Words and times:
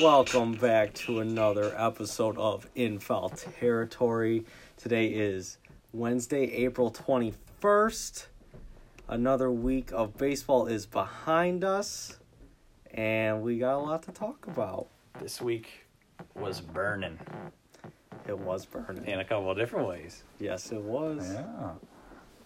Welcome 0.00 0.52
back 0.54 0.92
to 0.94 1.20
another 1.20 1.74
episode 1.78 2.36
of 2.38 2.68
In 2.74 2.98
Foul 2.98 3.28
Territory. 3.30 4.44
Today 4.76 5.06
is 5.08 5.58
Wednesday, 5.92 6.44
April 6.52 6.90
21st. 6.90 8.26
Another 9.08 9.50
week 9.50 9.90
of 9.92 10.16
baseball 10.16 10.66
is 10.66 10.86
behind 10.86 11.62
us, 11.64 12.18
and 12.92 13.42
we 13.42 13.58
got 13.58 13.74
a 13.76 13.78
lot 13.78 14.02
to 14.04 14.12
talk 14.12 14.46
about. 14.46 14.88
This 15.20 15.40
week 15.40 15.86
was 16.34 16.60
burning 16.60 17.18
It 18.26 18.36
was 18.38 18.64
burning. 18.66 19.04
in 19.06 19.20
a 19.20 19.24
couple 19.24 19.50
of 19.50 19.56
different 19.56 19.86
ways. 19.88 20.24
Yes, 20.40 20.72
it 20.72 20.80
was. 20.80 21.30
Yeah. 21.32 21.72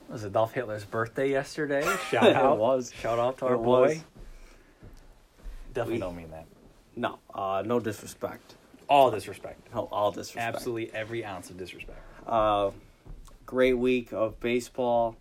Was 0.09 0.25
Adolf 0.25 0.53
Hitler's 0.53 0.85
birthday 0.85 1.31
yesterday? 1.31 1.83
Shout 2.11 2.33
out. 2.35 2.55
It 2.55 2.59
was. 2.59 2.93
Shout 2.93 3.19
out 3.19 3.39
to 3.39 3.47
our 3.47 3.55
It 3.55 3.59
boy. 3.59 3.81
was. 3.81 4.05
Definitely 5.73 5.95
We- 5.95 6.01
don't 6.01 6.17
mean 6.17 6.31
that. 6.31 6.47
No, 6.99 7.21
uh, 7.33 7.63
no 7.65 7.79
disrespect. 7.79 8.57
All 8.89 9.13
disrespect. 9.13 9.73
No, 9.73 9.89
all 9.93 10.11
disrespect. 10.11 10.57
Absolutely 10.57 10.93
every 10.93 11.25
ounce 11.25 11.49
of 11.49 11.57
disrespect. 11.57 12.01
Uh, 12.27 12.73
great 13.47 13.75
week 13.75 14.13
of 14.13 14.41
baseball. 14.41 15.17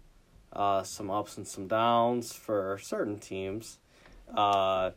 Uh, 0.51 0.81
some 0.81 1.11
ups 1.11 1.37
and 1.37 1.47
some 1.47 1.67
downs 1.67 2.33
for 2.33 2.79
certain 2.81 3.19
teams. 3.19 3.77
Uh, 4.33 4.89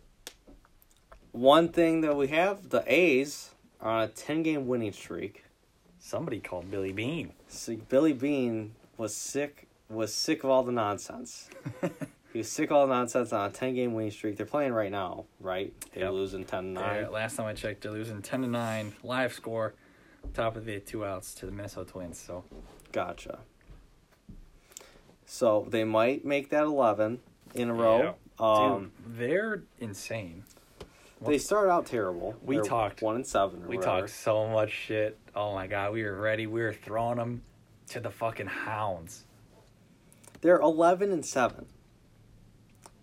one 1.32 1.68
thing 1.68 2.00
that 2.00 2.16
we 2.16 2.28
have 2.28 2.70
the 2.70 2.82
A's 2.86 3.50
are 3.82 3.98
on 3.98 4.02
a 4.04 4.08
10 4.08 4.42
game 4.42 4.66
winning 4.66 4.92
streak. 4.92 5.44
Somebody 5.98 6.40
called 6.40 6.70
Billy 6.70 6.92
Beane. 6.92 7.34
So 7.46 7.76
Billy 7.76 8.14
Beane 8.14 8.74
was 8.96 9.14
sick 9.14 9.68
was 9.90 10.14
sick 10.14 10.44
of 10.44 10.50
all 10.50 10.62
the 10.62 10.72
nonsense. 10.72 11.50
he 12.32 12.38
was 12.38 12.50
sick 12.50 12.70
all 12.70 12.86
nonsense 12.86 13.32
on 13.32 13.48
a 13.50 13.52
10 13.52 13.74
game 13.74 13.94
winning 13.94 14.10
streak. 14.10 14.36
They're 14.36 14.46
playing 14.46 14.72
right 14.72 14.90
now, 14.90 15.24
right? 15.40 15.72
They're 15.92 16.04
Yep. 16.04 16.12
losing 16.12 16.44
10 16.44 16.62
to 16.64 16.70
9. 16.80 16.94
They're- 17.02 17.10
last 17.10 17.36
time 17.36 17.46
I 17.46 17.54
checked, 17.54 17.82
they're 17.82 17.92
losing 17.92 18.22
ten 18.22 18.42
to 18.42 18.48
nine. 18.48 18.94
Live 19.02 19.32
score, 19.32 19.74
top 20.34 20.56
of 20.56 20.64
the 20.64 20.78
two 20.80 21.04
outs 21.04 21.34
to 21.36 21.46
the 21.46 21.52
Minnesota 21.52 21.90
Twins. 21.90 22.18
So 22.20 22.44
Gotcha. 22.92 23.40
So 25.26 25.66
they 25.68 25.84
might 25.84 26.24
make 26.24 26.50
that 26.50 26.64
11 26.64 27.20
in 27.54 27.70
a 27.70 27.74
row. 27.74 28.14
Um, 28.38 28.90
Dude, 29.06 29.18
they're 29.18 29.62
insane. 29.78 30.44
They 31.20 31.36
started 31.38 31.70
out 31.70 31.86
terrible. 31.86 32.34
We 32.42 32.56
They're 32.56 32.64
talked- 32.64 33.02
one 33.02 33.14
and 33.16 33.26
seven. 33.26 33.68
We 33.68 33.76
whatever. 33.76 34.00
talked 34.00 34.10
so 34.10 34.48
much 34.48 34.70
shit. 34.70 35.18
Oh 35.36 35.52
my 35.54 35.66
god, 35.66 35.92
we 35.92 36.02
were 36.02 36.16
ready. 36.18 36.46
We 36.46 36.62
were 36.62 36.72
throwing 36.72 37.18
them 37.18 37.42
to 37.88 38.00
the 38.00 38.10
fucking 38.10 38.46
hounds. 38.46 39.26
They're 40.40 40.58
eleven 40.58 41.12
and 41.12 41.24
seven. 41.24 41.66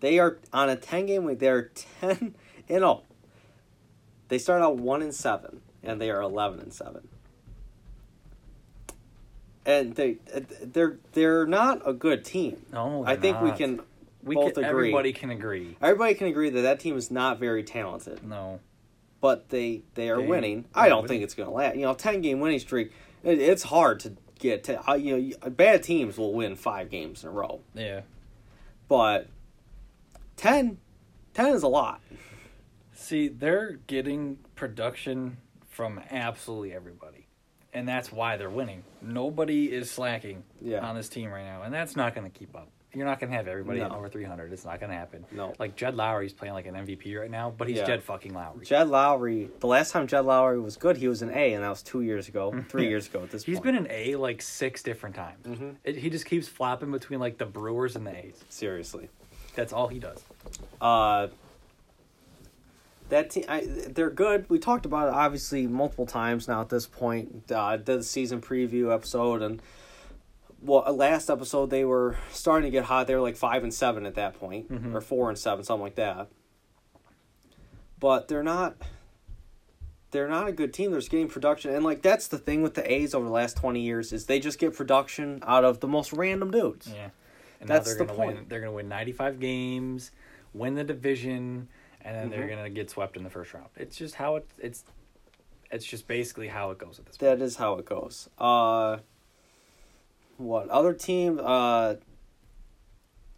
They 0.00 0.18
are 0.18 0.38
on 0.52 0.68
a 0.68 0.76
ten 0.76 1.06
game 1.06 1.24
week. 1.24 1.38
They're 1.38 1.70
ten 2.00 2.34
and 2.68 2.84
oh. 2.84 3.02
They 4.28 4.38
start 4.38 4.60
out 4.62 4.76
one 4.76 5.00
and 5.00 5.14
seven, 5.14 5.62
and 5.82 5.98
they 6.00 6.10
are 6.10 6.20
eleven 6.20 6.60
and 6.60 6.72
seven. 6.72 7.08
And 9.66 9.94
they 9.94 10.16
they're 10.62 10.98
they're 11.12 11.46
not 11.46 11.82
a 11.86 11.92
good 11.92 12.24
team. 12.24 12.64
No, 12.72 13.04
I 13.06 13.16
think 13.16 13.40
we 13.40 13.52
can. 13.52 13.80
We 14.22 14.34
both 14.34 14.54
can, 14.54 14.64
agree. 14.64 14.88
Everybody 14.88 15.12
can 15.12 15.30
agree. 15.30 15.76
Everybody 15.80 16.14
can 16.14 16.26
agree 16.26 16.50
that 16.50 16.60
that 16.62 16.80
team 16.80 16.96
is 16.96 17.10
not 17.10 17.38
very 17.38 17.62
talented, 17.62 18.22
No, 18.26 18.60
but 19.20 19.48
they 19.50 19.82
they 19.94 20.10
are 20.10 20.20
They- 20.20 20.26
winning. 20.26 20.64
I 20.74 20.88
don't 20.88 21.02
winning. 21.02 21.08
think 21.08 21.22
it's 21.24 21.34
going 21.34 21.48
to 21.48 21.54
last. 21.54 21.76
You 21.76 21.82
know, 21.82 21.94
ten 21.94 22.20
game 22.20 22.40
winning 22.40 22.58
streak. 22.58 22.92
It, 23.22 23.38
it's 23.40 23.62
hard 23.64 24.00
to 24.00 24.14
get. 24.38 24.64
To, 24.64 24.90
uh, 24.90 24.94
you 24.94 25.34
know, 25.42 25.50
bad 25.50 25.82
teams 25.82 26.16
will 26.18 26.32
win 26.32 26.56
five 26.56 26.90
games 26.90 27.22
in 27.22 27.28
a 27.30 27.32
row. 27.32 27.60
yeah. 27.74 28.00
but 28.88 29.28
10, 30.38 30.78
10 31.34 31.46
is 31.54 31.62
a 31.64 31.68
lot. 31.68 32.00
See, 32.94 33.28
they're 33.28 33.72
getting 33.86 34.38
production 34.54 35.36
from 35.68 36.00
absolutely 36.10 36.72
everybody, 36.72 37.26
and 37.74 37.86
that's 37.88 38.10
why 38.12 38.36
they're 38.36 38.48
winning. 38.50 38.82
Nobody 39.02 39.72
is 39.72 39.90
slacking 39.90 40.44
Yeah. 40.60 40.86
on 40.86 40.94
this 40.96 41.08
team 41.08 41.30
right 41.30 41.44
now, 41.44 41.62
and 41.62 41.74
that's 41.74 41.96
not 41.96 42.14
going 42.14 42.30
to 42.30 42.36
keep 42.38 42.54
up. 42.56 42.68
You're 42.94 43.04
not 43.06 43.20
going 43.20 43.30
to 43.30 43.36
have 43.36 43.46
everybody 43.48 43.80
No. 43.80 43.90
over 43.90 44.08
300. 44.08 44.52
It's 44.52 44.64
not 44.64 44.80
going 44.80 44.90
to 44.90 44.96
happen. 44.96 45.24
No. 45.30 45.52
Like 45.58 45.76
Jed 45.76 45.94
Lowrie's 45.94 46.32
playing 46.32 46.54
like 46.54 46.66
an 46.66 46.74
MVP 46.74 47.14
right 47.20 47.30
now, 47.30 47.50
but 47.56 47.68
he's 47.68 47.76
Yeah. 47.78 47.84
Jed 47.86 48.02
fucking 48.02 48.32
Lowrie. 48.32 48.64
Jed 48.64 48.86
Lowrie, 48.88 49.50
the 49.60 49.66
last 49.66 49.92
time 49.92 50.06
Jed 50.06 50.24
Lowrie 50.24 50.62
was 50.62 50.76
good, 50.76 50.96
he 50.96 51.06
was 51.06 51.20
an 51.20 51.30
A, 51.30 51.52
and 51.52 51.62
that 51.62 51.68
was 51.68 51.82
two 51.82 52.00
years 52.00 52.28
ago, 52.28 52.52
three 52.68 52.88
years 52.88 53.06
ago 53.08 53.22
at 53.24 53.30
this 53.30 53.44
He's 53.44 53.56
point. 53.60 53.64
been 53.66 53.76
an 53.76 53.88
A 53.90 54.16
like 54.16 54.40
six 54.40 54.82
different 54.82 55.14
times. 55.16 55.46
Mhm. 55.46 55.76
It, 55.84 55.96
he 55.96 56.08
just 56.10 56.24
keeps 56.26 56.48
flopping 56.48 56.90
between 56.90 57.20
like 57.20 57.36
the 57.38 57.46
Brewers 57.46 57.94
and 57.96 58.06
the 58.06 58.16
A's. 58.16 58.42
Seriously. 58.48 59.10
That's 59.58 59.72
all 59.72 59.88
he 59.88 59.98
does. 59.98 60.22
Uh, 60.80 61.26
that 63.08 63.30
team, 63.30 63.44
I, 63.48 63.66
they're 63.66 64.08
good. 64.08 64.48
We 64.48 64.60
talked 64.60 64.86
about 64.86 65.08
it 65.08 65.14
obviously 65.14 65.66
multiple 65.66 66.06
times 66.06 66.46
now 66.46 66.60
at 66.60 66.68
this 66.68 66.86
point. 66.86 67.50
Uh, 67.50 67.76
did 67.76 67.86
the 67.86 68.02
season 68.04 68.40
preview 68.40 68.94
episode, 68.94 69.42
and 69.42 69.60
well, 70.62 70.84
uh, 70.86 70.92
last 70.92 71.28
episode 71.28 71.70
they 71.70 71.84
were 71.84 72.16
starting 72.30 72.66
to 72.66 72.70
get 72.70 72.84
hot. 72.84 73.08
They 73.08 73.16
were 73.16 73.20
like 73.20 73.34
five 73.36 73.64
and 73.64 73.74
seven 73.74 74.06
at 74.06 74.14
that 74.14 74.38
point, 74.38 74.70
Mhm. 74.70 74.94
or 74.94 75.00
four 75.00 75.28
and 75.28 75.36
seven, 75.36 75.64
something 75.64 75.82
like 75.82 75.96
that. 75.96 76.28
But 77.98 78.28
they're 78.28 78.44
not. 78.44 78.76
They're 80.12 80.28
not 80.28 80.46
a 80.48 80.52
good 80.52 80.72
team. 80.72 80.92
They're 80.92 81.00
just 81.00 81.10
getting 81.10 81.28
production, 81.28 81.74
and 81.74 81.84
like 81.84 82.00
that's 82.02 82.28
the 82.28 82.38
thing 82.38 82.62
with 82.62 82.74
the 82.74 82.90
A's 82.92 83.12
over 83.12 83.26
the 83.26 83.32
last 83.32 83.56
twenty 83.56 83.80
years 83.80 84.12
is 84.12 84.26
they 84.26 84.38
just 84.38 84.60
get 84.60 84.72
production 84.74 85.42
out 85.46 85.64
of 85.64 85.80
the 85.80 85.88
most 85.88 86.12
random 86.12 86.52
dudes. 86.52 86.88
Yeah. 86.94 87.08
And 87.60 87.68
That's 87.68 87.86
now 87.88 87.92
the 87.92 87.98
they're 87.98 88.06
gonna 88.06 88.18
win 88.26 88.36
point. 88.36 88.48
they're 88.48 88.60
gonna 88.60 88.72
win 88.72 88.88
ninety 88.88 89.12
five 89.12 89.40
games, 89.40 90.10
win 90.54 90.74
the 90.74 90.84
division, 90.84 91.68
and 92.02 92.16
then 92.16 92.30
they're 92.30 92.46
Mhm. 92.46 92.56
gonna 92.56 92.70
get 92.70 92.88
swept 92.90 93.16
in 93.16 93.24
the 93.24 93.30
first 93.30 93.52
round. 93.54 93.68
It's 93.76 93.96
just 93.96 94.14
how 94.16 94.36
it 94.36 94.46
it's 94.58 94.84
it's 95.70 95.84
just 95.84 96.06
basically 96.08 96.48
how 96.48 96.70
it 96.70 96.78
goes 96.78 96.98
at 96.98 97.06
this 97.06 97.16
That 97.18 97.40
is 97.42 97.56
how 97.56 97.74
it 97.74 97.84
goes. 97.84 98.28
Uh, 98.38 98.98
what 100.36 100.68
other 100.70 100.94
team? 100.94 101.40
Uh, 101.42 101.96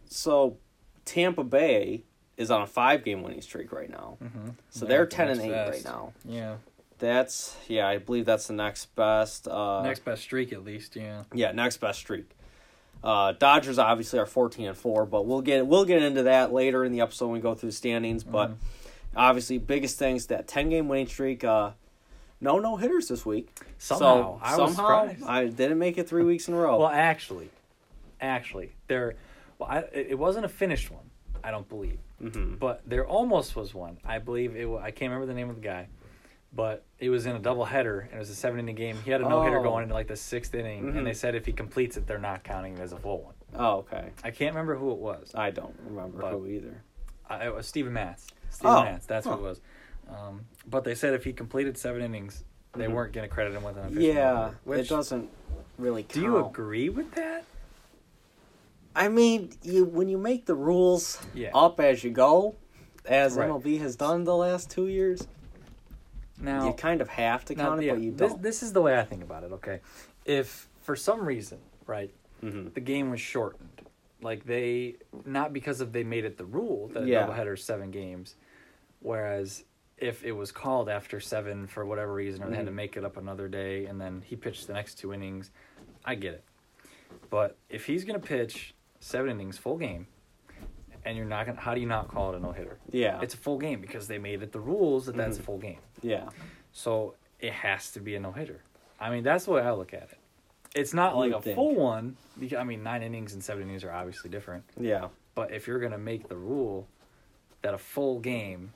so 0.05 0.57
Tampa 1.05 1.43
Bay 1.43 2.03
is 2.37 2.51
on 2.51 2.61
a 2.61 2.67
five 2.67 3.03
game 3.03 3.23
winning 3.23 3.41
streak 3.41 3.71
right 3.71 3.89
now. 3.89 4.17
Mm-hmm. 4.23 4.49
So 4.69 4.85
they're 4.85 5.05
ten 5.05 5.29
and 5.29 5.41
eight 5.41 5.51
right 5.51 5.83
now. 5.83 6.13
Yeah. 6.25 6.57
That's 6.99 7.57
yeah, 7.67 7.87
I 7.87 7.97
believe 7.97 8.25
that's 8.25 8.45
the 8.47 8.53
next 8.53 8.95
best. 8.95 9.47
Uh, 9.47 9.81
Next 9.81 10.05
best 10.05 10.21
streak 10.21 10.53
at 10.53 10.63
least, 10.63 10.95
yeah. 10.95 11.23
yeah, 11.33 11.51
next 11.51 11.77
best 11.77 11.97
streak. 11.99 12.29
Uh, 13.03 13.31
Dodgers 13.33 13.79
obviously 13.79 14.19
are 14.19 14.25
fourteen 14.25 14.67
and 14.67 14.77
four, 14.77 15.05
but 15.05 15.25
we'll 15.25 15.41
get 15.41 15.65
we'll 15.65 15.85
get 15.85 16.03
into 16.03 16.23
that 16.23 16.53
later 16.53 16.83
in 16.85 16.91
the 16.91 17.01
episode 17.01 17.27
when 17.27 17.33
we 17.33 17.39
go 17.39 17.55
through 17.55 17.69
the 17.69 17.75
standings. 17.75 18.23
But 18.23 18.51
Mhm. 18.51 18.55
obviously, 19.15 19.57
biggest 19.57 19.97
things 19.97 20.27
that 20.27 20.47
ten 20.47 20.69
game 20.69 20.87
winning 20.87 21.07
streak. 21.07 21.43
Uh, 21.43 21.71
no 22.39 22.59
no 22.59 22.75
hitters 22.77 23.07
this 23.07 23.25
week. 23.25 23.49
Somehow, 23.77 24.37
so 24.37 24.39
I 24.43 24.57
was 24.57 24.75
somehow 24.75 25.07
surprised. 25.07 25.23
I 25.25 25.45
didn't 25.47 25.79
make 25.79 25.97
it 25.97 26.07
three 26.07 26.23
weeks 26.23 26.47
in 26.47 26.53
a 26.53 26.57
row. 26.57 26.77
Well, 26.79 26.89
actually, 26.89 27.49
actually, 28.19 28.71
there. 28.87 29.15
Well, 29.57 29.69
I, 29.69 29.77
it 29.93 30.17
wasn't 30.17 30.45
a 30.45 30.49
finished 30.49 30.91
one. 30.91 31.03
I 31.43 31.49
don't 31.49 31.67
believe, 31.67 31.97
hmm 32.19 32.53
but 32.59 32.81
there 32.85 33.05
almost 33.07 33.55
was 33.55 33.73
one. 33.73 33.97
I 34.05 34.19
believe 34.19 34.55
it. 34.55 34.67
I 34.79 34.91
can't 34.91 35.09
remember 35.11 35.25
the 35.25 35.33
name 35.33 35.49
of 35.49 35.55
the 35.55 35.61
guy, 35.61 35.87
but 36.53 36.83
it 36.99 37.09
was 37.09 37.25
in 37.25 37.35
a 37.35 37.39
double 37.39 37.65
header 37.65 38.01
and 38.01 38.13
it 38.13 38.19
was 38.19 38.29
a 38.29 38.35
seven 38.35 38.59
inning 38.59 38.75
game. 38.75 38.97
He 39.05 39.11
had 39.11 39.21
a 39.21 39.27
no 39.29 39.41
hitter 39.43 39.59
Oh. 39.59 39.63
going 39.63 39.83
into 39.83 39.93
like 39.95 40.07
the 40.07 40.15
sixth 40.15 40.53
inning, 40.53 40.83
Mhm. 40.93 40.97
and 40.97 41.07
they 41.07 41.13
said 41.13 41.33
if 41.35 41.45
he 41.45 41.53
completes 41.53 41.97
it, 41.97 42.07
they're 42.07 42.17
not 42.17 42.43
counting 42.43 42.73
it 42.73 42.79
as 42.79 42.91
a 42.93 42.97
full 42.97 43.21
one. 43.23 43.33
Oh, 43.55 43.77
okay. 43.79 44.09
I 44.23 44.31
can't 44.31 44.53
remember 44.53 44.75
who 44.75 44.91
it 44.91 44.97
was. 44.97 45.31
I 45.35 45.51
don't 45.51 45.75
remember 45.85 46.27
who 46.29 46.47
either. 46.47 46.83
I, 47.29 47.45
it 47.47 47.55
was 47.55 47.67
Steven 47.67 47.93
Matz. 47.93 48.27
Steven 48.49 48.71
Oh, 48.75 48.83
Matz. 48.83 49.05
That's 49.05 49.25
huh. 49.25 49.37
who 49.37 49.45
it 49.45 49.47
was. 49.49 49.61
Um, 50.09 50.45
but 50.67 50.83
they 50.83 50.95
said 50.95 51.13
if 51.13 51.23
he 51.23 51.31
completed 51.31 51.77
seven 51.77 52.01
innings, 52.01 52.43
they 52.73 52.85
Mhm. 52.87 52.93
weren't 52.93 53.13
going 53.13 53.27
to 53.27 53.33
credit 53.33 53.53
him 53.53 53.63
with 53.63 53.77
an 53.77 53.85
official. 53.85 54.03
Yeah, 54.03 54.33
no-hitter, 54.33 54.57
Which 54.65 54.79
it 54.79 54.89
doesn't 54.89 55.29
really. 55.77 56.03
Count. 56.03 56.13
do 56.13 56.21
you 56.21 56.45
agree 56.45 56.89
with 56.89 57.11
that? 57.13 57.45
I 58.93 59.07
mean, 59.07 59.51
you 59.63 59.85
when 59.85 60.09
you 60.09 60.17
make 60.17 60.45
the 60.45 60.55
rules 60.55 61.21
Yeah. 61.33 61.51
up 61.53 61.79
as 61.79 62.03
you 62.03 62.11
go, 62.11 62.55
as 63.05 63.35
Right. 63.37 63.47
MLB 63.49 63.77
has 63.79 63.95
done 63.95 64.25
the 64.25 64.35
last 64.35 64.69
two 64.69 64.87
years, 64.87 65.27
Now, 66.41 66.67
you 66.67 66.73
kind 66.73 67.01
of 67.01 67.07
have 67.09 67.45
to 67.45 67.55
now, 67.55 67.69
count 67.69 67.81
it, 67.81 67.85
yeah, 67.85 67.93
but 67.93 68.01
you 68.01 68.11
don't. 68.11 68.41
this 68.41 68.63
is 68.63 68.73
the 68.73 68.81
way 68.81 68.97
I 68.99 69.03
think 69.03 69.23
about 69.23 69.43
it. 69.43 69.51
Okay, 69.53 69.79
if 70.25 70.67
for 70.81 70.95
some 70.95 71.21
reason, 71.25 71.59
right, 71.85 72.11
hmm 72.41 72.69
the 72.73 72.79
game 72.81 73.09
was 73.11 73.21
shortened, 73.21 73.81
like 74.21 74.45
they 74.45 74.95
not 75.25 75.53
because 75.53 75.81
of 75.81 75.91
they 75.93 76.03
made 76.03 76.25
it 76.25 76.37
the 76.37 76.45
rule 76.45 76.87
that 76.89 77.05
Yeah. 77.05 77.25
a 77.25 77.31
doubleheader 77.31 77.53
is 77.53 77.63
seven 77.63 77.91
games, 77.91 78.35
whereas 78.99 79.63
if 79.97 80.23
it 80.23 80.31
was 80.31 80.51
called 80.51 80.89
after 80.89 81.19
seven 81.19 81.67
for 81.67 81.85
whatever 81.85 82.13
reason 82.13 82.41
or 82.43 82.49
they 82.49 82.55
had 82.55 82.65
to 82.65 82.71
Mhm. 82.71 82.75
make 82.75 82.97
it 82.97 83.05
up 83.05 83.17
another 83.17 83.47
day 83.47 83.85
and 83.85 84.01
then 84.01 84.23
he 84.25 84.35
pitched 84.35 84.65
the 84.65 84.73
next 84.73 84.95
two 84.95 85.13
innings, 85.13 85.51
I 86.03 86.15
get 86.15 86.33
it. 86.33 86.43
But 87.29 87.55
if 87.69 87.85
he's 87.85 88.03
gonna 88.03 88.19
pitch 88.19 88.73
seven 88.99 89.29
innings 89.31 89.57
full 89.59 89.77
game, 89.77 90.07
and 91.05 91.15
you're 91.17 91.25
not 91.25 91.45
gonna, 91.45 91.59
how 91.59 91.73
do 91.75 91.81
you 91.81 91.87
not 91.87 92.07
call 92.07 92.33
it 92.33 92.37
a 92.37 92.39
no 92.39 92.51
hitter? 92.51 92.77
Yeah, 92.91 93.19
It's 93.21 93.33
a 93.35 93.37
full 93.37 93.57
game 93.59 93.79
because 93.81 94.07
they 94.07 94.17
made 94.17 94.41
it 94.41 94.51
the 94.51 94.59
rules 94.59 95.05
that 95.07 95.15
that's 95.15 95.37
a 95.39 95.43
full 95.43 95.57
game. 95.59 95.79
Yeah, 96.01 96.29
So 96.73 97.15
it 97.39 97.53
has 97.53 97.91
to 97.93 97.99
be 97.99 98.15
a 98.15 98.19
no 98.19 98.31
hitter. 98.31 98.61
I 98.99 99.09
mean, 99.09 99.23
that's 99.23 99.45
the 99.45 99.51
way 99.51 99.61
I 99.61 99.71
look 99.71 99.93
at 99.93 100.03
it. 100.03 100.17
It's 100.73 100.93
not 100.93 101.17
like 101.17 101.33
a 101.33 101.41
think. 101.41 101.55
full 101.55 101.75
one. 101.75 102.15
Because, 102.39 102.59
I 102.59 102.63
mean, 102.63 102.81
nine 102.83 103.03
innings 103.03 103.33
and 103.33 103.43
seven 103.43 103.63
innings 103.63 103.83
are 103.83 103.91
obviously 103.91 104.29
different. 104.29 104.63
yeah. 104.79 105.07
But 105.35 105.51
if 105.51 105.65
you're 105.67 105.79
going 105.79 105.91
to 105.93 105.97
make 105.97 106.27
the 106.27 106.35
rule 106.35 106.87
that 107.61 107.73
a 107.73 107.77
full 107.77 108.19
game 108.19 108.73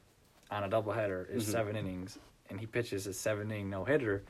on 0.50 0.64
a 0.64 0.70
doubleheader 0.70 1.30
is 1.30 1.46
Mhm. 1.48 1.52
seven 1.52 1.76
innings, 1.76 2.18
and 2.50 2.60
he 2.60 2.66
pitches 2.66 3.08
a 3.08 3.14
seven 3.14 3.52
inning 3.52 3.70
no 3.70 3.84
hitter, 3.84 4.24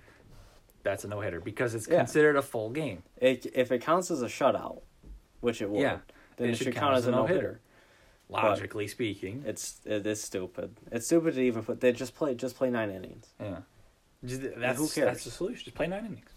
that's 0.83 1.03
a 1.03 1.07
no 1.07 1.19
hitter 1.21 1.39
because 1.39 1.75
it's 1.75 1.88
Yeah. 1.88 1.98
considered 1.98 2.36
a 2.36 2.41
full 2.41 2.69
game. 2.71 3.03
It, 3.18 3.45
if 3.53 3.71
it 3.71 3.81
counts 3.81 4.09
as 4.12 4.21
a 4.21 4.27
shutout, 4.27 4.81
which 5.41 5.62
it 5.62 5.69
will, 5.69 5.81
Yeah, 5.81 6.00
then 6.38 6.50
it 6.50 6.51
it, 6.53 6.56
should 6.57 6.65
count 6.74 6.77
count 6.77 6.95
as 6.98 7.07
a 7.07 7.12
no 7.12 7.18
no-hitter. 7.21 7.39
hitter. 7.39 7.59
Logically 8.30 8.88
speaking, 8.88 9.44
It's 9.45 9.80
it 9.86 10.06
is 10.07 10.22
stupid. 10.22 10.75
It's 10.92 11.06
stupid 11.06 11.36
to 11.36 11.42
even 11.42 11.63
put. 11.63 11.80
They 11.80 11.92
just 11.92 12.16
play 12.16 12.33
just 12.36 12.56
play 12.57 12.69
nine 12.69 12.89
innings. 12.89 13.27
yeah. 13.39 13.57
Just, 14.24 14.42
that's 14.57 14.80
who 14.80 14.88
cares? 14.88 15.06
That's 15.07 15.24
the 15.25 15.31
solution. 15.31 15.63
Just 15.66 15.75
play 15.75 15.86
nine 15.88 16.06
innings. 16.06 16.30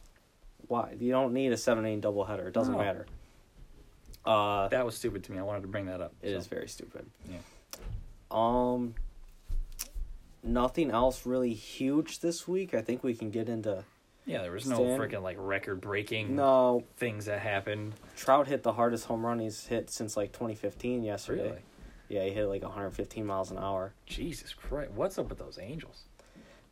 Why? 0.66 0.94
You 1.00 1.10
don't 1.12 1.32
need 1.32 1.50
a 1.52 1.56
seven 1.56 1.86
inning 1.86 2.02
doubleheader. 2.02 2.46
It 2.48 2.52
doesn't 2.52 2.74
No. 2.74 2.78
matter. 2.78 3.06
Uh, 4.26 4.68
That 4.68 4.84
was 4.84 4.94
stupid 4.96 5.24
to 5.24 5.32
me. 5.32 5.38
I 5.38 5.42
wanted 5.42 5.62
to 5.62 5.68
bring 5.68 5.86
that 5.86 6.02
up. 6.02 6.12
It 6.20 6.32
so. 6.32 6.36
is 6.36 6.46
very 6.46 6.68
stupid. 6.68 7.06
Yeah. 7.30 7.38
Um. 8.30 8.94
Nothing 10.42 10.90
else 10.90 11.26
really 11.26 11.52
huge 11.54 12.20
this 12.20 12.46
week. 12.46 12.74
I 12.74 12.80
think 12.82 13.02
we 13.02 13.14
can 13.14 13.30
get 13.30 13.48
into. 13.48 13.84
Yeah, 14.26 14.42
there 14.42 14.52
was 14.52 14.66
no 14.68 14.80
freaking 14.80 15.22
like 15.22 15.36
record 15.40 15.80
breaking 15.80 16.36
No, 16.36 16.84
things 16.98 17.24
that 17.24 17.40
happened. 17.40 17.94
Trout 18.14 18.46
hit 18.46 18.62
the 18.62 18.74
hardest 18.74 19.06
home 19.06 19.24
run 19.24 19.38
he's 19.38 19.66
hit 19.66 19.88
since 19.88 20.16
like 20.18 20.32
2015 20.32 21.02
yesterday. 21.02 21.42
Really? 21.44 21.58
Yeah, 22.08 22.24
he 22.24 22.30
hit 22.30 22.46
like 22.46 22.62
115 22.62 23.26
miles 23.26 23.50
an 23.50 23.58
hour. 23.58 23.92
Jesus 24.06 24.52
Christ. 24.54 24.92
What's 24.92 25.18
up 25.18 25.28
with 25.28 25.38
those 25.38 25.58
Angels? 25.60 26.04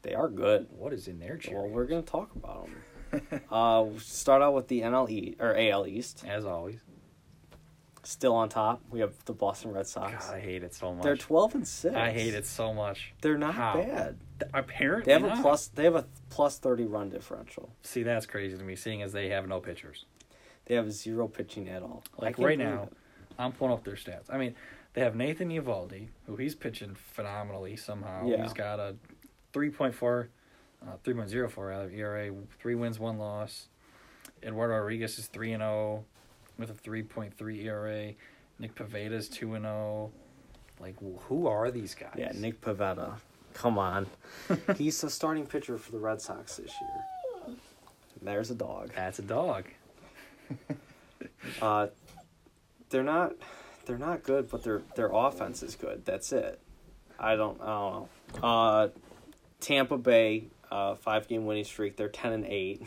They 0.03 0.15
are 0.15 0.29
good. 0.29 0.67
What 0.71 0.93
is 0.93 1.09
in 1.09 1.19
their 1.19 1.37
cheer? 1.37 1.57
Well, 1.57 1.69
we're 1.69 1.85
gonna 1.87 2.03
talk 2.03 2.31
about 2.35 2.69
them. 3.11 3.43
uh, 3.51 3.83
we'll 3.83 3.99
start 3.99 4.43
out 4.43 4.55
with 4.55 4.69
the 4.69 4.81
NL 4.83 5.11
East 5.11 5.37
or 5.41 5.57
AL 5.57 5.87
East. 5.87 6.25
As 6.27 6.45
always. 6.45 6.81
Still 8.03 8.35
on 8.35 8.49
top, 8.49 8.83
we 8.89 9.01
have 9.01 9.13
the 9.25 9.33
Boston 9.33 9.73
Red 9.73 9.89
Sox. 9.89 10.27
God, 10.27 10.35
I 10.37 10.39
hate 10.39 10.63
it 10.63 10.73
so 10.73 10.95
much. 10.95 11.03
They're 11.03 11.17
12 11.17 11.55
and 11.57 11.67
six. 11.67 11.97
I 11.97 12.13
hate 12.13 12.35
it 12.35 12.47
so 12.47 12.73
much. 12.73 13.13
They're 13.21 13.37
not 13.37 13.55
How? 13.55 13.75
bad. 13.75 14.19
Th- 14.39 14.51
Apparently 14.55 15.13
They 15.13 15.21
have 15.21 15.39
a 15.39 15.43
plus. 15.43 15.67
They 15.69 15.83
have 15.85 15.97
a 15.97 16.05
plus 16.31 16.59
30 16.59 16.85
run 16.85 17.11
differential. 17.11 17.69
See, 17.83 18.05
that's 18.05 18.25
crazy 18.25 18.57
to 18.57 18.63
me, 18.63 18.77
seeing 18.77 19.03
as 19.03 19.13
they 19.13 19.31
have 19.31 19.49
no 19.49 19.59
pitchers. 19.59 20.05
They 20.67 20.77
have 20.77 20.93
zero 20.93 21.27
pitching 21.27 21.69
at 21.69 21.83
all. 21.83 22.05
Like 22.17 22.39
right 22.39 22.57
now, 22.59 22.85
it. 22.85 22.93
I'm 23.41 23.51
pulling 23.51 23.73
up 23.75 23.83
their 23.83 23.95
stats. 23.95 24.27
I 24.31 24.39
mean, 24.39 24.55
they 24.97 25.03
have 25.03 25.15
Nathan 25.15 25.51
Eovaldi, 25.51 26.09
who 26.27 26.37
he's 26.37 26.55
pitching 26.55 26.95
phenomenally 26.95 27.77
somehow. 27.77 28.27
Yeah. 28.27 28.43
He's 28.43 28.55
got 28.55 28.81
a 28.81 28.97
3.4, 29.53 30.29
uh, 30.83 30.87
3.04 31.05 31.69
rather 31.69 31.91
ERA, 31.91 32.33
three 32.59 32.75
wins, 32.75 32.99
one 32.99 33.19
loss. 33.19 33.69
Eduardo 34.43 34.73
Rodriguez 34.73 35.19
is 35.19 35.27
3 35.27 35.53
and 35.53 35.61
0 35.61 36.05
with 36.59 36.71
a 36.71 36.73
3.3 36.73 37.65
ERA. 37.65 38.13
Nick 38.59 38.75
Pivetta's 38.75 39.29
2 39.29 39.57
and 39.57 39.65
0. 39.67 40.13
Like, 40.81 40.95
who 41.29 41.47
are 41.47 41.71
these 41.71 41.95
guys? 41.95 42.15
Yeah, 42.17 42.33
Nick 42.35 42.63
Pivetta. 42.63 43.17
Come 43.53 43.77
on. 43.77 44.07
He's 44.79 44.99
the 45.03 45.11
starting 45.11 45.45
pitcher 45.45 45.77
for 45.77 45.93
the 45.93 45.99
Red 45.99 46.23
Sox 46.23 46.57
this 46.57 46.73
year. 46.81 47.55
There's 48.23 48.51
a 48.51 48.55
dog. 48.55 48.93
That's 48.97 49.19
a 49.19 49.23
dog. 49.23 49.67
Uh, 51.61 51.89
they're 52.89 53.03
not. 53.03 53.35
They're 53.87 53.99
not 53.99 54.23
good, 54.23 54.51
but 54.51 54.63
their 54.63 54.83
their 54.95 55.11
offense 55.13 55.63
is 55.63 55.77
good. 55.77 56.05
That's 56.05 56.33
it. 56.33 56.61
I 57.19 57.37
don't. 57.37 57.61
I 57.61 57.67
don't 57.67 57.93
know. 57.93 58.09
Uh, 58.43 58.89
Tampa 59.61 59.97
Bay, 59.97 60.49
uh, 60.71 60.97
five 60.97 61.29
game 61.29 61.47
winning 61.47 61.65
streak. 61.65 61.97
They're 61.97 62.09
ten 62.09 62.33
and 62.33 62.45
eight. 62.45 62.83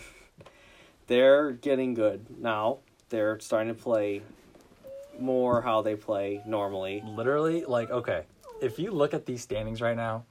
they're 1.07 1.51
getting 1.51 1.94
good 1.94 2.25
now. 2.40 2.80
They're 3.10 3.40
starting 3.40 3.74
to 3.74 3.81
play 3.81 4.22
more 5.19 5.62
how 5.62 5.81
they 5.81 5.96
play 5.96 6.42
normally. 6.46 7.04
literally 7.06 7.66
like 7.66 7.90
okay 7.92 8.24
if 8.62 8.80
you 8.80 8.92
look 8.92 9.13
at 9.13 9.25
these 9.25 9.42
standings 9.42 9.81
right 9.81 9.98
now 9.98 10.25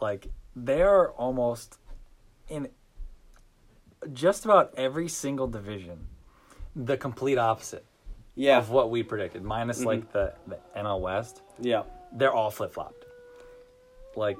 like 0.00 0.28
they 0.54 0.82
are 0.82 1.10
almost 1.12 1.78
in 2.48 2.68
just 4.12 4.44
about 4.44 4.72
every 4.76 5.08
single 5.08 5.46
division 5.46 6.06
the 6.76 6.96
complete 6.96 7.38
opposite 7.38 7.84
Yeah. 8.36 8.58
of 8.58 8.70
what 8.70 8.90
we 8.90 9.02
predicted 9.02 9.42
minus 9.44 9.80
Mhm. 9.82 9.86
like 9.86 10.12
the, 10.12 10.34
the 10.46 10.58
nl 10.76 11.00
west 11.00 11.42
Yeah. 11.60 11.82
they're 12.12 12.32
all 12.32 12.50
flip-flopped 12.50 13.04
like 14.16 14.36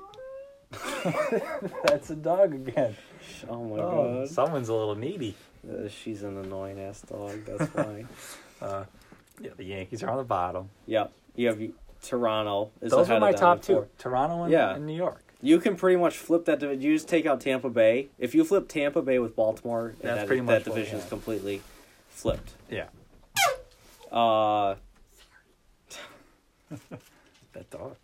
that's 1.87 2.11
a 2.11 2.17
dog 2.17 2.55
again 2.55 2.97
Oh 3.49 3.65
my 3.65 3.77
oh, 3.81 4.19
god. 4.21 4.29
someone's 4.29 4.69
a 4.69 4.75
little 4.75 4.95
needy 4.97 5.35
Uh, 5.69 5.89
she's 5.89 6.23
an 6.23 6.37
annoying 6.37 6.79
ass 6.81 7.01
dog. 7.03 7.45
That's 7.47 7.71
why. 7.75 8.05
uh, 8.61 8.85
yeah 9.41 9.51
the 9.57 9.65
yankees 9.65 10.03
are 10.03 10.11
on 10.11 10.19
the 10.19 10.25
bottom 10.25 10.71
yep. 10.87 11.13
You 11.37 11.49
have 11.49 11.61
Toronto. 12.03 12.71
Is 12.83 12.91
those 12.93 13.09
are 13.11 13.19
my 13.19 13.33
top 13.33 13.63
two. 13.63 13.87
toronto 13.99 14.43
and, 14.45 14.53
Yeah. 14.53 14.75
and 14.75 14.87
new 14.87 14.95
york 14.97 15.23
You 15.43 15.59
can 15.59 15.77
pretty 15.77 15.97
much 15.97 16.17
flip 16.17 16.45
that. 16.47 16.61
You 16.63 16.95
just 16.95 17.09
take 17.09 17.27
out 17.27 17.41
Tampa 17.41 17.69
Bay. 17.71 18.09
If 18.19 18.35
you 18.35 18.45
flip 18.45 18.67
Tampa 18.69 19.03
Bay 19.03 19.19
with 19.19 19.35
Baltimore, 19.37 19.95
That's 20.01 20.21
that, 20.21 20.27
pretty 20.27 20.41
much 20.43 20.67
what 20.67 20.75
we 20.75 20.81
division 20.83 20.99
is 21.01 21.09
completely 21.09 21.61
flipped. 22.09 22.53
yeah 22.71 22.87
Uh, 24.15 24.77
that 27.53 27.71
dog 27.71 27.97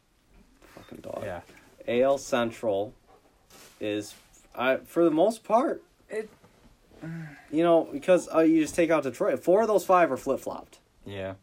fucking 0.75 0.99
dog. 1.01 1.23
yeah 1.25 1.41
AL 1.89 2.19
Central 2.19 2.93
is, 3.81 4.15
I 4.55 4.77
for 4.79 5.05
the 5.05 5.11
most 5.11 5.45
part, 5.45 5.83
It- 6.09 6.29
you 7.51 7.63
know, 7.63 7.89
because 7.91 8.29
uh, 8.35 8.41
you 8.41 8.61
just 8.61 8.75
take 8.75 8.91
out 8.91 9.05
Detroit. 9.05 9.43
Four 9.43 9.63
of 9.63 9.69
those 9.69 9.87
five 9.87 10.13
are 10.13 10.19
flip 10.19 10.39
flopped. 10.41 10.81
Yeah, 11.07 11.35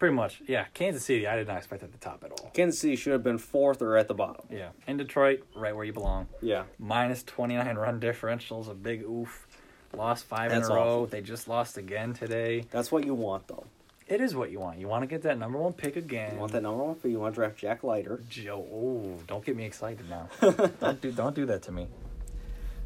pretty 0.00 0.16
much. 0.16 0.42
Yeah, 0.48 0.64
Kansas 0.74 1.04
City, 1.04 1.28
I 1.28 1.36
did 1.36 1.46
not 1.46 1.58
expect 1.58 1.84
at 1.84 1.92
the 1.92 1.98
top 1.98 2.24
at 2.24 2.32
all. 2.32 2.50
Kansas 2.52 2.80
City 2.80 2.96
should 2.96 3.12
have 3.12 3.22
been 3.22 3.38
fourth 3.38 3.80
or 3.82 3.96
at 3.96 4.08
the 4.08 4.14
bottom. 4.14 4.46
Yeah, 4.50 4.70
and 4.88 4.98
Detroit, 4.98 5.44
right 5.54 5.76
where 5.76 5.84
you 5.84 5.92
belong. 5.92 6.26
Yeah, 6.42 6.64
Minus 6.80 7.22
twenty 7.22 7.54
nine 7.54 7.76
run 7.76 8.00
differentials, 8.00 8.68
a 8.68 8.74
big 8.74 9.02
oof. 9.04 9.46
Lost 9.94 10.24
five 10.24 10.50
That's 10.50 10.66
in 10.66 10.72
a 10.72 10.74
row. 10.74 10.82
awful. 11.02 11.06
They 11.06 11.20
just 11.20 11.46
lost 11.46 11.76
again 11.78 12.12
today. 12.14 12.64
that's 12.72 12.90
what 12.90 13.04
you 13.04 13.14
want 13.14 13.46
though. 13.46 13.66
It 14.10 14.20
is 14.20 14.34
what 14.34 14.50
you 14.50 14.58
want. 14.58 14.78
You 14.78 14.88
want 14.88 15.02
to 15.02 15.06
get 15.06 15.22
that 15.22 15.38
number 15.38 15.56
one 15.56 15.72
pick 15.72 15.94
again. 15.94 16.34
You 16.34 16.40
want 16.40 16.50
that 16.52 16.62
number 16.64 16.82
one, 16.82 16.96
pick? 16.96 17.12
you 17.12 17.20
want 17.20 17.32
to 17.34 17.40
draft 17.40 17.56
Jack 17.56 17.84
Leiter. 17.84 18.20
Joe, 18.28 18.66
oh, 18.72 19.16
don't 19.28 19.44
get 19.44 19.54
me 19.56 19.64
excited 19.64 20.04
now. 20.10 20.28
don't 20.80 21.00
do 21.00 21.12
don't 21.12 21.34
do 21.36 21.46
that 21.46 21.62
to 21.62 21.72
me. 21.72 21.86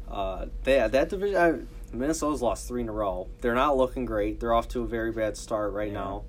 Uh, 0.09 0.45
they, 0.63 0.87
that 0.87 1.09
division, 1.09 1.35
I, 1.35 1.95
Minnesota's 1.95 2.43
lost 2.43 2.67
three 2.67 2.81
in 2.81 2.89
a 2.89 2.91
row. 2.91 3.27
They're 3.41 3.55
not 3.55 3.75
looking 3.75 4.05
great. 4.05 4.39
They're 4.39 4.53
off 4.53 4.67
to 4.69 4.81
a 4.83 4.87
very 4.87 5.11
bad 5.11 5.35
start 5.35 5.73
right 5.73 5.87
Yeah. 5.87 5.95
now. 5.95 6.23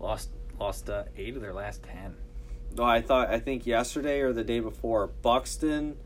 Lost 0.00 0.30
lost 0.58 0.88
uh, 0.88 1.04
eight 1.16 1.36
of 1.36 1.42
their 1.42 1.52
last 1.52 1.82
ten. 1.82 2.16
No, 2.74 2.84
I 2.84 3.02
thought 3.02 3.28
I 3.28 3.40
think 3.40 3.66
yesterday 3.66 4.20
or 4.20 4.32
the 4.32 4.42
day 4.42 4.60
before, 4.60 5.08
Buxton, 5.08 5.98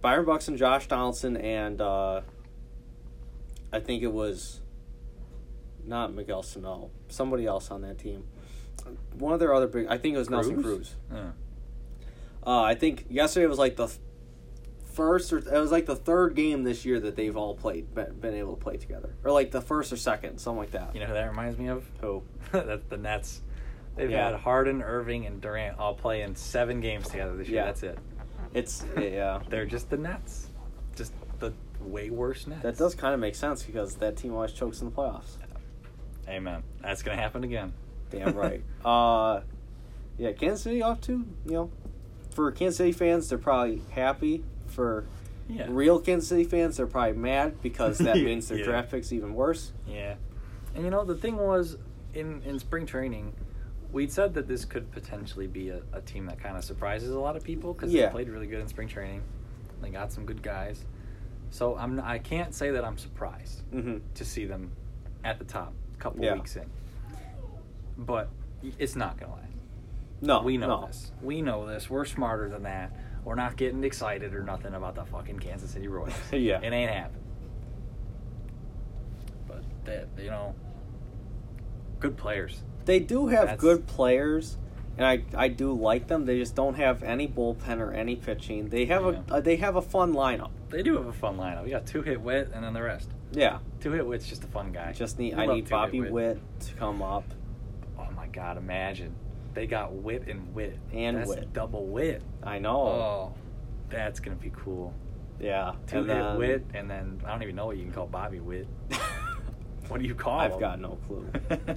Byron 0.00 0.24
Buxton, 0.24 0.56
Josh 0.56 0.86
Donaldson, 0.88 1.36
and 1.36 1.78
uh, 1.82 2.22
I 3.70 3.80
think 3.80 4.02
it 4.02 4.12
was 4.12 4.60
not 5.86 6.12
Miguel 6.14 6.42
Sano, 6.42 6.90
somebody 7.08 7.46
else 7.46 7.70
on 7.70 7.82
that 7.82 7.98
team. 7.98 8.24
One 9.18 9.32
of 9.32 9.40
their 9.40 9.54
other 9.54 9.66
big, 9.66 9.86
I 9.88 9.98
think 9.98 10.14
it 10.14 10.18
was 10.18 10.30
Nelson 10.30 10.62
Cruz? 10.62 10.64
Cruz. 10.64 10.94
Yeah. 11.12 11.30
Uh, 12.46 12.62
I 12.62 12.74
think 12.74 13.06
yesterday 13.08 13.46
was 13.46 13.58
like 13.58 13.76
the 13.76 13.92
first 14.92 15.32
or 15.32 15.38
it 15.38 15.50
was 15.60 15.70
like 15.72 15.84
the 15.86 15.96
third 15.96 16.34
game 16.34 16.62
this 16.62 16.84
year 16.84 16.98
that 17.00 17.16
they've 17.16 17.36
all 17.36 17.54
played, 17.54 17.92
been, 17.94 18.14
been 18.20 18.34
able 18.34 18.54
to 18.54 18.60
play 18.62 18.76
together, 18.76 19.14
or 19.24 19.32
like 19.32 19.50
the 19.50 19.60
first 19.60 19.92
or 19.92 19.96
second, 19.96 20.38
something 20.38 20.58
like 20.58 20.70
that. 20.72 20.94
You 20.94 21.00
know 21.00 21.06
who 21.06 21.14
that 21.14 21.28
reminds 21.28 21.58
me 21.58 21.68
of? 21.68 21.84
Who? 22.00 22.22
That's 22.52 22.84
the 22.88 22.96
Nets. 22.96 23.42
They've 23.96 24.10
Yeah. 24.10 24.30
had 24.30 24.40
Harden, 24.40 24.82
Irving, 24.82 25.26
and 25.26 25.40
Durant 25.40 25.78
all 25.78 25.94
play 25.94 26.22
in 26.22 26.36
seven 26.36 26.80
games 26.80 27.08
together 27.08 27.34
this 27.36 27.48
year. 27.48 27.56
Yeah. 27.58 27.64
That's 27.66 27.82
it. 27.82 27.98
It's 28.54 28.84
yeah. 28.96 29.40
They're 29.48 29.66
just 29.66 29.90
the 29.90 29.96
Nets. 29.96 30.48
Just 30.94 31.12
the 31.40 31.52
way 31.80 32.10
worse 32.10 32.46
Nets. 32.46 32.62
That 32.62 32.76
does 32.78 32.94
kind 32.94 33.12
of 33.14 33.20
make 33.20 33.34
sense 33.34 33.62
because 33.64 33.96
that 33.96 34.16
team 34.16 34.32
always 34.34 34.52
chokes 34.52 34.80
in 34.80 34.86
the 34.86 34.92
playoffs. 34.92 35.36
Amen. 36.28 36.62
That's 36.82 37.02
gonna 37.02 37.16
happen 37.20 37.44
again. 37.44 37.72
Damn 38.10 38.34
right. 38.34 38.62
uh, 38.84 39.40
yeah, 40.18 40.32
Kansas 40.32 40.62
City 40.62 40.82
off 40.82 41.00
to 41.02 41.12
you 41.46 41.52
know, 41.52 41.70
for 42.34 42.50
Kansas 42.52 42.78
City 42.78 42.92
fans, 42.92 43.28
they're 43.28 43.38
probably 43.38 43.82
happy. 43.90 44.44
For 44.66 45.04
Yeah. 45.48 45.66
real 45.68 46.00
Kansas 46.00 46.28
City 46.28 46.44
fans, 46.44 46.76
they're 46.76 46.86
probably 46.86 47.16
mad 47.16 47.60
because 47.62 47.98
that 47.98 48.16
means 48.28 48.48
their 48.48 48.58
Yeah. 48.58 48.64
draft 48.64 48.90
pick's 48.90 49.12
even 49.12 49.34
worse. 49.34 49.72
Yeah. 49.86 50.16
And 50.74 50.84
you 50.84 50.90
know 50.90 51.04
the 51.04 51.16
thing 51.16 51.36
was 51.36 51.76
in 52.14 52.42
in 52.42 52.58
spring 52.58 52.86
training, 52.86 53.32
we'd 53.92 54.10
said 54.12 54.34
that 54.34 54.48
this 54.48 54.64
could 54.64 54.90
potentially 54.90 55.46
be 55.46 55.68
a, 55.70 55.82
a 55.92 56.00
team 56.00 56.26
that 56.26 56.40
kind 56.40 56.56
of 56.56 56.64
surprises 56.64 57.10
a 57.10 57.18
lot 57.20 57.36
of 57.36 57.44
people 57.44 57.72
because 57.72 57.92
Yeah. 57.92 58.06
they 58.06 58.12
played 58.12 58.28
really 58.28 58.46
good 58.48 58.60
in 58.60 58.68
spring 58.68 58.88
training. 58.88 59.22
They 59.80 59.90
got 59.90 60.12
some 60.12 60.26
good 60.26 60.42
guys. 60.42 60.84
So 61.50 61.76
I'm 61.76 62.00
I 62.00 62.18
can't 62.18 62.52
say 62.54 62.70
that 62.72 62.84
I'm 62.84 62.98
surprised 62.98 63.62
Mm-hmm. 63.72 63.98
to 64.14 64.24
see 64.24 64.46
them 64.46 64.72
at 65.22 65.38
the 65.38 65.44
top 65.44 65.72
couple 65.98 66.24
Yeah. 66.24 66.34
weeks 66.34 66.56
in. 66.56 66.66
But 67.98 68.28
it's 68.78 68.96
not 68.96 69.18
gonna 69.18 69.32
last. 69.34 69.42
No, 70.20 70.42
we 70.42 70.56
know 70.56 70.80
no. 70.80 70.86
this. 70.86 71.12
We 71.22 71.42
know 71.42 71.66
this. 71.66 71.88
We're 71.90 72.04
smarter 72.04 72.48
than 72.48 72.62
that. 72.64 72.92
We're 73.24 73.34
not 73.34 73.56
getting 73.56 73.84
excited 73.84 74.34
or 74.34 74.42
nothing 74.42 74.74
about 74.74 74.94
the 74.94 75.04
fucking 75.04 75.38
Kansas 75.40 75.70
City 75.70 75.88
Royals. 75.88 76.14
Yeah. 76.32 76.60
It 76.60 76.72
ain't 76.72 76.90
happening. 76.90 77.22
But 79.48 79.62
that 79.84 80.08
you 80.18 80.30
know, 80.30 80.54
good 82.00 82.16
players. 82.16 82.62
They 82.84 83.00
do 83.00 83.26
have 83.28 83.42
That's- 83.42 83.60
good 83.60 83.86
players, 83.86 84.58
and 84.96 85.06
I 85.06 85.24
I 85.36 85.48
do 85.48 85.72
like 85.72 86.06
them. 86.06 86.24
They 86.24 86.38
just 86.38 86.54
don't 86.54 86.74
have 86.74 87.02
any 87.02 87.26
bullpen 87.28 87.78
or 87.80 87.92
any 87.92 88.16
pitching. 88.16 88.68
They 88.68 88.84
have 88.86 89.02
Yeah. 89.04 89.20
a 89.30 89.34
uh, 89.34 89.40
they 89.40 89.56
have 89.56 89.76
a 89.76 89.82
fun 89.82 90.12
lineup. 90.14 90.50
They 90.70 90.82
do 90.82 90.96
have 90.96 91.06
a 91.06 91.12
fun 91.12 91.36
lineup. 91.36 91.64
We 91.64 91.70
got 91.70 91.86
two 91.86 92.02
hit 92.02 92.20
Whit 92.20 92.50
and 92.54 92.64
then 92.64 92.72
the 92.74 92.82
rest. 92.82 93.10
Yeah, 93.32 93.58
Two 93.80 93.92
hit 93.92 94.06
Whit's 94.06 94.26
just 94.28 94.44
a 94.44 94.46
fun 94.46 94.72
guy. 94.72 94.92
just 94.92 95.18
need 95.18 95.36
We 95.36 95.42
I 95.42 95.46
need 95.46 95.68
Bobby 95.68 96.00
Wit. 96.00 96.12
Witt 96.12 96.40
to 96.60 96.74
come 96.74 97.02
up. 97.02 97.24
Oh 97.98 98.06
my 98.16 98.26
god, 98.28 98.56
imagine. 98.56 99.14
They 99.54 99.66
got 99.66 99.92
wit 99.92 100.28
and 100.28 100.54
wit. 100.54 100.78
And 100.92 101.16
That's 101.16 101.28
wit. 101.28 101.52
double 101.52 101.86
wit. 101.86 102.22
I 102.42 102.58
know. 102.58 102.76
Oh, 102.82 103.34
that's 103.88 104.20
gonna 104.20 104.36
be 104.36 104.52
cool. 104.54 104.92
Yeah, 105.40 105.74
Two 105.86 105.98
and 105.98 106.06
hit 106.08 106.14
then- 106.14 106.38
wit, 106.38 106.64
and 106.74 106.90
then 106.90 107.20
I 107.26 107.30
don't 107.32 107.42
even 107.42 107.56
know 107.56 107.66
what 107.66 107.76
you 107.76 107.84
can 107.84 107.92
call 107.92 108.06
Bobby 108.06 108.40
Witt. 108.40 108.68
What 109.88 110.00
do 110.00 110.06
you 110.08 110.16
call 110.16 110.40
I've 110.40 110.54
him? 110.54 110.58
got 110.58 110.80
no 110.80 110.98
clue. 111.06 111.30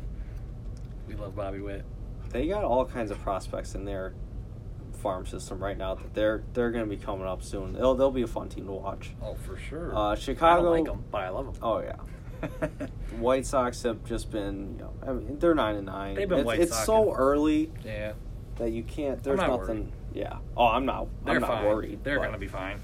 we 1.07 1.13
love 1.13 1.35
Bobby 1.35 1.59
Witt. 1.59 1.85
they 2.31 2.47
got 2.47 2.63
all 2.63 2.83
kinds 2.83 3.11
of 3.11 3.19
prospects 3.19 3.75
in 3.75 3.85
their 3.85 4.13
farm 4.99 5.25
system 5.25 5.59
right 5.63 5.77
now 5.77 5.95
that 5.95 6.13
they're 6.13 6.43
they're 6.53 6.71
going 6.71 6.83
to 6.83 6.89
be 6.89 7.01
coming 7.01 7.25
up 7.27 7.41
soon. 7.43 7.73
They'll 7.73 7.95
they'll 7.95 8.11
be 8.11 8.21
a 8.21 8.27
fun 8.27 8.49
team 8.49 8.65
to 8.67 8.71
watch. 8.73 9.11
Oh, 9.21 9.35
for 9.35 9.57
sure. 9.57 9.95
Uh, 9.95 10.11
I 10.11 10.15
Chicago. 10.15 10.63
don't 10.63 10.71
like 10.71 10.85
them, 10.85 11.03
but 11.11 11.21
I 11.21 11.29
love 11.29 11.45
them. 11.45 11.55
Oh 11.63 11.79
yeah, 11.79 11.95
White 13.19 13.45
Sox 13.45 13.83
have 13.83 14.03
just 14.05 14.31
been. 14.31 14.75
You 14.77 14.83
know, 14.85 14.93
I 15.07 15.13
mean, 15.13 15.39
they're 15.39 15.55
nine 15.55 15.75
and 15.75 15.85
nine. 15.85 16.15
They've 16.15 16.27
been 16.29 16.39
it's, 16.39 16.45
White 16.45 16.59
it's 16.59 16.85
so 16.85 17.13
early 17.13 17.71
yeah, 17.83 18.13
that 18.57 18.69
you 18.71 18.83
can't. 18.83 19.21
There's 19.23 19.37
not 19.37 19.49
nothing. 19.49 19.77
worried. 19.85 19.93
Yeah. 20.13 20.37
Oh, 20.57 20.65
I'm 20.67 20.85
not. 20.85 21.07
they're 21.25 21.35
I'm 21.35 21.41
not 21.41 21.49
fine. 21.49 21.65
worried. 21.65 22.03
They're 22.03 22.19
gonna 22.19 22.37
be 22.37 22.47
fine. 22.47 22.79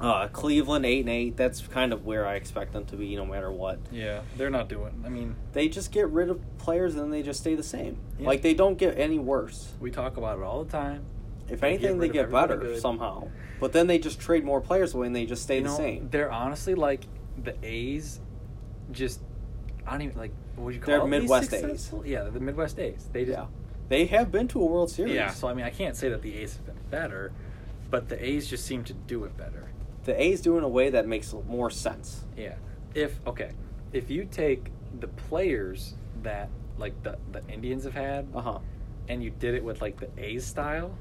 Uh, 0.00 0.28
Cleveland 0.28 0.86
eight 0.86 1.00
and 1.00 1.08
eight. 1.08 1.36
That's 1.36 1.60
kind 1.60 1.92
of 1.92 2.04
where 2.06 2.24
I 2.24 2.36
expect 2.36 2.72
them 2.72 2.84
to 2.86 2.94
be, 2.96 3.16
no 3.16 3.26
matter 3.26 3.50
what. 3.50 3.80
Yeah, 3.90 4.20
they're 4.36 4.48
not 4.48 4.68
doing. 4.68 5.02
I 5.04 5.08
mean, 5.08 5.34
They 5.54 5.68
just 5.68 5.90
get 5.90 6.08
rid 6.10 6.30
of 6.30 6.40
players 6.58 6.94
and 6.94 7.02
then 7.02 7.10
they 7.10 7.22
just 7.24 7.40
stay 7.40 7.56
the 7.56 7.64
same. 7.64 7.98
Yeah. 8.16 8.28
Like 8.28 8.42
they 8.42 8.54
don't 8.54 8.78
get 8.78 8.96
any 8.96 9.18
worse. 9.18 9.72
we 9.80 9.90
talk 9.90 10.16
about 10.16 10.38
it 10.38 10.44
all 10.44 10.62
the 10.62 10.70
time. 10.70 11.04
If 11.50 11.60
They 11.60 11.68
anything, 11.68 11.98
get 11.98 12.00
they 12.00 12.08
get 12.08 12.30
better 12.30 12.78
somehow. 12.80 13.28
But 13.60 13.72
then 13.72 13.86
they 13.86 13.98
just 13.98 14.20
trade 14.20 14.44
more 14.44 14.60
players 14.60 14.94
away 14.94 15.06
and 15.06 15.16
they 15.16 15.26
just 15.26 15.42
stay 15.42 15.56
you 15.56 15.62
the 15.64 15.68
know, 15.70 15.76
same. 15.76 16.08
They're 16.10 16.30
honestly 16.30 16.74
like 16.74 17.06
the 17.42 17.54
A's. 17.62 18.20
Just 18.92 19.20
I 19.86 19.92
don't 19.92 20.02
even 20.02 20.16
like. 20.18 20.32
What 20.56 20.64
would 20.66 20.74
you 20.74 20.80
call 20.80 20.92
They're 20.92 21.00
them? 21.00 21.10
Midwest 21.10 21.52
A's. 21.54 21.92
Yeah, 22.04 22.24
the 22.24 22.40
Midwest 22.40 22.78
A's. 22.78 23.08
They 23.12 23.24
just 23.24 23.38
Yeah, 23.38 23.46
they 23.88 24.06
have 24.06 24.30
been 24.32 24.48
to 24.48 24.60
a 24.60 24.66
World 24.66 24.90
Series. 24.90 25.14
Yeah, 25.14 25.30
so 25.30 25.48
I 25.48 25.54
mean, 25.54 25.64
I 25.64 25.70
can't 25.70 25.96
say 25.96 26.08
that 26.08 26.22
the 26.22 26.34
A's 26.36 26.56
have 26.56 26.66
been 26.66 26.78
better, 26.90 27.32
but 27.90 28.08
the 28.08 28.22
A's 28.24 28.48
just 28.48 28.64
seem 28.66 28.84
to 28.84 28.92
do 28.92 29.24
it 29.24 29.36
better. 29.36 29.68
the 30.04 30.20
A's 30.20 30.40
do 30.40 30.54
it 30.54 30.58
in 30.58 30.64
a 30.64 30.68
way 30.68 30.90
that 30.90 31.06
makes 31.06 31.34
more 31.48 31.70
sense. 31.70 32.24
Yeah. 32.36 32.54
If 32.94 33.20
okay, 33.26 33.52
if 33.92 34.10
you 34.10 34.24
take 34.24 34.70
the 35.00 35.08
players 35.08 35.94
that 36.22 36.48
like 36.78 37.00
the 37.02 37.18
the 37.32 37.46
Indians 37.48 37.84
have 37.84 37.94
had, 37.94 38.26
Uh 38.34 38.40
huh. 38.40 38.58
and 39.08 39.22
you 39.22 39.30
did 39.30 39.54
it 39.54 39.62
with 39.62 39.80
like 39.82 39.98
the 40.00 40.08
A's 40.16 40.44
style, 40.46 40.94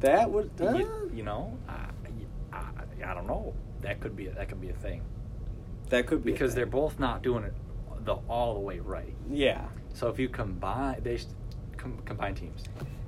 That 0.00 0.30
would. 0.30 0.50
Uh, 0.60 0.72
you, 0.72 1.10
you 1.14 1.22
know, 1.22 1.56
I, 1.68 1.86
I, 2.52 2.62
I 3.06 3.14
don't 3.14 3.26
know. 3.26 3.54
That 3.82 4.00
could 4.00 4.16
be 4.16 4.26
a, 4.26 4.32
that 4.32 4.48
could 4.48 4.60
be 4.60 4.68
a 4.68 4.74
thing 4.74 5.02
that 5.90 6.06
could 6.06 6.24
be 6.24 6.32
because 6.32 6.54
they're 6.54 6.66
both 6.66 6.98
not 6.98 7.22
doing 7.22 7.44
it 7.44 7.52
the 8.04 8.14
all 8.28 8.54
the 8.54 8.60
way 8.60 8.78
right. 8.78 9.14
Yeah. 9.28 9.66
So 9.92 10.08
if 10.08 10.18
you 10.18 10.28
combine, 10.28 11.02
they 11.02 11.18
com- 11.76 11.98
combine 12.04 12.34
teams. 12.34 12.64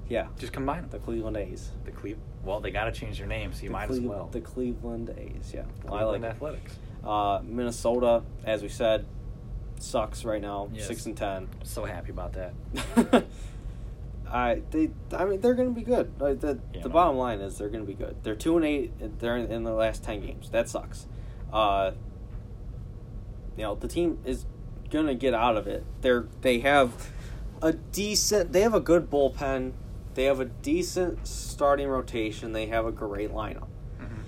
Yeah. 0.09 0.27
Just 0.39 0.53
combine 0.53 0.83
them. 0.83 0.91
The. 0.91 0.99
Cleveland 0.99 1.37
A's. 1.39 1.71
The 1.85 1.93
Cle- 1.93 2.17
well, 2.45 2.61
they 2.61 2.71
got 2.71 2.85
to 2.85 2.93
change 2.93 3.19
their 3.19 3.27
name, 3.27 3.53
so 3.53 3.63
you 3.63 3.69
the 3.69 3.73
might 3.73 3.87
Cle- 3.87 3.97
as 3.97 4.01
well. 4.03 4.29
The 4.31 4.41
Cleveland 4.41 5.15
A's. 5.17 5.53
Yeah. 5.55 5.63
Well, 5.85 5.95
I 5.95 6.03
like. 6.03 6.23
Athletics. 6.23 6.77
Uh, 7.03 7.41
Minnesota, 7.43 8.23
as 8.45 8.63
we 8.63 8.69
said, 8.69 9.07
sucks 9.79 10.25
right 10.25 10.43
now. 10.43 10.69
Yes. 10.75 10.87
Six 10.87 11.07
and 11.07 11.17
ten. 11.17 11.49
So 11.63 11.85
happy 11.85 12.11
about 12.11 12.35
that. 12.35 13.25
I 14.33 14.63
they 14.71 14.91
I 15.13 15.25
mean 15.27 15.41
they're 15.41 15.55
going 15.55 15.69
to 15.69 15.75
be 15.75 15.85
good. 15.85 16.13
Like, 16.19 16.41
the 16.41 16.59
Yeah, 16.73 16.83
the 16.83 16.89
no. 16.89 16.93
bottom 16.95 17.17
line 17.17 17.41
is 17.41 17.59
they're 17.59 17.69
going 17.69 17.85
to 17.85 17.87
be 17.87 17.95
good. 17.95 18.17
They're 18.23 18.35
two 18.35 18.57
and 18.57 18.65
eight. 18.65 19.19
They're 19.21 19.37
in, 19.37 19.51
in 19.53 19.63
the 19.65 19.73
last 19.75 20.03
ten 20.03 20.21
games. 20.21 20.49
That 20.51 20.69
sucks. 20.69 21.07
Uh, 21.53 21.93
you 23.57 23.65
know 23.65 23.75
the 23.75 23.89
team 23.89 24.19
is 24.25 24.47
going 24.91 25.07
to 25.07 25.15
get 25.15 25.35
out 25.35 25.57
of 25.57 25.67
it. 25.67 25.85
They're 26.01 26.27
they 26.41 26.61
have 26.61 27.11
a 27.61 27.73
decent. 27.75 28.53
They 28.53 28.63
have 28.63 28.75
a 28.75 28.81
good 28.81 29.11
bullpen. 29.11 29.73
They 30.15 30.25
have 30.25 30.41
a 30.41 30.47
decent 30.47 31.27
starting 31.27 31.89
rotation. 31.89 32.53
They 32.53 32.67
have 32.67 32.87
a 32.87 32.93
great 32.93 33.31
lineup. 33.33 33.69
Mhm. 34.01 34.23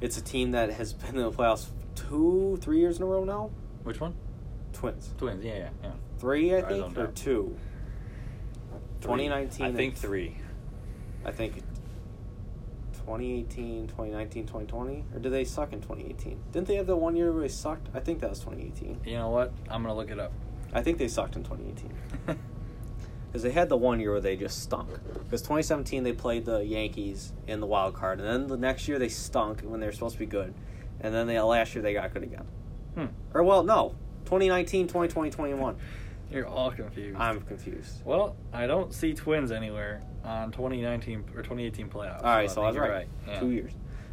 It's 0.00 0.16
a 0.18 0.22
team 0.22 0.50
that 0.52 0.70
has 0.72 0.92
been 0.92 1.16
in 1.16 1.22
the 1.22 1.30
playoffs 1.32 1.68
two, 1.94 2.58
three 2.60 2.78
years 2.80 2.96
in 2.98 3.02
a 3.04 3.06
row 3.06 3.24
now. 3.24 3.50
Which 3.84 4.00
one? 4.00 4.14
Twins. 4.72 5.14
Twins. 5.18 5.44
Yeah, 5.44 5.54
yeah, 5.56 5.68
yeah. 5.82 5.90
Three, 6.18 6.54
I 6.54 6.62
think, 6.62 6.96
or 6.98 7.06
two. 7.08 7.56
Three. 9.00 9.28
2019. 9.28 9.66
I 9.66 9.72
think 9.72 9.96
three. 9.96 10.36
I 11.24 11.32
think 11.32 11.62
2018, 13.06 13.86
2019, 13.86 14.42
2020. 14.46 15.04
Or 15.14 15.20
did 15.20 15.32
they 15.32 15.44
suck 15.44 15.72
in 15.72 15.80
2018? 15.80 16.38
Didn't 16.50 16.66
they 16.66 16.74
have 16.74 16.86
the 16.86 16.96
one 16.96 17.14
year 17.14 17.30
where 17.30 17.42
they 17.42 17.48
sucked? 17.48 17.88
I 17.94 18.00
think 18.00 18.20
that 18.20 18.30
was 18.30 18.40
2018. 18.40 19.00
You 19.04 19.18
know 19.18 19.30
what? 19.30 19.52
I'm 19.70 19.82
gonna 19.82 19.94
look 19.94 20.10
it 20.10 20.18
up. 20.18 20.32
I 20.72 20.82
think 20.82 20.98
they 20.98 21.08
sucked 21.08 21.36
in 21.36 21.44
2018. 21.44 22.38
Because 23.28 23.42
they 23.44 23.52
had 23.52 23.68
the 23.68 23.76
one 23.76 24.00
year 24.00 24.10
where 24.10 24.20
they 24.20 24.36
just 24.36 24.60
stunk. 24.62 24.90
Because 25.24 25.40
2017 25.42 26.02
they 26.02 26.12
played 26.12 26.44
the 26.44 26.64
Yankees 26.64 27.32
in 27.46 27.60
the 27.60 27.66
wild 27.66 27.94
card, 27.94 28.20
and 28.20 28.28
then 28.28 28.46
the 28.48 28.56
next 28.56 28.88
year 28.88 28.98
they 28.98 29.08
stunk 29.08 29.60
when 29.60 29.78
they 29.78 29.86
were 29.86 29.92
supposed 29.92 30.14
to 30.14 30.18
be 30.18 30.26
good, 30.26 30.52
and 31.00 31.14
then 31.14 31.28
they 31.28 31.38
last 31.40 31.74
year 31.74 31.82
they 31.82 31.92
got 31.92 32.12
good 32.12 32.24
again. 32.24 32.44
hmm. 32.94 33.06
Or 33.32 33.44
well, 33.44 33.62
no, 33.62 33.94
2019, 34.24 34.88
2020, 34.88 35.30
21. 35.30 35.76
You're 36.30 36.46
all 36.46 36.70
confused. 36.70 37.16
I'm 37.18 37.40
confused. 37.42 38.02
well, 38.04 38.36
I 38.52 38.66
don't 38.66 38.92
see 38.92 39.14
Twins 39.14 39.52
anywhere 39.52 40.02
on 40.24 40.50
2019 40.50 41.20
or 41.34 41.42
2018 41.42 41.88
playoffs. 41.88 42.18
All 42.24 42.34
right, 42.34 42.50
so 42.50 42.62
I 42.62 42.66
was 42.68 42.76
you're 42.76 42.88
right. 42.88 43.08
Yeah. 43.26 43.40
Two 43.40 43.50
years. 43.50 43.72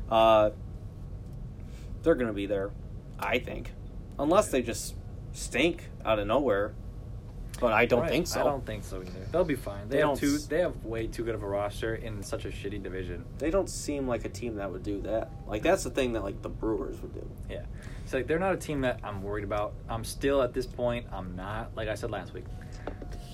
Uh, 0.10 0.52
they're 2.04 2.16
gonna 2.16 2.34
be 2.34 2.46
there, 2.46 2.72
I 3.20 3.40
think, 3.40 3.72
unless 4.20 4.50
they 4.50 4.62
just 4.62 4.96
stink 5.32 5.90
out 6.06 6.20
of 6.20 6.28
nowhere. 6.28 6.74
But 7.64 7.72
I 7.72 7.86
don't 7.86 8.02
Right, 8.02 8.10
think 8.12 8.28
so. 8.28 8.42
I 8.42 8.44
don't 8.44 8.66
think 8.66 8.84
so 8.84 8.98
either. 9.02 9.26
They'll 9.32 9.46
be 9.46 9.56
fine. 9.56 9.88
They, 9.88 9.96
They 9.96 10.02
have 10.02 10.10
don't 10.10 10.18
too. 10.20 10.38
They 10.38 10.60
have 10.60 10.84
way 10.84 11.08
too 11.08 11.24
good 11.24 11.34
of 11.34 11.44
a 11.44 11.48
roster 11.48 11.96
in 11.96 12.22
such 12.22 12.44
a 12.44 12.50
shitty 12.50 12.84
division. 12.84 13.24
They 13.38 13.52
don't 13.52 13.70
seem 13.70 14.06
like 14.06 14.26
a 14.26 14.30
team 14.30 14.56
that 14.58 14.70
would 14.70 14.84
do 14.84 15.00
that. 15.04 15.32
Like 15.48 15.64
that's 15.64 15.86
the 15.86 15.90
thing 15.90 16.12
that 16.12 16.26
like 16.26 16.42
the 16.42 16.50
Brewers 16.50 17.02
would 17.02 17.14
do. 17.14 17.26
Yeah. 17.50 17.62
So 18.06 18.18
like, 18.18 18.28
they're 18.28 18.38
not 18.38 18.54
a 18.54 18.58
team 18.58 18.82
that 18.82 19.00
I'm 19.02 19.24
worried 19.24 19.46
about. 19.46 19.76
I'm 19.88 20.04
still 20.04 20.42
at 20.42 20.54
this 20.54 20.66
point. 20.66 21.06
I'm 21.10 21.38
not 21.38 21.74
like 21.74 21.88
I 21.88 21.96
said 21.96 22.12
last 22.12 22.34
week. 22.34 22.44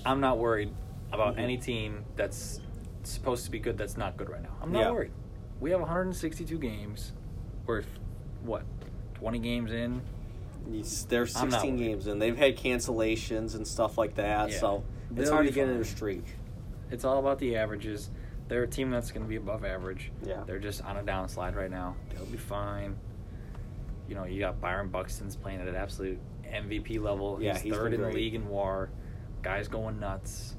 I'm 0.06 0.20
not 0.20 0.38
worried 0.38 0.72
about 1.12 1.34
Mhm. 1.34 1.40
any 1.40 1.56
team 1.58 2.04
that's 2.14 2.60
supposed 3.02 3.44
to 3.46 3.50
be 3.50 3.58
good 3.58 3.76
that's 3.76 3.96
not 3.96 4.16
good 4.16 4.28
right 4.30 4.44
now. 4.44 4.54
I'm 4.62 4.70
not 4.70 4.78
Yeah. 4.82 4.90
worried. 4.92 5.12
We 5.58 5.72
have 5.72 5.80
162 5.80 6.56
games. 6.56 7.14
We're 7.66 7.82
what 8.44 8.62
20 9.14 9.40
games 9.40 9.72
in. 9.72 10.00
They're 11.08 11.26
16 11.26 11.76
games 11.76 12.06
and 12.06 12.20
they've 12.20 12.36
had 12.36 12.56
cancellations 12.56 13.54
and 13.54 13.66
stuff 13.66 13.98
like 13.98 14.14
that. 14.16 14.50
Yeah. 14.50 14.58
So 14.58 14.84
it's 15.10 15.24
They'll 15.28 15.32
hard 15.34 15.46
to 15.46 15.52
get 15.52 15.68
in 15.68 15.76
a 15.76 15.84
streak. 15.84 16.24
It's 16.90 17.04
all 17.04 17.18
about 17.18 17.38
the 17.38 17.56
averages. 17.56 18.10
They're 18.48 18.64
a 18.64 18.68
team 18.68 18.90
that's 18.90 19.12
going 19.12 19.22
to 19.22 19.28
be 19.28 19.36
above 19.36 19.64
average. 19.64 20.10
Yeah. 20.24 20.42
They're 20.44 20.58
just 20.58 20.82
on 20.84 20.96
a 20.96 21.02
downslide 21.02 21.54
right 21.54 21.70
now. 21.70 21.94
They'll 22.10 22.26
be 22.26 22.36
fine. 22.38 22.96
You 24.08 24.16
know, 24.16 24.24
you 24.24 24.40
got 24.40 24.60
Byron 24.60 24.88
Buxton's 24.88 25.36
playing 25.36 25.60
at 25.60 25.68
an 25.68 25.76
absolute 25.76 26.18
MVP 26.44 27.00
level. 27.00 27.38
Yeah, 27.40 27.52
he's 27.52 27.62
he's 27.62 27.72
third 27.74 27.94
in 27.94 28.00
the 28.02 28.08
league 28.08 28.34
in 28.34 28.48
WAR. 28.48 28.90
Guys 29.42 29.68
going 29.68 30.00
nuts, 30.00 30.56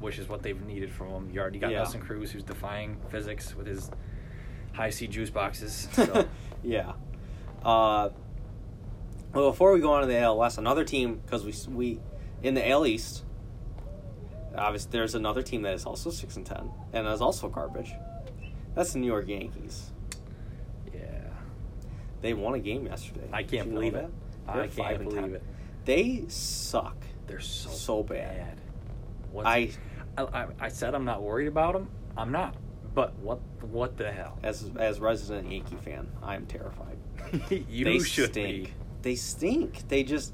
which 0.00 0.18
is 0.18 0.26
what 0.26 0.42
they've 0.42 0.60
needed 0.62 0.90
from 0.90 1.08
him. 1.08 1.30
You 1.30 1.40
already 1.40 1.58
got 1.58 1.70
Yeah. 1.70 1.78
Nelson 1.78 2.00
Cruz, 2.00 2.30
who's 2.32 2.44
defying 2.44 2.96
physics 3.10 3.54
with 3.54 3.66
his 3.66 3.90
Hi-C 4.72 5.06
juice 5.06 5.30
boxes. 5.30 5.86
So 5.92 6.26
yeah. 6.62 6.92
Uh, 7.62 8.08
well, 9.34 9.50
before 9.50 9.72
we 9.72 9.80
go 9.80 9.92
on 9.92 10.02
to 10.02 10.06
the 10.06 10.18
AL 10.18 10.38
West, 10.38 10.58
another 10.58 10.84
team 10.84 11.20
because 11.24 11.44
we 11.44 11.54
we 11.74 12.00
in 12.42 12.54
the 12.54 12.68
AL 12.70 12.86
East. 12.86 13.24
Obviously, 14.56 14.90
there's 14.92 15.14
another 15.16 15.42
team 15.42 15.62
that 15.62 15.74
is 15.74 15.84
also 15.84 16.10
six 16.10 16.36
and 16.36 16.46
ten 16.46 16.70
and 16.92 17.06
is 17.08 17.20
also 17.20 17.48
garbage. 17.48 17.92
That's 18.74 18.92
the 18.92 19.00
New 19.00 19.06
York 19.08 19.26
Yankees. 19.28 19.90
yeah, 20.92 21.00
They 22.20 22.34
won 22.34 22.54
a 22.54 22.58
game 22.60 22.86
yesterday. 22.86 23.28
I 23.32 23.42
can't 23.42 23.66
you 23.68 23.72
believe 23.74 23.94
it. 23.94 24.08
They're 24.52 24.62
I 24.62 24.66
can't 24.68 24.98
believe 25.04 25.20
10. 25.22 25.34
it. 25.34 25.42
They 25.84 26.24
suck. 26.28 26.96
They're 27.26 27.40
so 27.40 27.70
So 27.70 28.02
bad. 28.02 28.60
I 29.44 29.70
I, 30.16 30.22
I 30.22 30.46
I 30.60 30.68
said 30.68 30.94
I'm 30.94 31.04
not 31.04 31.22
worried 31.22 31.48
about 31.48 31.72
them. 31.74 31.88
I'm 32.16 32.30
not. 32.30 32.54
But 32.94 33.14
what 33.18 33.40
what 33.62 33.96
the 33.96 34.12
hell? 34.12 34.38
as 34.44 34.70
as 34.78 35.00
resident 35.00 35.50
Yankee 35.50 35.76
fan, 35.76 36.06
I'm 36.22 36.46
terrified. 36.46 36.96
you 37.68 37.84
they 37.84 37.98
should 37.98 38.30
stink. 38.30 38.66
be. 38.66 38.72
They 39.04 39.14
stink. 39.14 39.86
They 39.88 40.02
just 40.02 40.32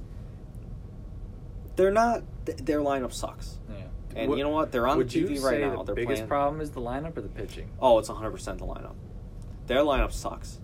they're 1.76 1.90
not. 1.90 2.22
th- 2.46 2.58
Their 2.58 2.80
lineup 2.80 3.12
sucks. 3.12 3.58
Yeah. 3.68 3.84
And 4.16 4.28
Would- 4.30 4.38
you 4.38 4.44
know 4.44 4.50
what? 4.50 4.72
They're 4.72 4.86
on 4.86 4.98
the 4.98 5.04
TV 5.04 5.40
right 5.42 5.60
now. 5.60 5.78
The 5.82 5.84
They're 5.84 5.94
biggest 5.94 6.16
playing. 6.20 6.28
problem 6.28 6.60
is 6.60 6.70
the 6.70 6.80
lineup 6.80 7.16
or 7.16 7.20
the 7.20 7.28
pitching. 7.28 7.68
Oh, 7.80 7.98
it's 7.98 8.08
100 8.08 8.30
percent 8.30 8.58
the 8.58 8.66
lineup. 8.66 8.94
Their 9.66 9.78
lineup 9.80 10.12
sucks. 10.12 10.58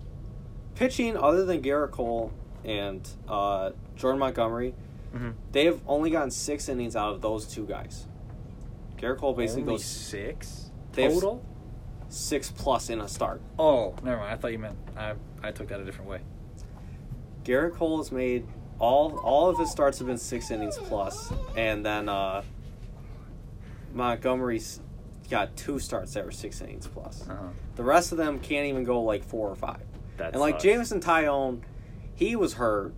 Pitching, 0.75 1.17
other 1.17 1.45
than 1.45 1.61
Gerrit 1.61 1.91
Cole 1.91 2.31
and 2.63 3.07
uh, 3.27 3.71
Jordan 3.95 4.19
Montgomery, 4.19 4.73
Mm-hmm. 5.15 5.29
they 5.53 5.63
have 5.65 5.79
only 5.87 6.09
gotten 6.09 6.29
six 6.29 6.67
innings 6.67 6.95
out 6.95 7.13
of 7.13 7.21
those 7.21 7.45
two 7.47 7.65
guys. 7.65 8.05
Gerrit 8.97 9.17
Cole 9.17 9.33
basically 9.33 9.61
Only 9.63 9.73
goes 9.75 9.85
six 9.85 10.69
total. 10.91 11.43
six 12.09 12.51
plus 12.51 12.89
in 12.89 12.99
a 12.99 13.07
start. 13.07 13.41
Oh, 13.57 13.95
never 14.03 14.17
mind. 14.17 14.33
I 14.33 14.35
thought 14.35 14.51
you 14.51 14.59
meant 14.59 14.77
I. 14.97 15.13
I 15.41 15.51
took 15.51 15.69
that 15.69 15.79
a 15.79 15.85
different 15.85 16.09
way. 16.09 16.19
Gerrit 17.47 17.73
Cole 17.75 17.97
has 17.99 18.11
made 18.11 18.45
all 18.77 19.17
all 19.19 19.49
of 19.49 19.57
his 19.57 19.71
starts 19.71 19.97
have 19.99 20.07
been 20.07 20.17
six 20.17 20.51
innings 20.51 20.77
plus, 20.77 21.31
and 21.55 21.85
then 21.85 22.09
uh, 22.09 22.43
Montgomery's 23.93 24.81
got 25.29 25.55
two 25.55 25.79
starts 25.79 26.13
that 26.13 26.25
were 26.25 26.31
six 26.31 26.61
innings 26.61 26.87
plus. 26.87 27.27
Uh-huh. 27.27 27.47
The 27.75 27.83
rest 27.83 28.11
of 28.11 28.17
them 28.17 28.39
can't 28.39 28.67
even 28.67 28.83
go 28.83 29.01
like 29.01 29.23
four 29.23 29.49
or 29.49 29.55
five. 29.55 29.81
That 30.17 30.33
and 30.33 30.39
like 30.41 30.55
sucks. 30.55 30.63
Jameson 30.63 30.99
Taillon, 30.99 31.61
he 32.15 32.35
was 32.35 32.53
hurt. 32.55 32.93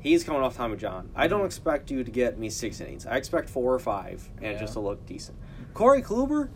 He's 0.00 0.24
coming 0.24 0.40
off 0.40 0.56
Tommy 0.56 0.76
John. 0.78 1.10
I 1.14 1.26
Mm-hmm. 1.26 1.36
don't 1.36 1.46
expect 1.46 1.90
you 1.90 2.02
to 2.02 2.10
get 2.10 2.38
me 2.38 2.48
six 2.48 2.80
innings. 2.80 3.06
I 3.06 3.16
expect 3.16 3.50
four 3.50 3.74
or 3.74 3.78
five, 3.78 4.28
and 4.40 4.52
Yeah. 4.54 4.58
just 4.60 4.72
to 4.74 4.80
look 4.80 5.04
decent. 5.06 5.36
Corey 5.74 6.02
Kluber, 6.02 6.48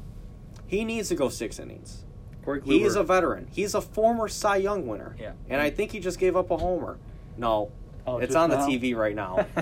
he 0.67 0.85
needs 0.85 1.09
to 1.11 1.15
go 1.15 1.29
six 1.29 1.59
innings. 1.59 2.05
Corey 2.43 2.61
Kluber. 2.61 2.65
He 2.73 2.83
is 2.85 2.97
a 2.97 3.03
veteran. 3.03 3.49
He's 3.53 3.75
a 3.75 3.81
former 3.83 4.29
Cy 4.29 4.57
Young 4.57 4.87
winner. 4.87 5.15
Yeah. 5.21 5.33
And 5.51 5.61
I 5.61 5.69
think 5.71 5.93
he 5.93 6.01
just 6.01 6.19
gave 6.19 6.37
up 6.37 6.51
a 6.51 6.57
homer. 6.57 6.99
No, 7.37 7.71
Oh, 8.07 8.19
it's 8.19 8.29
just 8.29 8.37
on 8.37 8.51
the 8.51 8.57
now? 8.59 8.67
TV 8.69 8.95
right 8.97 9.15
now. 9.15 9.47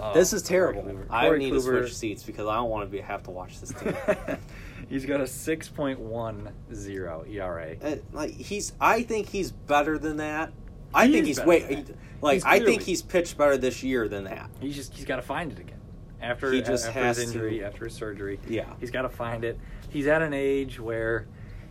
Oh, 0.00 0.14
this 0.14 0.32
is 0.32 0.42
Corey 0.42 0.74
terrible. 0.74 0.82
Kluber. 0.82 1.06
I 1.10 1.26
Corey 1.26 1.38
need 1.40 1.50
to 1.50 1.56
Kluber- 1.56 1.80
switch 1.80 1.96
seats 1.96 2.22
because 2.22 2.46
I 2.46 2.54
don't 2.54 2.70
want 2.70 2.84
to 2.88 2.88
be 2.96 3.00
have 3.00 3.24
to 3.24 3.32
watch 3.32 3.60
this 3.60 3.72
team. 3.72 3.96
He's 4.88 5.04
got 5.04 5.20
a 5.20 5.26
six 5.26 5.68
point 5.68 5.98
one 5.98 6.52
zero 6.72 7.24
ERA. 7.28 7.74
Uh, 7.82 7.96
like 8.12 8.30
he's, 8.30 8.72
I 8.80 9.02
think 9.02 9.28
he's 9.28 9.50
better 9.50 9.98
than 9.98 10.18
that. 10.18 10.52
I 10.94 11.06
He 11.08 11.12
think 11.14 11.22
is 11.22 11.26
he's 11.28 11.36
better 11.38 11.48
way 11.48 11.60
than 11.62 11.84
that. 11.86 11.96
like 12.22 12.34
He's 12.34 12.44
I 12.44 12.52
think 12.52 12.64
clearly- 12.66 12.84
he's 12.84 13.02
pitched 13.02 13.36
better 13.36 13.56
this 13.56 13.82
year 13.82 14.06
than 14.06 14.22
that. 14.24 14.48
He's 14.60 14.76
just 14.76 14.94
he's 14.94 15.04
got 15.04 15.16
to 15.16 15.22
find 15.22 15.50
it 15.50 15.58
again 15.58 15.80
after 16.22 16.52
He 16.52 16.62
just 16.62 16.86
after 16.86 17.00
has 17.00 17.16
his 17.16 17.34
injury, 17.34 17.58
to. 17.58 17.64
after 17.64 17.84
his 17.86 17.94
surgery. 17.94 18.38
Yeah. 18.48 18.72
he's 18.78 18.92
got 18.92 19.02
to 19.02 19.08
find 19.08 19.44
it. 19.44 19.58
He's 19.90 20.06
at 20.06 20.22
an 20.22 20.32
age 20.32 20.78
where 20.78 21.26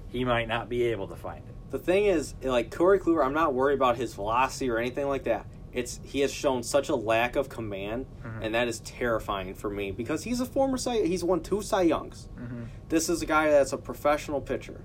he 0.09 0.25
might 0.25 0.49
not 0.49 0.67
be 0.67 0.83
able 0.83 1.07
to 1.07 1.15
find 1.15 1.43
it. 1.47 1.55
The 1.71 1.79
thing 1.79 2.05
is, 2.05 2.33
like 2.41 2.74
Corey 2.75 3.00
Kluber, 3.00 3.25
I'm 3.25 3.33
not 3.33 3.53
worried 3.53 3.75
about 3.75 3.97
his 3.97 4.13
velocity 4.13 4.69
or 4.69 4.77
anything 4.77 5.07
like 5.07 5.24
that. 5.25 5.45
It's 5.74 6.00
he 6.03 6.21
has 6.21 6.31
shown 6.33 6.63
such 6.63 6.89
a 6.89 6.95
lack 6.95 7.36
of 7.36 7.50
command, 7.50 8.05
Mhm. 8.24 8.39
and 8.45 8.55
that 8.55 8.67
is 8.67 8.79
terrifying 8.79 9.53
for 9.53 9.69
me 9.69 9.91
because 9.91 10.24
he's 10.24 10.39
a 10.39 10.45
former 10.45 10.77
Cy. 10.77 11.05
He's 11.05 11.24
won 11.24 11.41
two 11.41 11.62
Cy 11.62 11.81
Youngs. 11.83 12.29
Mm-hmm. 12.39 12.63
This 12.89 13.09
is 13.09 13.21
a 13.21 13.25
guy 13.25 13.51
that's 13.51 13.74
a 13.74 13.77
professional 13.77 14.39
pitcher. 14.41 14.81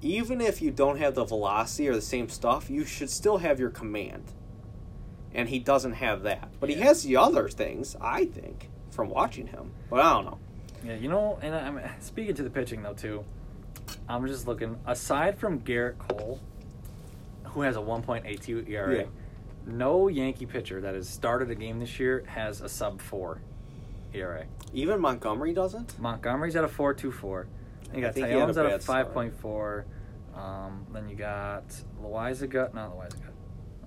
Even 0.00 0.40
if 0.40 0.62
you 0.62 0.70
don't 0.70 0.98
have 0.98 1.16
the 1.16 1.24
velocity 1.24 1.88
or 1.88 1.94
the 1.94 2.00
same 2.00 2.28
stuff, 2.28 2.70
you 2.70 2.84
should 2.84 3.10
still 3.10 3.38
have 3.38 3.58
your 3.58 3.70
command. 3.70 4.32
And 5.34 5.48
he 5.48 5.58
doesn't 5.58 5.94
have 5.94 6.22
that. 6.22 6.48
But 6.60 6.68
he 6.70 6.76
has 6.76 7.02
the 7.02 7.16
other 7.16 7.48
things, 7.48 7.96
I 8.00 8.24
think, 8.26 8.70
from 8.90 9.10
watching 9.10 9.48
him. 9.48 9.72
But 9.90 10.00
I 10.00 10.12
don't 10.14 10.24
know. 10.26 10.38
Yeah, 10.84 10.94
you 10.94 11.08
know, 11.08 11.38
and 11.42 11.54
I'm 11.54 11.80
speaking 12.00 12.36
to 12.36 12.42
the 12.44 12.50
pitching 12.50 12.82
though 12.82 12.94
too. 12.94 13.24
I'm 14.08 14.26
just 14.26 14.46
looking 14.46 14.78
aside 14.86 15.38
from 15.38 15.60
Gerrit 15.60 15.98
Cole, 15.98 16.40
who 17.44 17.62
has 17.62 17.76
a 17.76 17.80
1.82 17.80 18.68
ERA. 18.68 18.96
Yeah. 18.96 19.04
No 19.66 20.08
Yankee 20.08 20.46
pitcher 20.46 20.80
that 20.80 20.94
has 20.94 21.08
started 21.08 21.50
a 21.50 21.54
game 21.54 21.78
this 21.78 22.00
year 22.00 22.24
has 22.26 22.60
a 22.62 22.68
sub 22.68 23.00
four 23.00 23.42
ERA. 24.14 24.46
Even 24.72 25.00
Montgomery 25.00 25.52
doesn't? 25.52 25.98
Montgomery's 25.98 26.56
at 26.56 26.64
a 26.64 26.68
four 26.68 26.94
two 26.94 27.12
four. 27.12 27.48
You 27.94 28.00
got 28.00 28.14
think 28.14 28.26
he 28.26 28.32
had 28.32 28.42
a 28.42 28.46
Taillon's 28.52 28.58
at 28.58 28.66
a 28.66 28.78
five 28.78 29.12
point 29.12 29.34
four. 29.34 29.86
Um, 30.34 30.86
then 30.92 31.08
you 31.08 31.16
got 31.16 31.68
Loaisiga, 32.02 32.72
not 32.72 32.96
Loaisiga. 32.96 33.30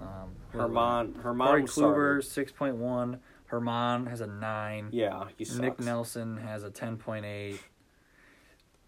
Um, 0.01 0.35
Herman 0.49 1.15
Herman 1.15 1.47
Corey 1.47 1.63
Kluber 1.63 2.23
six 2.23 2.51
point 2.51 2.75
one. 2.75 3.19
Herman 3.45 4.05
has 4.05 4.21
a 4.21 4.27
nine. 4.27 4.89
Yeah, 4.91 5.25
he 5.37 5.45
sucks. 5.45 5.59
Nick 5.59 5.79
Nelson 5.79 6.37
has 6.37 6.63
a 6.63 6.69
ten 6.69 6.97
point 6.97 7.25
eight. 7.25 7.59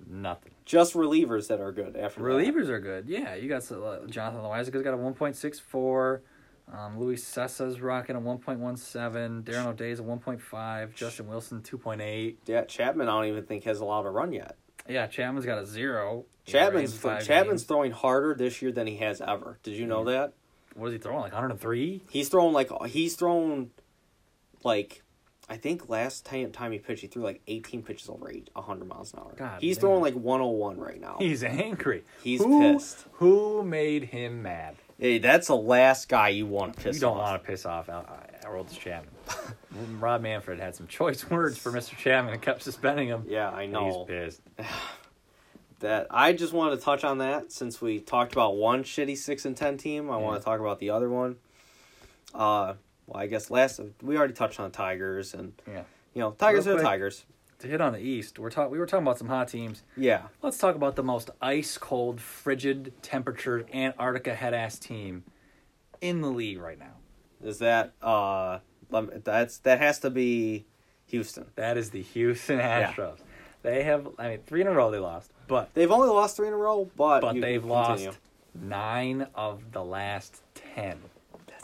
Nothing. 0.10 0.52
Just 0.66 0.94
relievers 0.94 1.48
that 1.48 1.60
are 1.60 1.72
good 1.72 1.96
after 1.96 2.22
that. 2.22 2.26
Relievers 2.28 2.70
are 2.70 2.80
good. 2.80 3.08
Yeah, 3.08 3.36
you 3.36 3.50
got 3.50 3.70
uh, 3.72 4.06
Jonathan 4.08 4.42
Loaisiga's 4.42 4.84
got 4.84 4.94
a 4.94 4.98
one 4.98 5.14
point 5.14 5.36
six 5.36 5.60
four. 5.60 6.22
Um, 6.72 6.98
Luis 6.98 7.24
Cessa's 7.24 7.82
rocking 7.82 8.16
a 8.16 8.20
one 8.20 8.38
point 8.38 8.60
one 8.60 8.78
seven. 8.78 9.44
Darren 9.44 9.66
O'Day's 9.66 10.00
a 10.00 10.04
one 10.04 10.20
point 10.20 10.42
five. 10.42 10.96
Justin 10.96 11.28
Wilson 11.28 11.62
two 11.62 11.78
point 11.78 12.02
eight. 12.02 12.40
Yeah, 12.46 12.64
Chapman 12.64 13.08
I 13.10 13.12
don't 13.12 13.26
even 13.26 13.44
think 13.44 13.66
has 13.66 13.80
allowed 13.80 14.06
a 14.06 14.10
run 14.10 14.32
yet. 14.32 14.56
Yeah, 14.88 15.08
Chapman's 15.08 15.46
got 15.46 15.60
a 15.60 15.66
zero. 15.66 16.26
Chapman's 16.46 16.98
five 16.98 17.26
Chapman's 17.26 17.62
games. 17.62 17.68
throwing 17.68 17.92
harder 17.92 18.36
this 18.36 18.62
year 18.62 18.72
than 18.72 18.88
he 18.88 18.98
has 18.98 19.22
ever. 19.22 19.60
Did 19.64 19.76
you 19.76 19.86
know 19.86 20.06
that? 20.06 20.34
What 20.76 20.88
is 20.88 20.94
he 20.94 21.00
throwing? 21.00 21.22
Like 21.22 21.32
103? 21.34 22.04
He's 22.10 22.30
throwing 22.30 22.54
like 22.54 22.70
he's 22.88 23.16
thrown 23.16 23.72
like 24.64 25.03
I 25.50 25.58
think 25.58 25.90
last 25.90 26.26
time 26.26 26.52
time 26.52 26.72
he 26.72 26.80
pitched 26.80 27.02
he 27.02 27.08
threw 27.08 27.24
like 27.24 27.42
18 27.48 27.84
pitches 27.84 28.10
over 28.10 28.30
eight, 28.30 28.50
100 28.54 28.88
miles 28.88 29.14
an 29.14 29.20
hour. 29.20 29.34
God 29.36 29.62
he's 29.62 29.76
damn. 29.76 29.82
throwing 29.82 30.02
like 30.02 30.14
101 30.14 30.80
right 30.80 31.02
now. 31.02 31.18
He's 31.20 31.44
angry. 31.44 32.04
He's 32.24 32.42
who, 32.42 32.62
pissed. 32.62 33.06
Who 33.14 33.64
made 33.64 34.06
him 34.06 34.42
mad? 34.42 34.76
Hey, 34.98 35.18
that's 35.18 35.48
the 35.48 35.56
last 35.56 36.08
guy 36.08 36.30
you 36.30 36.46
want 36.46 36.78
to 36.78 36.82
piss 36.82 36.96
you 36.96 37.02
don't 37.02 37.18
off. 37.18 37.30
want 37.30 37.44
to 37.44 37.48
piss 37.48 37.66
off 37.66 37.90
Al- 37.90 38.08
Aroldis 38.46 38.80
Chapman. 38.80 39.12
Rob 40.00 40.22
Manfred 40.22 40.60
had 40.60 40.76
some 40.76 40.88
choice 40.88 41.30
words 41.30 41.58
for 41.58 41.72
Mr. 41.72 41.98
Chapman 41.98 42.34
and 42.34 42.42
kept 42.42 42.64
suspending 42.64 43.10
him. 43.10 43.26
Yeah, 43.28 43.50
I 43.50 43.66
know. 43.66 44.06
He's 44.08 44.16
pissed. 44.16 44.42
that 45.80 46.08
I 46.10 46.32
just 46.32 46.54
wanted 46.54 46.78
to 46.78 46.82
touch 46.82 47.04
on 47.04 47.18
that 47.18 47.52
since 47.52 47.82
we 47.82 48.00
talked 48.00 48.32
about 48.32 48.56
one 48.56 48.84
shitty 48.84 49.18
six 49.18 49.44
and 49.44 49.58
ten 49.58 49.78
team. 49.78 50.10
I 50.10 50.18
want 50.18 50.40
to 50.40 50.46
talk 50.46 50.62
about 50.62 50.80
the 50.80 50.92
other 50.92 51.10
one. 51.10 51.36
Uh, 52.34 52.76
well, 53.08 53.22
I 53.22 53.28
guess 53.28 53.50
last 53.52 53.80
we 54.02 54.18
already 54.18 54.34
touched 54.34 54.60
on 54.60 54.70
the 54.72 54.76
Tigers 54.76 55.34
and 55.34 55.54
Yeah. 55.68 55.84
you 56.14 56.22
know 56.22 56.32
Tigers 56.32 56.66
Real 56.66 56.76
are 56.76 56.80
quick. 56.80 56.88
Tigers. 56.88 57.26
To 57.60 57.68
hit 57.70 57.80
on 57.80 57.94
the 57.94 58.00
East, 58.00 58.40
we're 58.40 58.50
talk- 58.50 58.70
we 58.72 58.78
were 58.78 58.86
talking 58.86 59.06
about 59.06 59.18
some 59.18 59.30
hot 59.30 59.48
teams. 59.48 59.84
Yeah, 59.96 60.24
Let's 60.42 60.58
talk 60.58 60.76
about 60.76 60.98
the 60.98 61.04
most 61.04 61.30
ice 61.42 61.78
cold, 61.78 62.20
frigid 62.20 62.92
temperature 63.02 63.66
Antarctica 63.74 64.36
head 64.36 64.54
ass 64.54 64.78
team 64.78 65.24
in 66.02 66.20
the 66.22 66.28
league 66.30 66.60
right 66.60 66.78
now. 66.80 66.96
is 67.42 67.60
that 67.60 67.94
uh 68.02 68.60
that's 69.24 69.60
that 69.60 69.80
has 69.80 70.00
to 70.00 70.10
be 70.10 70.66
Houston. 71.08 71.46
That 71.56 71.78
is 71.78 71.92
the 71.92 72.02
Houston 72.02 72.58
Yeah. 72.60 72.92
Astros. 72.92 73.20
They 73.62 73.84
have, 73.84 74.10
I 74.20 74.28
mean, 74.30 74.40
three 74.46 74.60
in 74.60 74.68
a 74.68 74.72
row 74.72 74.92
they 74.92 75.00
lost, 75.00 75.32
but 75.48 75.74
They've 75.74 75.90
only 75.92 76.10
lost 76.10 76.36
three 76.36 76.48
in 76.48 76.54
a 76.54 76.58
row, 76.58 76.90
but 76.98 77.22
but 77.22 77.40
they've 77.40 77.62
can 77.62 77.70
lost 77.70 78.10
nine 78.54 79.28
of 79.36 79.72
the 79.72 79.84
last 79.84 80.42
ten. 80.54 81.00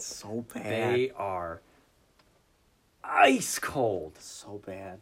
So 0.01 0.45
bad. 0.53 0.65
They 0.65 1.12
are 1.15 1.62
ice 3.03 3.59
cold, 3.59 4.13
so 4.19 4.62
bad. 4.65 4.99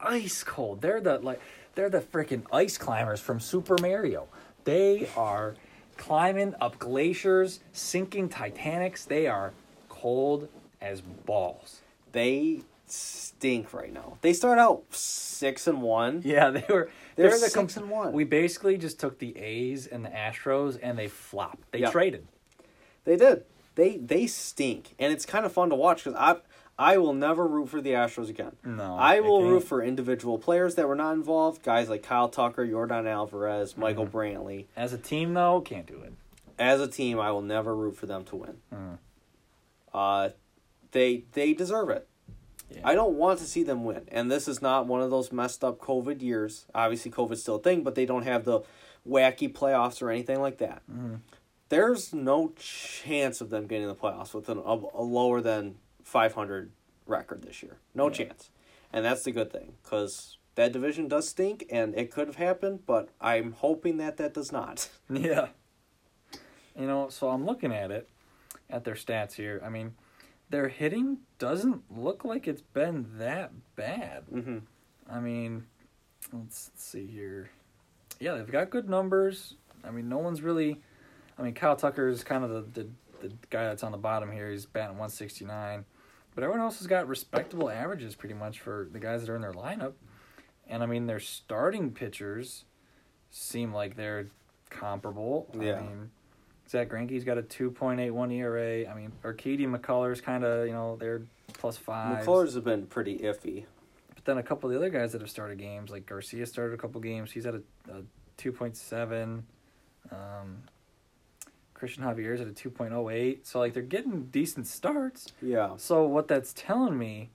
ice 0.00 0.42
cold. 0.44 0.80
They're 0.80 1.00
the 1.00 1.18
like 1.18 1.40
they're 1.74 1.90
the 1.90 2.00
freaking 2.00 2.42
ice 2.52 2.78
climbers 2.78 3.20
from 3.20 3.40
Super 3.40 3.76
Mario. 3.80 4.28
They 4.64 5.08
are 5.16 5.54
climbing 5.96 6.54
up 6.60 6.78
glaciers, 6.78 7.60
sinking 7.72 8.28
Titanics. 8.28 9.04
They 9.04 9.26
are 9.26 9.52
cold 9.88 10.48
as 10.80 11.00
balls. 11.00 11.80
They 12.12 12.62
stink 12.86 13.72
right 13.72 13.92
now. 13.92 14.18
They 14.22 14.32
start 14.32 14.58
out 14.58 14.82
six 14.90 15.66
and 15.66 15.82
one. 15.82 16.22
Yeah, 16.24 16.50
they 16.50 16.64
were. 16.68 16.90
They're 17.16 17.30
the 17.30 17.36
six 17.38 17.76
and 17.76 17.90
one. 17.90 18.12
We 18.12 18.24
basically 18.24 18.76
just 18.78 19.00
took 19.00 19.18
the 19.18 19.36
A's 19.36 19.86
and 19.86 20.04
the 20.04 20.08
Astros 20.10 20.78
and 20.82 20.98
they 20.98 21.08
flopped. 21.08 21.70
They 21.72 21.80
Yeah. 21.80 21.90
traded. 21.90 22.26
They 23.04 23.16
did. 23.16 23.44
They 23.78 23.96
they 23.96 24.26
stink, 24.26 24.96
and 24.98 25.12
it's 25.12 25.24
kind 25.24 25.46
of 25.46 25.52
fun 25.52 25.70
to 25.70 25.76
watch 25.76 26.02
because 26.02 26.18
I 26.18 26.36
I 26.76 26.98
will 26.98 27.12
never 27.14 27.46
root 27.46 27.68
for 27.68 27.80
the 27.80 27.90
Astros 27.90 28.28
again. 28.28 28.56
No, 28.64 28.96
I 28.96 29.20
will 29.20 29.44
root 29.44 29.62
for 29.62 29.82
individual 29.84 30.36
players 30.36 30.74
that 30.74 30.88
were 30.88 30.96
not 30.96 31.12
involved, 31.12 31.62
guys 31.62 31.88
like 31.88 32.02
Kyle 32.02 32.28
Tucker, 32.28 32.66
Yordan 32.66 33.06
Alvarez, 33.06 33.76
Michael 33.76 34.06
Mm-hmm. 34.06 34.16
Brantley. 34.16 34.64
As 34.76 34.92
a 34.92 34.98
team, 34.98 35.32
though, 35.32 35.60
can't 35.60 35.86
do 35.86 36.00
it. 36.02 36.12
As 36.58 36.80
a 36.80 36.88
team, 36.88 37.20
I 37.20 37.30
will 37.30 37.40
never 37.42 37.72
root 37.72 37.96
for 37.96 38.06
them 38.06 38.24
to 38.24 38.36
win. 38.36 38.56
Mhm. 38.74 38.98
Uh, 39.94 40.30
they 40.90 41.22
they 41.34 41.52
deserve 41.54 41.88
it. 41.90 42.08
Yeah. 42.70 42.80
I 42.82 42.96
don't 42.96 43.14
want 43.14 43.38
to 43.38 43.44
see 43.46 43.62
them 43.62 43.84
win, 43.84 44.08
and 44.08 44.28
this 44.28 44.48
is 44.48 44.60
not 44.60 44.86
one 44.88 45.00
of 45.02 45.10
those 45.10 45.30
messed 45.30 45.62
up 45.62 45.78
COVID 45.78 46.20
years. 46.20 46.66
Obviously, 46.74 47.12
COVID's 47.12 47.42
still 47.42 47.54
a 47.56 47.60
thing, 47.62 47.82
but 47.84 47.94
they 47.94 48.06
don't 48.06 48.24
have 48.24 48.44
the 48.44 48.60
wacky 49.08 49.50
playoffs 49.52 50.02
or 50.02 50.10
anything 50.10 50.40
like 50.40 50.58
that. 50.58 50.82
Mhm. 50.92 51.20
There's 51.68 52.14
no 52.14 52.52
chance 52.56 53.40
of 53.40 53.50
them 53.50 53.66
getting 53.66 53.88
the 53.88 53.94
playoffs 53.94 54.32
with 54.34 54.48
an, 54.48 54.58
a, 54.58 54.60
a 54.94 55.02
lower 55.02 55.40
than 55.40 55.76
500 56.02 56.70
record 57.06 57.42
this 57.42 57.62
year. 57.62 57.76
No 57.94 58.06
Yeah. 58.08 58.14
chance, 58.14 58.50
and 58.92 59.04
that's 59.04 59.24
the 59.24 59.32
good 59.32 59.52
thing 59.52 59.74
because 59.82 60.38
that 60.54 60.72
division 60.72 61.08
does 61.08 61.28
stink, 61.28 61.66
and 61.70 61.94
it 61.96 62.10
could 62.10 62.26
have 62.26 62.36
happened, 62.36 62.80
but 62.86 63.10
I'm 63.20 63.52
hoping 63.52 63.98
that 63.98 64.16
that 64.16 64.34
does 64.34 64.50
not. 64.52 64.88
Yeah. 65.10 65.48
You 66.78 66.86
know, 66.86 67.08
so 67.08 67.28
I'm 67.30 67.44
looking 67.44 67.72
at 67.72 67.90
it, 67.90 68.08
at 68.70 68.84
their 68.84 68.94
stats 68.94 69.32
here. 69.32 69.60
I 69.64 69.68
mean, 69.68 69.94
their 70.48 70.68
hitting 70.68 71.18
doesn't 71.38 71.82
look 71.90 72.24
like 72.24 72.46
it's 72.46 72.62
been 72.62 73.18
that 73.18 73.50
bad. 73.74 74.24
hmm 74.30 74.58
I 75.10 75.18
mean, 75.20 75.66
let's 76.32 76.70
see 76.76 77.06
here. 77.06 77.50
Yeah, 78.20 78.34
they've 78.34 78.50
got 78.50 78.70
good 78.70 78.88
numbers. 78.88 79.54
I 79.84 79.90
mean, 79.90 80.08
no 80.08 80.18
one's 80.18 80.40
really. 80.42 80.80
I 81.38 81.42
mean, 81.42 81.54
Kyle 81.54 81.76
Tucker 81.76 82.08
is 82.08 82.24
kind 82.24 82.44
of 82.44 82.50
the, 82.50 82.82
the, 82.82 82.88
the 83.28 83.34
guy 83.50 83.64
that's 83.64 83.82
on 83.82 83.92
the 83.92 83.98
bottom 83.98 84.32
here. 84.32 84.50
He's 84.50 84.66
batting 84.66 84.96
169. 84.98 85.84
but 86.34 86.44
everyone 86.44 86.62
else 86.62 86.78
has 86.78 86.86
got 86.86 87.06
respectable 87.06 87.70
averages 87.70 88.14
pretty 88.14 88.34
much 88.34 88.60
for 88.60 88.88
the 88.92 88.98
guys 88.98 89.20
that 89.20 89.30
are 89.30 89.36
in 89.36 89.42
their 89.42 89.52
lineup. 89.52 89.92
And 90.68 90.82
I 90.82 90.86
mean, 90.86 91.06
their 91.06 91.20
starting 91.20 91.92
pitchers 91.92 92.64
seem 93.30 93.72
like 93.72 93.96
they're 93.96 94.28
comparable. 94.70 95.48
Yeah. 95.58 95.76
I 95.76 95.80
mean, 95.80 96.10
Zach 96.68 96.90
Greinke's 96.90 97.24
got 97.24 97.38
a 97.38 97.42
2.81 97.42 98.32
ERA. 98.34 98.90
I 98.90 98.94
mean, 98.94 99.12
and 99.24 99.82
McCullers 99.82 100.22
kind 100.22 100.44
of, 100.44 100.66
you 100.66 100.72
know, 100.72 100.96
they're 100.96 101.22
plus 101.54 101.76
five. 101.76 102.24
McCullers 102.24 102.54
have 102.54 102.64
been 102.64 102.86
pretty 102.86 103.18
iffy. 103.18 103.64
But 104.14 104.24
then 104.24 104.38
a 104.38 104.42
couple 104.42 104.68
of 104.68 104.74
the 104.74 104.78
other 104.78 104.90
guys 104.90 105.12
that 105.12 105.20
have 105.22 105.30
started 105.30 105.58
games, 105.58 105.90
like 105.90 106.04
Garcia 106.04 106.44
started 106.44 106.74
a 106.74 106.76
couple 106.76 107.00
games. 107.00 107.32
He's 107.32 107.46
at 107.46 107.54
a, 107.54 107.62
a 107.90 108.02
2.7. 108.36 109.42
Um, 110.10 110.62
Cristian 111.78 112.00
Javier's 112.00 112.40
at 112.40 112.46
a 112.48 112.50
2.08. 112.50 113.46
So, 113.46 113.58
like, 113.60 113.72
they're 113.74 113.82
getting 113.82 114.24
decent 114.24 114.66
starts. 114.66 115.32
Yeah. 115.40 115.74
So, 115.76 116.04
what 116.06 116.28
that's 116.28 116.52
telling 116.52 116.98
me 116.98 117.30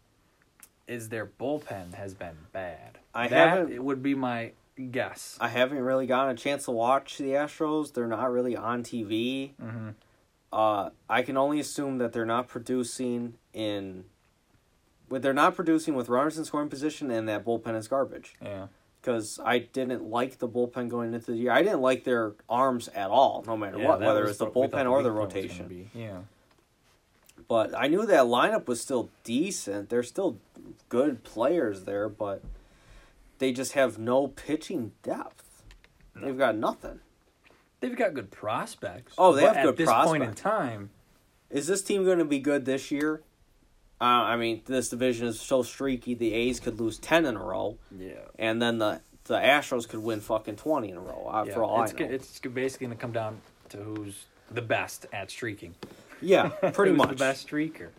is 0.88 1.10
their 1.10 1.26
bullpen 1.26 1.94
has 1.94 2.14
been 2.14 2.36
bad. 2.52 3.00
I 3.14 3.28
that 3.30 3.50
haven't- 3.50 3.74
it 3.74 3.84
would 3.84 4.04
be 4.04 4.16
my 4.16 4.52
guess. 4.92 5.38
I 5.40 5.48
haven't 5.50 5.80
really 5.80 6.06
gotten 6.08 6.34
a 6.34 6.38
chance 6.38 6.66
to 6.66 6.72
watch 6.72 7.18
the 7.18 7.30
Astros. 7.32 7.94
They're 7.94 8.08
not 8.08 8.32
really 8.32 8.56
on 8.58 8.84
TV. 8.84 9.54
mm-hmm. 9.62 9.90
Uh, 10.52 10.92
I 11.10 11.24
can 11.24 11.36
only 11.36 11.60
assume 11.60 11.98
that 11.98 12.14
they're 12.14 12.26
not 12.28 12.48
producing 12.48 13.36
in. 13.54 14.04
But 15.10 15.22
they're 15.24 15.34
not 15.34 15.56
producing 15.56 15.96
with 15.96 16.10
runners 16.10 16.38
in 16.38 16.46
scoring 16.46 16.70
position, 16.70 17.10
and 17.12 17.28
that 17.28 17.44
bullpen 17.44 17.76
is 17.76 17.88
garbage. 17.88 18.36
Yeah. 18.42 18.68
Because 19.04 19.38
I 19.44 19.60
didn't 19.60 20.10
like 20.10 20.40
the 20.40 20.48
bullpen 20.48 20.88
going 20.88 21.14
into 21.14 21.32
the 21.32 21.38
year. 21.38 21.52
I 21.52 21.62
didn't 21.62 21.82
like 21.82 22.06
their 22.06 22.36
arms 22.48 22.88
at 22.88 23.10
all, 23.10 23.44
no 23.46 23.58
matter 23.58 23.78
Yeah, 23.78 23.90
what, 23.90 24.00
whether 24.00 24.24
it's 24.24 24.38
the 24.38 24.46
what 24.46 24.56
we 24.56 24.68
thought 24.70 24.86
bullpen 24.86 24.90
or 24.90 25.04
the 25.04 25.10
weak 25.12 25.20
point 25.20 25.34
was 25.36 25.44
gonna 25.44 25.64
rotation. 25.66 25.90
Yeah. 25.94 26.18
But 27.50 27.76
I 27.78 27.88
knew 27.88 28.06
that 28.06 28.24
lineup 28.24 28.68
was 28.68 28.80
still 28.80 29.10
decent. 29.26 29.90
They're 29.90 30.04
still 30.04 30.38
good 30.88 31.26
players 31.26 31.84
there, 31.84 32.08
but 32.08 32.42
they 33.40 33.52
just 33.52 33.74
have 33.74 34.00
no 34.00 34.28
pitching 34.28 34.94
depth. 35.04 35.64
No. 36.16 36.28
They've 36.28 36.38
got 36.38 36.56
nothing. 36.56 37.02
They've 37.82 37.98
got 37.98 38.14
good 38.14 38.32
prospects. 38.32 39.16
Oh, 39.18 39.34
they 39.34 39.42
have 39.44 39.58
at 39.58 39.66
good 39.66 39.78
this 39.78 39.90
point 39.90 40.24
in 40.24 40.34
time. 40.34 40.92
Is 41.50 41.68
this 41.68 41.82
team 41.82 42.06
going 42.06 42.20
to 42.20 42.26
be 42.26 42.40
good 42.40 42.64
this 42.64 42.90
year? 42.90 43.22
Uh, 44.04 44.26
I 44.26 44.36
mean, 44.36 44.62
this 44.66 44.90
division 44.90 45.28
is 45.28 45.40
so 45.40 45.64
streaky. 45.64 46.14
The 46.14 46.34
A's 46.34 46.60
could 46.60 46.80
lose 46.80 46.98
ten 47.00 47.26
in 47.26 47.38
a 47.38 47.44
row, 47.44 47.78
Yeah. 47.98 48.16
and 48.38 48.62
then 48.62 48.78
the 48.80 49.02
the 49.26 49.36
Astros 49.36 49.88
could 49.88 50.02
win 50.02 50.20
fucking 50.20 50.58
twenty 50.58 50.90
in 50.90 50.98
a 50.98 51.00
row. 51.00 51.30
Uh, 51.32 51.46
Yeah, 51.48 51.54
for 51.54 51.64
all 51.64 51.84
it's, 51.84 51.94
I 51.94 52.00
know. 52.00 52.08
go- 52.10 52.14
it's 52.14 52.40
basically 52.40 52.88
going 52.88 52.98
to 52.98 53.02
come 53.02 53.14
down 53.14 53.40
to 53.70 53.78
who's 53.78 54.26
the 54.52 54.62
best 54.62 55.06
at 55.14 55.32
streaking. 55.32 55.76
yeah, 56.22 56.50
pretty 56.74 56.92
Who's 56.92 56.98
much. 56.98 57.10
the 57.12 57.16
best 57.16 57.48
streaker. 57.48 57.90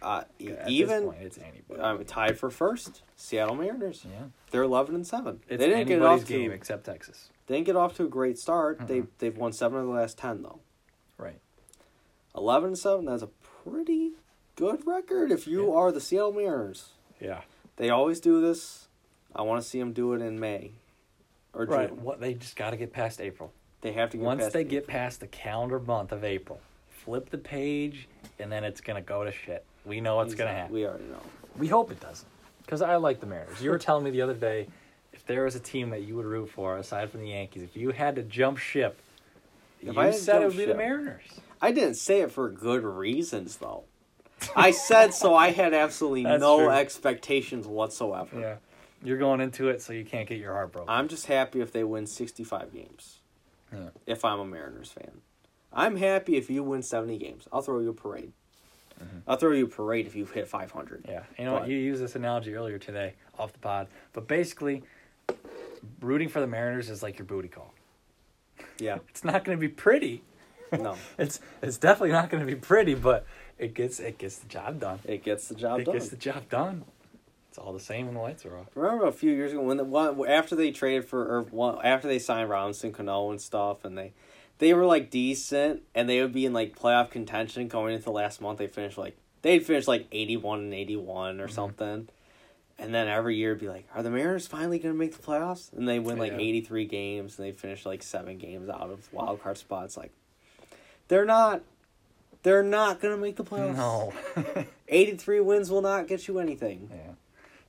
Uh, 0.00 0.22
At 0.22 0.38
this 0.38 0.68
even 0.68 1.02
point, 1.06 1.22
it's 1.22 1.38
anybody. 1.38 1.80
um, 1.80 2.04
tied 2.04 2.38
for 2.38 2.50
first, 2.50 3.02
Seattle 3.16 3.56
Mariners. 3.56 4.06
yeah, 4.08 4.26
They're 4.52 4.62
eleven 4.62 4.94
and 4.94 5.04
seven. 5.04 5.40
it's 5.48 5.58
they 5.58 5.68
didn't 5.68 5.88
get 5.88 6.02
off 6.02 6.24
game 6.24 6.50
to 6.50 6.54
except 6.54 6.84
Texas. 6.84 7.30
they 7.48 7.56
didn't 7.56 7.66
get 7.66 7.74
off 7.74 7.94
to 7.96 8.04
a 8.04 8.08
great 8.08 8.38
start. 8.38 8.86
They 8.86 9.00
Mhm. 9.00 9.06
they've 9.18 9.36
won 9.36 9.52
seven 9.52 9.80
of 9.80 9.86
the 9.86 9.92
last 9.92 10.16
ten 10.16 10.42
though. 10.42 10.60
Right. 11.18 11.40
Eleven 12.36 12.68
and 12.68 12.78
seven. 12.78 13.06
That's 13.06 13.22
a 13.24 13.30
pretty 13.64 14.12
good 14.58 14.84
record 14.86 15.30
if 15.30 15.46
you 15.46 15.68
Yeah. 15.68 15.74
are 15.78 15.92
the 15.92 16.00
Seattle 16.00 16.32
Mariners. 16.32 16.90
Yeah. 17.20 17.42
They 17.76 17.90
always 17.90 18.18
do 18.20 18.40
this. 18.40 18.88
I 19.34 19.42
want 19.42 19.62
to 19.62 19.68
see 19.68 19.78
them 19.78 19.92
do 19.92 20.14
it 20.14 20.20
in 20.20 20.40
May 20.40 20.72
or 21.54 21.64
June. 21.66 21.74
Right. 21.74 21.92
What 21.96 22.20
they 22.20 22.34
just 22.34 22.56
got 22.56 22.70
to 22.70 22.76
get 22.76 22.92
past 22.92 23.20
April. 23.20 23.52
They 23.82 23.92
have 23.92 24.10
to 24.10 24.16
get 24.16 24.26
Once 24.26 24.52
they 24.52 24.64
the- 24.64 24.68
get 24.70 24.86
past 24.88 25.20
the 25.20 25.28
calendar 25.28 25.78
month 25.78 26.10
of 26.10 26.24
April, 26.24 26.60
flip 26.90 27.30
the 27.30 27.38
page, 27.38 28.08
and 28.40 28.50
then 28.50 28.64
it's 28.64 28.80
gonna 28.80 29.00
go 29.00 29.22
to 29.24 29.30
shit. 29.30 29.64
We 29.84 30.00
know 30.00 30.16
what's 30.16 30.34
gonna 30.34 30.52
happen. 30.52 30.74
We 30.74 30.84
already 30.84 31.04
know. 31.04 31.20
We 31.56 31.68
hope 31.68 31.92
it 31.92 32.00
doesn't. 32.00 32.28
Because 32.62 32.82
I 32.82 32.96
like 32.96 33.20
the 33.20 33.26
Mariners. 33.26 33.62
You 33.62 33.70
were 33.70 33.78
telling 33.78 34.02
me 34.04 34.10
the 34.10 34.20
other 34.22 34.34
day 34.34 34.66
if 35.12 35.24
there 35.24 35.44
was 35.44 35.54
a 35.54 35.60
team 35.60 35.90
that 35.90 36.02
you 36.02 36.16
would 36.16 36.26
root 36.26 36.50
for 36.50 36.76
aside 36.76 37.10
from 37.10 37.20
the 37.20 37.28
Yankees, 37.28 37.62
if 37.62 37.76
you 37.76 37.90
had 37.92 38.16
to 38.16 38.22
jump 38.22 38.58
ship, 38.58 38.98
If 39.80 39.94
you 39.94 40.00
I 40.00 40.10
said 40.10 40.42
it 40.42 40.46
would 40.48 40.56
be 40.56 40.64
the 40.64 40.74
Mariners. 40.74 41.22
I 41.62 41.70
didn't 41.70 41.94
say 41.94 42.20
it 42.22 42.32
for 42.32 42.48
good 42.48 42.82
reasons 42.82 43.58
though. 43.58 43.84
I 44.56 44.70
said 44.70 45.14
so. 45.14 45.34
I 45.34 45.50
had 45.50 45.74
absolutely 45.74 46.24
That's 46.24 46.40
no 46.40 46.58
true. 46.58 46.70
expectations 46.70 47.66
whatsoever. 47.66 48.38
Yeah. 48.40 48.56
You're 49.02 49.18
going 49.18 49.40
into 49.40 49.68
it 49.68 49.80
so 49.82 49.92
you 49.92 50.04
can't 50.04 50.28
get 50.28 50.38
your 50.38 50.52
heart 50.52 50.72
broken. 50.72 50.88
I'm 50.90 51.08
just 51.08 51.26
happy 51.26 51.60
if 51.60 51.72
they 51.72 51.84
win 51.84 52.06
65 52.06 52.72
games. 52.72 53.18
Yeah. 53.72 53.90
If 54.06 54.24
I'm 54.24 54.40
a 54.40 54.44
Mariners 54.44 54.90
fan, 54.90 55.20
I'm 55.72 55.96
happy 55.96 56.36
if 56.36 56.50
you 56.50 56.62
win 56.62 56.82
70 56.82 57.16
games. 57.18 57.46
I'll 57.52 57.62
throw 57.62 57.78
you 57.80 57.90
a 57.90 57.94
parade. 57.94 58.32
Mhm. 59.00 59.22
I'll 59.28 59.36
throw 59.36 59.52
you 59.52 59.66
a 59.66 59.68
parade 59.68 60.06
if 60.06 60.16
you 60.16 60.24
hit 60.24 60.48
500. 60.48 61.04
Yeah. 61.08 61.22
You 61.38 61.44
know 61.44 61.52
what? 61.54 61.68
You 61.68 61.76
used 61.76 62.02
this 62.02 62.16
analogy 62.16 62.54
earlier 62.54 62.78
today 62.78 63.14
off 63.38 63.52
the 63.52 63.60
pod. 63.60 63.86
But 64.12 64.26
basically, 64.26 64.82
rooting 66.00 66.28
for 66.28 66.40
the 66.40 66.46
Mariners 66.48 66.90
is 66.90 67.02
like 67.02 67.18
your 67.18 67.26
booty 67.26 67.48
call. 67.48 67.72
Yeah. 68.78 68.98
It's 69.08 69.22
not 69.24 69.44
going 69.44 69.56
to 69.56 69.60
be 69.60 69.68
pretty. 69.68 70.22
No, 70.72 70.96
It's 71.18 71.40
it's 71.62 71.76
definitely 71.78 72.12
not 72.12 72.30
going 72.30 72.40
to 72.44 72.46
be 72.46 72.56
pretty, 72.58 72.94
but 72.94 73.24
it 73.58 73.74
gets 73.74 74.00
it 74.00 74.18
gets 74.18 74.36
the 74.38 74.48
job 74.48 74.80
done. 74.80 74.98
it 75.04 75.22
gets 75.24 75.48
the 75.48 75.54
job 75.54 75.80
it 75.80 75.84
done. 75.84 75.94
It 75.94 75.98
gets 75.98 76.10
the 76.10 76.16
job 76.16 76.48
done. 76.48 76.84
It's 77.50 77.58
all 77.58 77.72
the 77.72 77.80
same 77.80 78.06
when 78.06 78.14
the 78.14 78.20
lights 78.20 78.44
are 78.44 78.56
off. 78.58 78.66
Remember 78.74 79.06
a 79.06 79.12
few 79.12 79.30
years 79.32 79.52
ago 79.52 79.62
when 79.62 79.78
the 79.78 79.84
one 79.84 80.26
after 80.28 80.54
they 80.54 80.70
traded 80.70 81.06
for 81.06 81.22
or 81.24 81.42
one, 81.42 81.78
after 81.84 82.06
they 82.06 82.18
signed 82.18 82.50
Robinson 82.50 82.92
Cano 82.92 83.30
and 83.30 83.40
stuff, 83.40 83.84
and 83.84 83.96
they 83.96 84.12
they 84.58 84.74
were 84.74 84.84
like 84.86 85.10
decent, 85.10 85.82
and 85.94 86.08
they 86.08 86.20
would 86.20 86.32
be 86.32 86.44
in 86.44 86.52
like 86.52 86.78
playoff 86.78 87.10
contention 87.10 87.68
going 87.68 87.92
into 87.94 88.04
the 88.04 88.10
last 88.12 88.40
month. 88.40 88.58
They 88.58 88.66
finished 88.66 88.98
like 88.98 89.16
they'd 89.42 89.64
finish 89.64 89.88
like 89.88 90.06
eighty 90.12 90.36
one 90.36 90.60
and 90.60 90.74
eighty 90.74 90.96
one 90.96 91.40
or 91.40 91.48
Mhm. 91.48 91.52
something, 91.52 92.08
and 92.78 92.94
then 92.94 93.08
every 93.08 93.36
year 93.36 93.52
it'd 93.52 93.60
be 93.60 93.68
like, 93.68 93.86
are 93.94 94.02
the 94.02 94.10
Mariners 94.10 94.46
finally 94.46 94.78
gonna 94.78 94.94
make 94.94 95.16
the 95.16 95.22
playoffs? 95.22 95.72
And 95.72 95.88
they 95.88 95.98
win 95.98 96.18
like 96.18 96.32
Yeah. 96.32 96.38
eighty 96.38 96.60
three 96.60 96.84
games, 96.84 97.38
and 97.38 97.46
they 97.46 97.52
finish 97.52 97.86
like 97.86 98.02
seven 98.02 98.36
games 98.38 98.68
out 98.68 98.90
of 98.90 99.10
wild 99.12 99.42
card 99.42 99.56
spots. 99.58 99.96
Like 99.96 100.12
they're 101.08 101.24
not. 101.24 101.62
They're 102.44 102.62
not 102.62 103.00
gonna 103.00 103.16
make 103.16 103.36
the 103.36 103.44
playoffs. 103.44 103.76
No. 103.76 104.64
eighty 104.88 105.16
three 105.16 105.40
wins 105.40 105.70
will 105.70 105.82
not 105.82 106.06
get 106.06 106.28
you 106.28 106.38
anything. 106.38 106.88
yeah. 106.92 107.12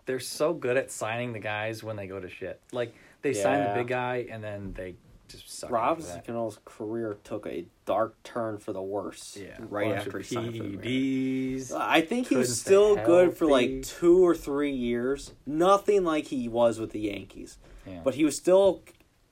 They're 0.05 0.19
so 0.19 0.53
good 0.53 0.77
at 0.77 0.91
signing 0.91 1.33
the 1.33 1.39
guys 1.39 1.83
when 1.83 1.95
they 1.95 2.07
go 2.07 2.19
to 2.19 2.29
shit. 2.29 2.59
Like 2.71 2.93
they 3.21 3.33
sign 3.33 3.63
the 3.67 3.73
big 3.75 3.87
guy 3.87 4.27
and 4.31 4.43
then 4.43 4.73
they 4.73 4.95
just 5.27 5.49
suck. 5.59 5.69
Robinson. 5.71 6.21
Cano's 6.25 6.59
career 6.65 7.17
took 7.23 7.45
a 7.45 7.65
dark 7.85 8.21
turn 8.23 8.57
for 8.57 8.73
the 8.73 8.81
worse. 8.81 9.37
Yeah. 9.39 9.57
right 9.59 9.91
after 9.91 10.17
he 10.19 10.23
signed 10.35 10.57
for 10.57 10.63
the. 10.63 11.61
I 11.77 12.01
think 12.01 12.27
he 12.27 12.35
was 12.35 12.59
still 12.59 12.95
good 12.95 13.37
for 13.37 13.45
like 13.45 13.83
two 13.83 14.25
or 14.25 14.35
three 14.35 14.71
years. 14.71 15.33
Nothing 15.45 16.03
like 16.03 16.25
he 16.25 16.47
was 16.47 16.79
with 16.79 16.91
the 16.91 17.01
Yankees, 17.01 17.57
Yeah. 17.85 18.01
but 18.03 18.15
he 18.15 18.23
was 18.25 18.35
still 18.35 18.81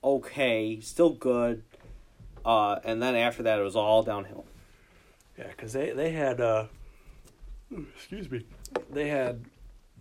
okay, 0.02 0.78
still 0.80 1.10
good. 1.10 1.62
Uh, 2.48 2.80
and 2.82 3.02
then 3.02 3.14
after 3.14 3.42
that, 3.42 3.58
it 3.58 3.62
was 3.62 3.76
all 3.76 4.02
downhill. 4.02 4.46
Yeah, 5.38 5.48
because 5.48 5.74
they 5.74 5.90
they 5.90 6.10
had 6.12 6.40
uh, 6.40 6.64
excuse 7.94 8.30
me, 8.30 8.44
they 8.90 9.08
had 9.08 9.44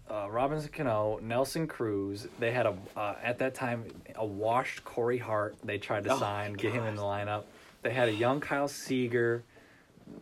uh, 0.10 0.28
Robinson 0.30 0.72
Cano, 0.72 1.20
Nelson 1.22 1.68
Cruz. 1.68 2.28
They 2.40 2.52
had 2.52 2.66
a 2.66 2.76
uh, 2.96 3.16
at 3.22 3.38
that 3.40 3.54
time 3.54 3.84
a 4.16 4.26
washed 4.26 4.86
Corey 4.86 5.18
Hart. 5.18 5.58
They 5.64 5.78
tried 5.78 6.06
to 6.06 6.14
Oh, 6.14 6.20
sign, 6.20 6.54
get 6.54 6.72
him 6.74 6.86
in 6.86 6.96
the 6.96 7.02
lineup. 7.02 7.44
They 7.82 7.92
had 7.92 8.08
a 8.08 8.14
young 8.14 8.40
Kyle 8.40 8.70
Seager. 8.70 9.44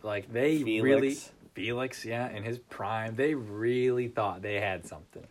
Like 0.01 0.33
they 0.33 0.63
Felix. 0.63 0.83
really 0.83 1.17
Felix, 1.53 2.03
yeah, 2.05 2.29
in 2.31 2.41
his 2.43 2.57
prime, 2.57 3.15
they 3.15 3.35
really 3.35 4.07
thought 4.07 4.41
they 4.41 4.59
had 4.59 4.87
something. 4.87 5.23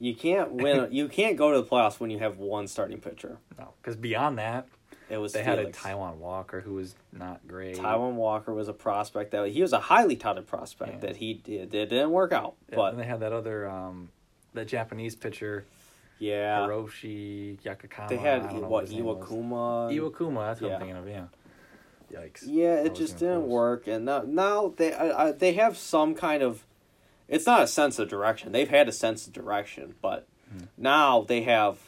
You 0.00 0.14
can't 0.14 0.52
win. 0.52 0.88
you 0.90 1.06
can't 1.08 1.36
go 1.36 1.52
to 1.52 1.60
the 1.62 1.66
playoffs 1.66 2.00
when 2.00 2.10
you 2.10 2.18
have 2.18 2.38
one 2.38 2.66
starting 2.66 2.98
pitcher. 3.00 3.38
No, 3.58 3.72
because 3.80 3.96
beyond 3.96 4.38
that, 4.38 4.66
It 5.08 5.18
was 5.18 5.32
they 5.32 5.42
had 5.44 5.58
a 5.58 5.62
Felix. 5.62 5.78
Taijuan 5.82 6.16
Walker 6.16 6.60
who 6.60 6.74
was 6.74 6.94
not 7.12 7.46
great. 7.46 7.76
Taijuan 7.76 8.14
Walker 8.14 8.52
was 8.52 8.66
a 8.68 8.72
prospect 8.72 9.30
that 9.30 9.46
he 9.48 9.62
was 9.62 9.72
a 9.72 9.78
highly 9.78 10.16
touted 10.16 10.46
prospect 10.48 10.94
Yeah. 10.94 10.98
that 11.00 11.16
he 11.16 11.34
did. 11.34 11.74
It 11.74 11.88
didn't 11.90 12.10
work 12.10 12.32
out, 12.32 12.54
Yeah, 12.70 12.76
but 12.76 12.92
and 12.92 13.00
they 13.00 13.06
had 13.06 13.20
that 13.20 13.32
other 13.32 13.68
um, 13.68 14.08
that 14.54 14.66
Japanese 14.66 15.14
pitcher 15.14 15.64
yeah, 16.18 16.60
Hiroshi 16.60 17.58
Yakakama. 17.60 18.08
They 18.08 18.16
had 18.16 18.40
I 18.42 18.46
don't 18.52 18.62
know 18.62 18.68
what 18.68 18.84
his 18.84 18.94
name 18.94 19.04
was. 19.04 19.18
Iwakuma. 19.28 19.94
Iwakuma, 19.94 20.46
that's 20.48 20.60
what 20.60 20.68
Yeah. 20.68 20.74
I'm 20.74 20.80
thinking 20.80 20.96
of. 20.96 21.08
Yeah. 21.08 21.24
Yikes. 22.12 22.42
Yeah, 22.46 22.74
it 22.84 22.94
just 22.94 23.18
didn't 23.18 23.40
close. 23.42 23.50
work, 23.50 23.86
and 23.88 24.04
now 24.04 24.22
now 24.26 24.72
they 24.76 24.92
I, 24.94 25.28
I, 25.28 25.32
they 25.32 25.52
have 25.54 25.76
some 25.76 26.14
kind 26.14 26.42
of. 26.42 26.64
It's 27.28 27.46
not 27.46 27.62
a 27.62 27.66
sense 27.66 27.98
of 27.98 28.08
direction. 28.08 28.52
They've 28.52 28.68
had 28.68 28.88
a 28.88 28.92
sense 28.92 29.26
of 29.26 29.32
direction, 29.32 29.94
but 30.00 30.26
Hmm. 30.50 30.64
now 30.76 31.22
they 31.22 31.42
have. 31.42 31.78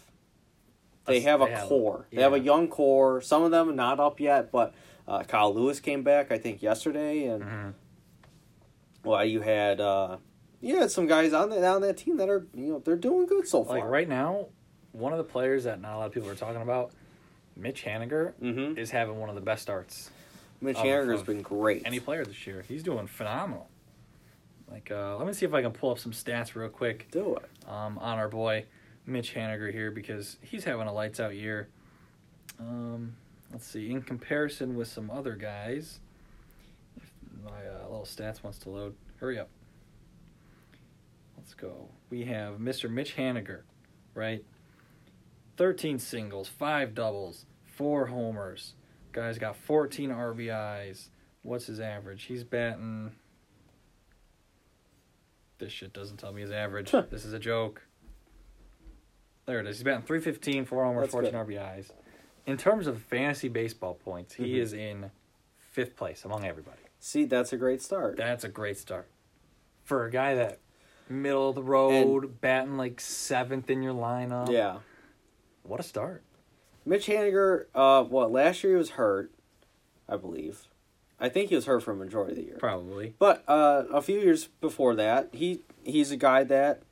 They 1.09 1.21
have 1.21 1.41
a 1.41 1.47
they 1.47 1.51
have 1.53 1.69
core. 1.69 2.07
They 2.13 2.23
have 2.23 2.33
a 2.35 2.39
young 2.41 2.69
core. 2.69 3.21
Some 3.21 3.43
of 3.43 3.51
them 3.51 3.75
not 3.77 3.99
up 4.01 4.21
yet, 4.21 4.51
but 4.53 4.75
uh, 5.07 5.23
Kyle 5.25 5.53
Lewis 5.55 5.81
came 5.81 6.03
back, 6.03 6.31
I 6.31 6.39
think, 6.39 6.63
yesterday, 6.63 7.25
and 7.27 7.43
Mhm. 7.43 7.73
well, 9.05 9.25
you 9.25 9.41
had 9.41 9.81
uh, 9.81 10.19
you 10.61 10.77
had 10.77 10.91
some 10.91 11.07
guys 11.07 11.33
on 11.33 11.51
that 11.51 11.65
on 11.65 11.83
that 11.83 11.97
team 11.97 12.17
that 12.19 12.29
are 12.29 12.47
you 12.55 12.73
know 12.73 12.79
they're 12.81 12.97
doing 12.97 13.27
good 13.27 13.47
so 13.49 13.65
far. 13.65 13.77
Like 13.79 13.85
right 13.89 14.09
now, 14.09 14.47
one 14.93 15.13
of 15.13 15.19
the 15.19 15.25
players 15.25 15.65
that 15.65 15.81
not 15.81 15.95
a 15.95 15.99
lot 15.99 16.07
of 16.07 16.13
people 16.13 16.29
are 16.29 16.35
talking 16.35 16.63
about, 16.63 16.93
Mitch 17.57 17.85
Haniger, 17.85 18.33
Mm-hmm. 18.43 18.79
is 18.79 18.91
having 18.91 19.19
one 19.19 19.29
of 19.29 19.35
the 19.35 19.41
best 19.41 19.63
starts. 19.63 20.11
Mitch 20.61 20.77
Haniger's 20.77 21.23
been 21.23 21.41
great. 21.43 21.83
Any 21.87 22.01
player 22.01 22.25
this 22.25 22.47
year, 22.47 22.65
he's 22.67 22.83
doing 22.83 23.07
phenomenal. 23.07 23.69
Like, 24.71 24.91
uh, 24.91 25.17
let 25.17 25.27
me 25.27 25.33
see 25.33 25.47
if 25.47 25.55
I 25.55 25.63
can 25.63 25.71
pull 25.71 25.91
up 25.93 25.99
some 25.99 26.13
stats 26.13 26.55
real 26.55 26.69
quick 26.69 27.07
Do 27.11 27.37
it. 27.37 27.69
um, 27.69 27.97
on 27.99 28.19
our 28.19 28.29
boy 28.29 28.67
Mitch 29.09 29.35
Haniger 29.35 29.73
here 29.73 29.91
because 29.91 30.37
he's 30.43 30.65
having 30.65 30.87
a 30.87 30.93
lights 30.93 31.19
out 31.19 31.35
year. 31.35 31.69
Um, 32.61 33.17
let's 33.53 33.67
see, 33.67 33.91
in 33.91 34.03
comparison 34.03 34.77
with 34.77 34.89
some 34.89 35.11
other 35.11 35.35
guys, 35.35 36.01
if 36.97 37.11
my 37.45 37.67
uh, 37.67 37.89
little 37.89 38.07
stats 38.07 38.43
wants 38.43 38.59
to 38.61 38.71
load, 38.71 38.95
hurry 39.17 39.39
up. 39.39 39.49
Let's 41.37 41.55
go. 41.55 41.89
We 42.11 42.25
have 42.25 42.59
Mr. 42.59 42.91
Mitch 42.91 43.17
Haniger, 43.17 43.63
right? 44.15 44.45
13 45.57 45.99
singles, 45.99 46.49
5 46.49 46.95
doubles, 46.95 47.47
4 47.77 48.07
homers. 48.07 48.75
Guy's 49.13 49.39
got 49.39 49.57
14 49.57 50.11
RBIs. 50.11 51.09
What's 51.43 51.67
his 51.67 51.81
average? 51.81 52.25
He's 52.25 52.45
batting. 52.45 53.13
This 55.59 55.73
shit 55.73 55.93
doesn't 55.93 56.19
tell 56.19 56.33
me 56.33 56.43
his 56.43 56.51
average. 56.51 56.93
This 57.11 57.25
is 57.25 57.33
a 57.33 57.39
joke. 57.39 57.88
There 59.49 59.61
it 59.61 59.67
is. 59.67 59.79
He's 59.79 59.83
batting 59.85 60.03
315, 60.03 60.67
4 60.67 60.85
homers, 60.85 61.01
That's 61.05 61.13
14 61.13 61.31
good. 61.33 61.39
RBIs. 61.39 61.91
In 62.47 62.59
terms 62.59 62.87
of 62.87 63.01
fantasy 63.01 63.49
baseball 63.49 63.95
points, 63.95 64.35
he 64.35 64.53
Mhm. 64.57 64.59
is 64.59 64.73
in 64.75 65.11
fifth 65.57 65.97
place 65.97 66.23
among 66.27 66.45
everybody. 66.45 66.83
See, 67.01 67.25
that's 67.25 67.51
a 67.55 67.57
great 67.57 67.81
start. 67.81 68.19
That's 68.19 68.45
a 68.45 68.49
great 68.51 68.77
start. 68.77 69.09
For 69.85 70.05
a 70.05 70.11
guy 70.11 70.35
that 70.35 70.59
middle 71.09 71.49
of 71.49 71.55
the 71.55 71.63
road, 71.63 72.43
batting 72.43 72.77
like 72.77 73.01
seventh 73.01 73.71
in 73.71 73.83
your 73.83 73.95
lineup. 73.95 74.51
yeah. 74.51 74.81
What 75.63 75.81
a 75.81 75.83
start. 75.83 76.23
Mitch 76.85 77.07
Haniger, 77.07 77.67
uh, 77.75 78.05
what 78.05 78.31
last 78.31 78.63
year 78.63 78.75
he 78.75 78.79
was 78.79 78.91
hurt, 78.91 79.31
I 80.07 80.17
believe. 80.19 80.69
I 81.19 81.31
think 81.31 81.49
he 81.49 81.55
was 81.55 81.65
hurt 81.65 81.83
for 81.83 81.93
a 81.93 81.97
majority 81.97 82.33
of 82.33 82.37
the 82.39 82.45
year. 82.45 82.57
Probably. 82.59 83.15
But 83.19 83.45
uh, 83.49 83.85
a 83.91 84.03
few 84.03 84.21
years 84.21 84.47
before 84.61 84.95
that, 84.97 85.31
he 85.35 85.63
he's 85.85 86.11
a 86.11 86.17
guy 86.19 86.45
that 86.45 86.83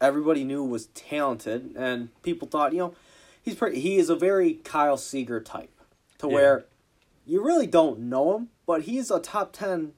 everybody 0.00 0.44
knew 0.44 0.64
was 0.64 0.86
talented, 0.88 1.74
and 1.76 2.08
people 2.22 2.48
thought, 2.48 2.72
you 2.72 2.78
know, 2.78 2.94
he's 3.42 3.54
pretty. 3.54 3.80
He 3.80 3.96
is 3.96 4.08
a 4.10 4.16
very 4.16 4.54
Kyle 4.54 4.96
Seager 4.96 5.40
type, 5.40 5.70
to 6.18 6.28
Yeah. 6.28 6.34
where 6.34 6.64
you 7.24 7.42
really 7.44 7.66
don't 7.66 7.98
know 8.00 8.36
him, 8.36 8.48
but 8.66 8.82
he's 8.82 9.10
a 9.10 9.20
top 9.20 9.52
ten. 9.52 9.92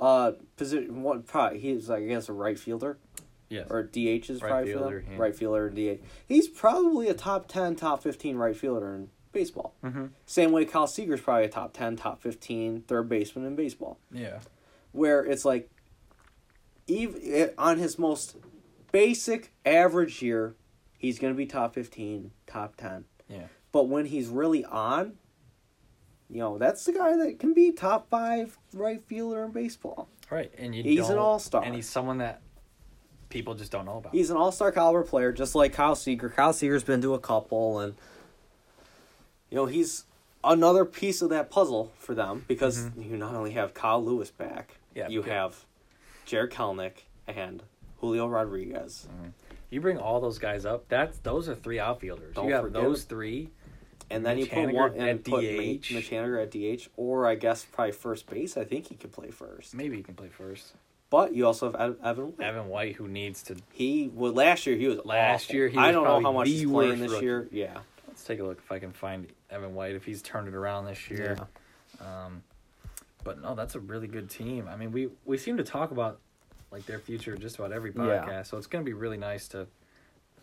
Uh, 0.00 0.32
position 0.56 1.02
one 1.02 1.24
probably 1.24 1.58
he's 1.58 1.88
like 1.88 2.04
I 2.04 2.06
guess 2.06 2.28
a 2.28 2.32
right 2.32 2.56
fielder 2.56 2.98
Yes. 3.48 3.66
or 3.68 3.82
DH 3.82 4.30
is 4.30 4.40
Right 4.40 4.48
probably 4.50 4.72
fielder, 4.72 5.04
yeah. 5.10 5.16
right 5.18 5.34
fielder 5.34 5.66
and 5.66 5.74
DH. 5.74 6.00
He's 6.28 6.46
probably 6.46 7.08
a 7.08 7.14
top 7.14 7.48
ten, 7.48 7.74
top 7.74 8.02
fifteen 8.04 8.36
right 8.36 8.56
fielder 8.56 8.94
in 8.94 9.08
baseball. 9.32 9.74
mm-hmm. 9.82 10.06
Same 10.24 10.52
way 10.52 10.64
Kyle 10.66 10.86
Seager's 10.86 11.20
probably 11.20 11.46
a 11.46 11.48
top 11.48 11.72
10, 11.72 11.96
top 11.96 12.20
15 12.22 12.82
third 12.82 13.08
baseman 13.08 13.44
in 13.44 13.56
baseball. 13.56 13.98
Yeah. 14.12 14.38
Where 14.92 15.24
it's 15.24 15.44
like, 15.44 15.68
even 16.86 17.50
on 17.58 17.78
his 17.78 17.98
most 17.98 18.36
basic 18.92 19.52
average 19.64 20.22
year, 20.22 20.54
he's 20.96 21.18
going 21.18 21.32
to 21.32 21.36
be 21.36 21.46
top 21.46 21.74
15, 21.74 22.30
top 22.46 22.76
10. 22.76 23.04
Yeah. 23.28 23.42
But 23.72 23.88
when 23.88 24.06
he's 24.06 24.28
really 24.28 24.64
on, 24.64 25.14
you 26.30 26.38
know, 26.38 26.58
that's 26.58 26.84
the 26.84 26.92
guy 26.92 27.16
that 27.16 27.38
can 27.38 27.54
be 27.54 27.72
top 27.72 28.08
five 28.10 28.58
right 28.72 29.02
fielder 29.06 29.44
in 29.44 29.50
baseball. 29.52 30.08
Right. 30.30 30.52
And 30.58 30.74
you 30.74 30.82
He's 30.82 31.08
an 31.08 31.18
all-star. 31.18 31.62
And 31.64 31.74
he's 31.74 31.88
someone 31.88 32.18
that 32.18 32.40
people 33.30 33.54
just 33.54 33.72
don't 33.72 33.84
know 33.86 33.98
about. 33.98 34.14
He's 34.14 34.30
an 34.30 34.36
all 34.36 34.52
star 34.52 34.72
caliber 34.72 35.02
player, 35.02 35.32
just 35.32 35.54
like 35.54 35.72
Kyle 35.72 35.94
Seager. 35.94 36.28
Kyle 36.30 36.52
Seager's 36.52 36.84
been 36.84 37.00
to 37.02 37.14
a 37.14 37.18
couple, 37.18 37.78
and, 37.80 37.94
you 39.50 39.56
know, 39.56 39.66
he's 39.66 40.04
another 40.44 40.84
piece 40.84 41.20
of 41.22 41.30
that 41.30 41.50
puzzle 41.50 41.92
for 41.98 42.14
them 42.14 42.44
because 42.48 42.86
Mhm. 42.90 43.10
you 43.10 43.16
not 43.16 43.34
only 43.34 43.50
have 43.52 43.74
Kyle 43.74 44.02
Lewis 44.02 44.30
back, 44.30 44.76
Yeah, 44.94 45.08
you 45.08 45.22
good. 45.22 45.32
have 45.32 45.64
Jarred 46.24 46.52
Kelenic 46.52 47.02
and 47.26 47.62
Julio 48.00 48.26
Rodriguez. 48.26 49.08
You 49.70 49.80
bring 49.80 49.98
all 49.98 50.20
those 50.20 50.38
guys 50.38 50.64
up. 50.64 50.88
That's 50.88 51.18
those 51.18 51.48
are 51.48 51.54
three 51.54 51.78
outfielders. 51.78 52.34
Don't 52.34 52.48
you 52.48 52.54
have 52.54 52.64
forget 52.64 52.82
those 52.82 53.04
three. 53.04 53.50
And 54.10 54.24
then 54.24 54.36
Mitch 54.38 54.46
you 54.50 54.64
put 54.66 54.72
one 54.74 54.94
at 54.98 55.08
and 55.08 55.24
put 55.24 55.40
DH. 55.42 55.92
Mitch 55.92 56.10
Haniger 56.10 56.42
at 56.42 56.50
DH, 56.50 56.88
or 56.96 57.26
I 57.26 57.34
guess 57.34 57.66
probably 57.66 57.92
first 57.92 58.26
base. 58.30 58.56
I 58.56 58.64
think 58.64 58.86
he 58.86 58.94
could 58.94 59.12
play 59.12 59.30
first. 59.30 59.74
Maybe 59.74 59.96
he 59.96 60.02
can 60.02 60.14
play 60.14 60.28
first. 60.28 60.72
But 61.10 61.34
you 61.34 61.44
also 61.46 61.70
have 61.72 61.96
Evan. 62.02 62.26
White. 62.36 62.40
Evan 62.46 62.68
White, 62.68 62.96
who 62.96 63.06
needs 63.08 63.42
to. 63.44 63.56
He 63.72 64.10
well 64.14 64.32
last 64.32 64.66
year 64.66 64.76
he 64.76 64.86
was 64.86 65.00
Last 65.04 65.44
awful. 65.46 65.56
year, 65.56 65.68
he 65.68 65.76
I 65.76 65.92
don't 65.92 66.04
know 66.04 66.20
how 66.20 66.32
much 66.32 66.48
he's 66.48 66.64
playing 66.64 67.00
this 67.00 67.12
rookie. 67.12 67.24
year. 67.24 67.48
Yeah. 67.52 67.78
Let's 68.06 68.24
take 68.24 68.40
a 68.40 68.44
look 68.44 68.58
if 68.58 68.72
I 68.72 68.78
can 68.78 68.92
find 68.92 69.26
Evan 69.50 69.74
White 69.74 69.94
if 69.94 70.04
he's 70.04 70.22
turned 70.22 70.48
it 70.48 70.54
around 70.54 70.86
this 70.86 71.10
year. 71.10 71.36
Um, 72.00 72.42
but 73.24 73.40
no, 73.42 73.54
that's 73.54 73.74
a 73.74 73.80
really 73.80 74.06
good 74.06 74.30
team. 74.30 74.68
I 74.70 74.76
mean, 74.76 74.90
we 74.92 75.08
we 75.26 75.36
seem 75.38 75.56
to 75.58 75.64
talk 75.64 75.90
about 75.90 76.18
like 76.70 76.86
their 76.86 76.98
future 76.98 77.36
just 77.36 77.56
about 77.58 77.72
every 77.72 77.90
Yeah. 77.90 78.02
podcast, 78.26 78.46
so 78.46 78.58
it's 78.58 78.66
going 78.66 78.84
to 78.84 78.88
be 78.88 78.92
really 78.94 79.16
nice 79.16 79.48
to 79.48 79.66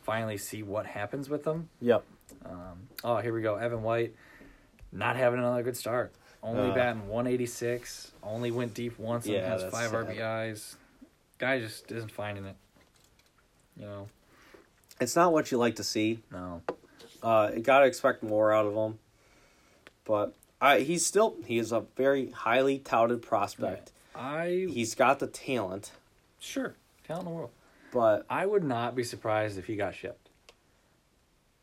finally 0.03 0.37
see 0.37 0.63
what 0.63 0.85
happens 0.85 1.29
with 1.29 1.43
them. 1.43 1.69
Yep. 1.81 2.03
Um, 2.45 2.87
oh, 3.03 3.17
here 3.17 3.33
we 3.33 3.41
go. 3.41 3.55
Evan 3.55 3.83
White 3.83 4.15
not 4.91 5.15
having 5.15 5.39
another 5.39 5.63
good 5.63 5.77
start. 5.77 6.13
Only 6.41 6.69
Uh. 6.71 6.75
batting 6.75 7.07
186. 7.07 8.11
Only 8.23 8.51
went 8.51 8.73
deep 8.73 8.97
once 8.99 9.25
and 9.25 9.35
Yeah, 9.35 9.47
has 9.49 9.63
five 9.71 9.89
sad. 9.91 10.07
RBIs. 10.07 10.75
Guy 11.37 11.59
just 11.59 11.91
isn't 11.91 12.11
finding 12.11 12.45
it. 12.45 12.55
You 13.77 13.85
know, 13.85 14.07
It's 15.01 15.15
not 15.15 15.33
what 15.33 15.51
you 15.51 15.57
like 15.57 15.75
to 15.75 15.83
see. 15.83 16.21
no. 16.31 16.61
Uh, 17.21 17.51
you 17.55 17.61
gotta 17.61 17.85
expect 17.87 18.21
more 18.23 18.53
out 18.53 18.65
of 18.67 18.73
him. 18.75 18.99
But 20.05 20.35
I, 20.61 20.79
he's 20.81 21.03
still 21.05 21.35
he 21.45 21.57
is 21.57 21.71
a 21.71 21.81
very 21.97 22.29
highly 22.31 22.77
touted 22.79 23.21
prospect. 23.23 23.91
I 24.15 24.67
He's 24.69 24.93
got 24.95 25.19
the 25.19 25.27
talent, 25.27 25.91
sure 26.45 26.75
talent 27.05 27.25
in 27.27 27.31
the 27.31 27.35
world. 27.37 27.51
but 27.91 28.25
I 28.29 28.45
would 28.45 28.63
not 28.63 28.95
be 28.95 29.03
surprised 29.03 29.57
if 29.57 29.65
he 29.65 29.75
got 29.75 29.95
shipped. 29.95 30.29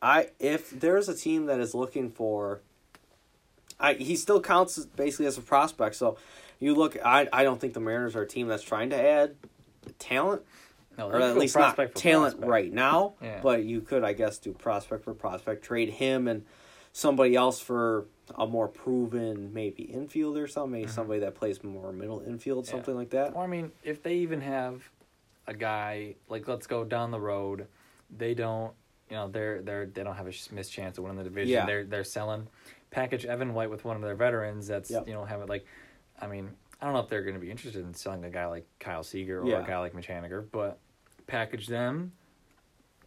I 0.01 0.29
if 0.39 0.69
there's 0.71 1.07
a 1.09 1.15
team 1.15 1.45
that 1.45 1.59
is 1.59 1.73
looking 1.73 2.09
for, 2.09 2.61
I 3.79 3.93
he 3.93 4.15
still 4.15 4.41
counts 4.41 4.85
basically 4.85 5.25
as 5.27 5.37
a 5.37 5.41
prospect. 5.41 5.95
So 5.95 6.17
you 6.59 6.75
look, 6.75 6.97
I 7.03 7.27
I 7.31 7.43
don't 7.43 7.59
think 7.59 7.73
the 7.73 7.79
Mariners 7.79 8.15
are 8.15 8.23
a 8.23 8.27
team 8.27 8.47
that's 8.47 8.63
trying 8.63 8.89
to 8.91 8.97
add 9.01 9.35
talent 9.99 10.41
No, 10.97 11.09
or 11.09 11.21
at 11.21 11.37
least 11.37 11.55
not 11.55 11.75
for 11.75 11.87
talent 11.87 12.33
prospect. 12.35 12.49
right 12.49 12.71
now. 12.73 13.13
Yeah. 13.21 13.39
But 13.41 13.63
you 13.63 13.81
could, 13.81 14.03
I 14.03 14.13
guess, 14.13 14.37
do 14.37 14.53
prospect 14.53 15.03
for 15.05 15.13
prospect, 15.13 15.63
trade 15.63 15.89
him 15.89 16.27
and 16.27 16.45
somebody 16.91 17.35
else 17.35 17.59
for 17.59 18.05
a 18.35 18.47
more 18.47 18.67
proven 18.67 19.53
maybe 19.53 19.89
infielder, 19.93 20.43
or 20.43 20.47
something, 20.47 20.71
maybe 20.71 20.87
somebody 20.87 21.19
that 21.21 21.35
plays 21.35 21.63
more 21.63 21.91
middle 21.91 22.21
infield, 22.21 22.65
Mm-hmm. 22.65 22.75
Yeah. 22.75 22.79
something 22.81 22.95
like 22.95 23.09
that. 23.11 23.33
Or 23.35 23.43
I 23.43 23.47
mean, 23.47 23.71
if 23.83 24.01
they 24.03 24.15
even 24.15 24.41
have 24.41 24.81
a 25.47 25.53
guy 25.53 26.15
like 26.29 26.47
let's 26.47 26.67
go 26.67 26.83
down 26.83 27.11
the 27.11 27.19
road, 27.19 27.67
they 28.15 28.33
don't, 28.33 28.73
you 29.09 29.15
know, 29.17 29.27
they're 29.27 29.61
they're 29.61 29.85
they 29.87 30.03
don't 30.03 30.15
have 30.15 30.27
a 30.27 30.33
missed 30.53 30.71
chance 30.71 30.97
of 30.97 31.03
winning 31.03 31.17
the 31.17 31.23
division. 31.25 31.51
Yeah. 31.53 31.65
They're 31.65 31.83
they're 31.83 32.03
selling 32.03 32.47
package 32.91 33.25
Evan 33.25 33.53
White 33.53 33.69
with 33.69 33.83
one 33.83 33.95
of 33.97 34.01
their 34.01 34.15
veterans. 34.15 34.67
That's 34.67 34.89
Yep. 34.91 35.07
you 35.07 35.13
know 35.13 35.25
have 35.25 35.41
it 35.41 35.49
like, 35.49 35.65
I 36.21 36.27
mean, 36.27 36.49
I 36.81 36.85
don't 36.85 36.93
know 36.93 37.01
if 37.01 37.09
they're 37.09 37.23
going 37.23 37.35
to 37.35 37.39
be 37.41 37.51
interested 37.51 37.83
in 37.85 37.93
selling 37.93 38.23
a 38.23 38.29
guy 38.29 38.45
like 38.45 38.65
Kyle 38.79 39.03
Seager 39.03 39.41
or 39.41 39.47
Yeah. 39.49 39.63
a 39.63 39.67
guy 39.67 39.79
like 39.79 39.93
Mitch 39.93 40.07
Haniger, 40.07 40.45
but 40.51 40.77
package 41.27 41.67
them, 41.67 42.13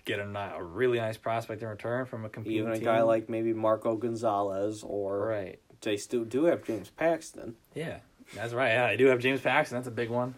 get 0.07 0.19
a, 0.19 0.55
a 0.57 0.63
really 0.63 0.97
nice 0.99 1.19
prospect 1.19 1.61
in 1.63 1.69
return 1.69 2.07
from 2.07 2.25
a 2.25 2.31
competing 2.31 2.61
Even 2.61 2.73
a 2.73 2.77
team. 2.77 2.85
guy 2.85 3.03
like 3.03 3.29
maybe 3.29 3.53
Marco 3.53 3.97
Gonzalez 3.97 4.83
or 4.83 5.27
right. 5.27 5.59
they 5.83 5.99
still 5.99 6.25
do 6.25 6.45
have 6.45 6.65
James 6.65 6.89
Paxton. 6.91 7.57
Yeah, 7.75 7.99
that's 8.35 8.55
right. 8.55 8.71
Yeah, 8.73 8.87
I 8.87 8.97
do 8.97 9.07
have 9.07 9.19
James 9.19 9.43
Paxton. 9.43 9.77
That's 9.77 9.89
a 9.89 9.91
big 9.93 10.09
one. 10.09 10.35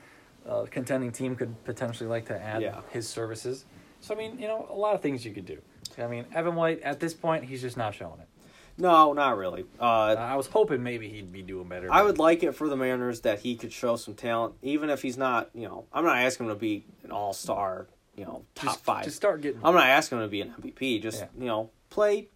Uh, 0.48 0.64
contending 0.70 1.12
team 1.12 1.37
could 1.37 1.62
potentially 1.64 2.09
like 2.09 2.26
to 2.26 2.40
add 2.42 2.62
Yeah. 2.62 2.81
his 2.90 3.07
services. 3.07 3.64
So 4.00 4.14
I 4.14 4.18
mean, 4.18 4.38
you 4.40 4.48
know, 4.48 4.66
a 4.70 4.74
lot 4.74 4.94
of 4.94 5.02
things 5.02 5.24
you 5.24 5.33
could 5.33 5.46
do. 5.46 5.61
I 5.98 6.07
mean, 6.07 6.24
Evan 6.35 6.54
White 6.54 6.81
at 6.83 6.98
this 7.00 7.12
point, 7.14 7.44
he's 7.44 7.61
just 7.61 7.76
not 7.76 7.94
showing 7.94 8.20
it. 8.20 8.28
No, 8.81 9.12
not 9.12 9.37
really. 9.37 9.64
Uh, 9.81 9.83
Uh, 9.85 10.14
I 10.18 10.37
was 10.37 10.46
hoping 10.46 10.83
maybe 10.85 11.09
he'd 11.09 11.33
be 11.33 11.42
doing 11.42 11.68
better. 11.68 11.92
I 11.92 12.02
would 12.02 12.18
like 12.18 12.44
it 12.44 12.52
for 12.52 12.68
the 12.68 12.76
Mariners 12.76 13.22
that 13.22 13.40
he 13.40 13.57
could 13.57 13.72
show 13.72 13.96
some 13.96 14.14
talent, 14.14 14.54
even 14.62 14.88
if 14.88 15.02
he's 15.02 15.18
not. 15.18 15.50
You 15.52 15.66
know, 15.66 15.87
I'm 15.92 16.04
not 16.04 16.16
asking 16.18 16.46
him 16.46 16.52
to 16.52 16.59
be 16.59 16.87
an 17.02 17.11
all 17.11 17.33
star. 17.33 17.88
You 18.18 18.24
know, 18.24 18.44
top 18.57 18.64
just, 18.74 18.85
five. 18.85 19.04
Just 19.04 19.16
start 19.16 19.40
getting. 19.42 19.61
I'm 19.62 19.74
not 19.74 19.87
asking 19.87 20.18
him 20.18 20.24
to 20.24 20.28
be 20.28 20.40
an 20.40 20.52
MVP. 20.61 21.00
Just 21.00 21.20
Yeah. 21.20 21.26
you 21.38 21.46
know, 21.46 21.70
play 21.88 22.28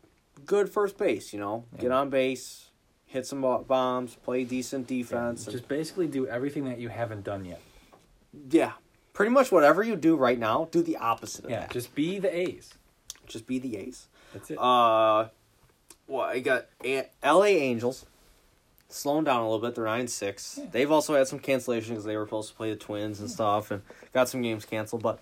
good 0.46 0.70
first 0.70 0.96
base. 0.96 1.32
You 1.32 1.40
know, 1.40 1.64
get 1.78 1.90
on 1.90 2.08
base, 2.08 2.70
hit 3.06 3.26
some 3.26 3.40
bombs, 3.66 4.14
play 4.24 4.44
decent 4.44 4.86
defense. 4.86 5.44
and- 5.46 5.52
just 5.52 5.66
basically 5.68 6.06
do 6.06 6.26
everything 6.28 6.64
that 6.66 6.78
you 6.78 6.88
haven't 6.88 7.24
done 7.24 7.44
yet. 7.44 7.60
yeah, 8.50 8.72
pretty 9.12 9.30
much 9.30 9.50
whatever 9.52 9.82
you 9.82 9.96
do 9.96 10.14
right 10.16 10.38
now, 10.38 10.68
do 10.70 10.82
the 10.82 10.96
opposite 10.96 11.44
of 11.46 11.50
Yeah, 11.50 11.66
just 11.68 11.94
be 11.94 12.18
the 12.20 12.34
A's. 12.34 12.74
Just 13.26 13.46
be 13.46 13.58
the 13.58 13.76
ace. 13.76 14.08
That's 14.32 14.50
it. 14.50 14.58
Uh, 14.58 15.28
well, 16.06 16.22
I 16.22 16.40
got 16.40 16.66
A- 16.84 17.08
L.A. 17.22 17.48
Angels. 17.58 18.06
Slowing 18.88 19.24
down 19.24 19.40
a 19.40 19.44
little 19.44 19.58
bit. 19.66 19.74
They're 19.74 19.84
nine 19.86 20.06
six. 20.08 20.58
Yeah. 20.58 20.66
They've 20.70 20.90
also 20.90 21.14
had 21.14 21.26
some 21.26 21.40
cancellations 21.40 21.88
because 21.88 22.04
they 22.04 22.16
were 22.16 22.26
supposed 22.26 22.50
to 22.50 22.54
play 22.54 22.70
the 22.70 22.76
Twins 22.76 23.20
and 23.20 23.30
stuff, 23.30 23.70
and 23.70 23.82
got 24.12 24.28
some 24.28 24.42
games 24.42 24.64
canceled. 24.66 25.02
But 25.02 25.18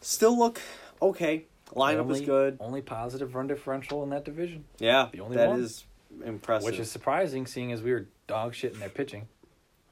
still 0.00 0.38
look 0.38 0.60
okay. 1.00 1.44
Lineup 1.74 1.98
only, 2.00 2.20
is 2.20 2.26
good. 2.26 2.56
Only 2.60 2.80
positive 2.80 3.34
run 3.34 3.46
differential 3.46 4.02
in 4.02 4.10
that 4.10 4.24
division, 4.24 4.64
Yeah, 4.78 5.08
the 5.12 5.20
only 5.20 5.36
that 5.36 5.48
one. 5.50 5.60
is 5.60 5.84
impressive. 6.24 6.64
which 6.64 6.78
is 6.78 6.90
surprising, 6.90 7.46
seeing 7.46 7.72
as 7.72 7.82
we 7.82 7.92
were 7.92 8.06
dog 8.26 8.54
shit 8.54 8.72
in 8.72 8.80
their 8.80 8.88
pitching. 8.88 9.28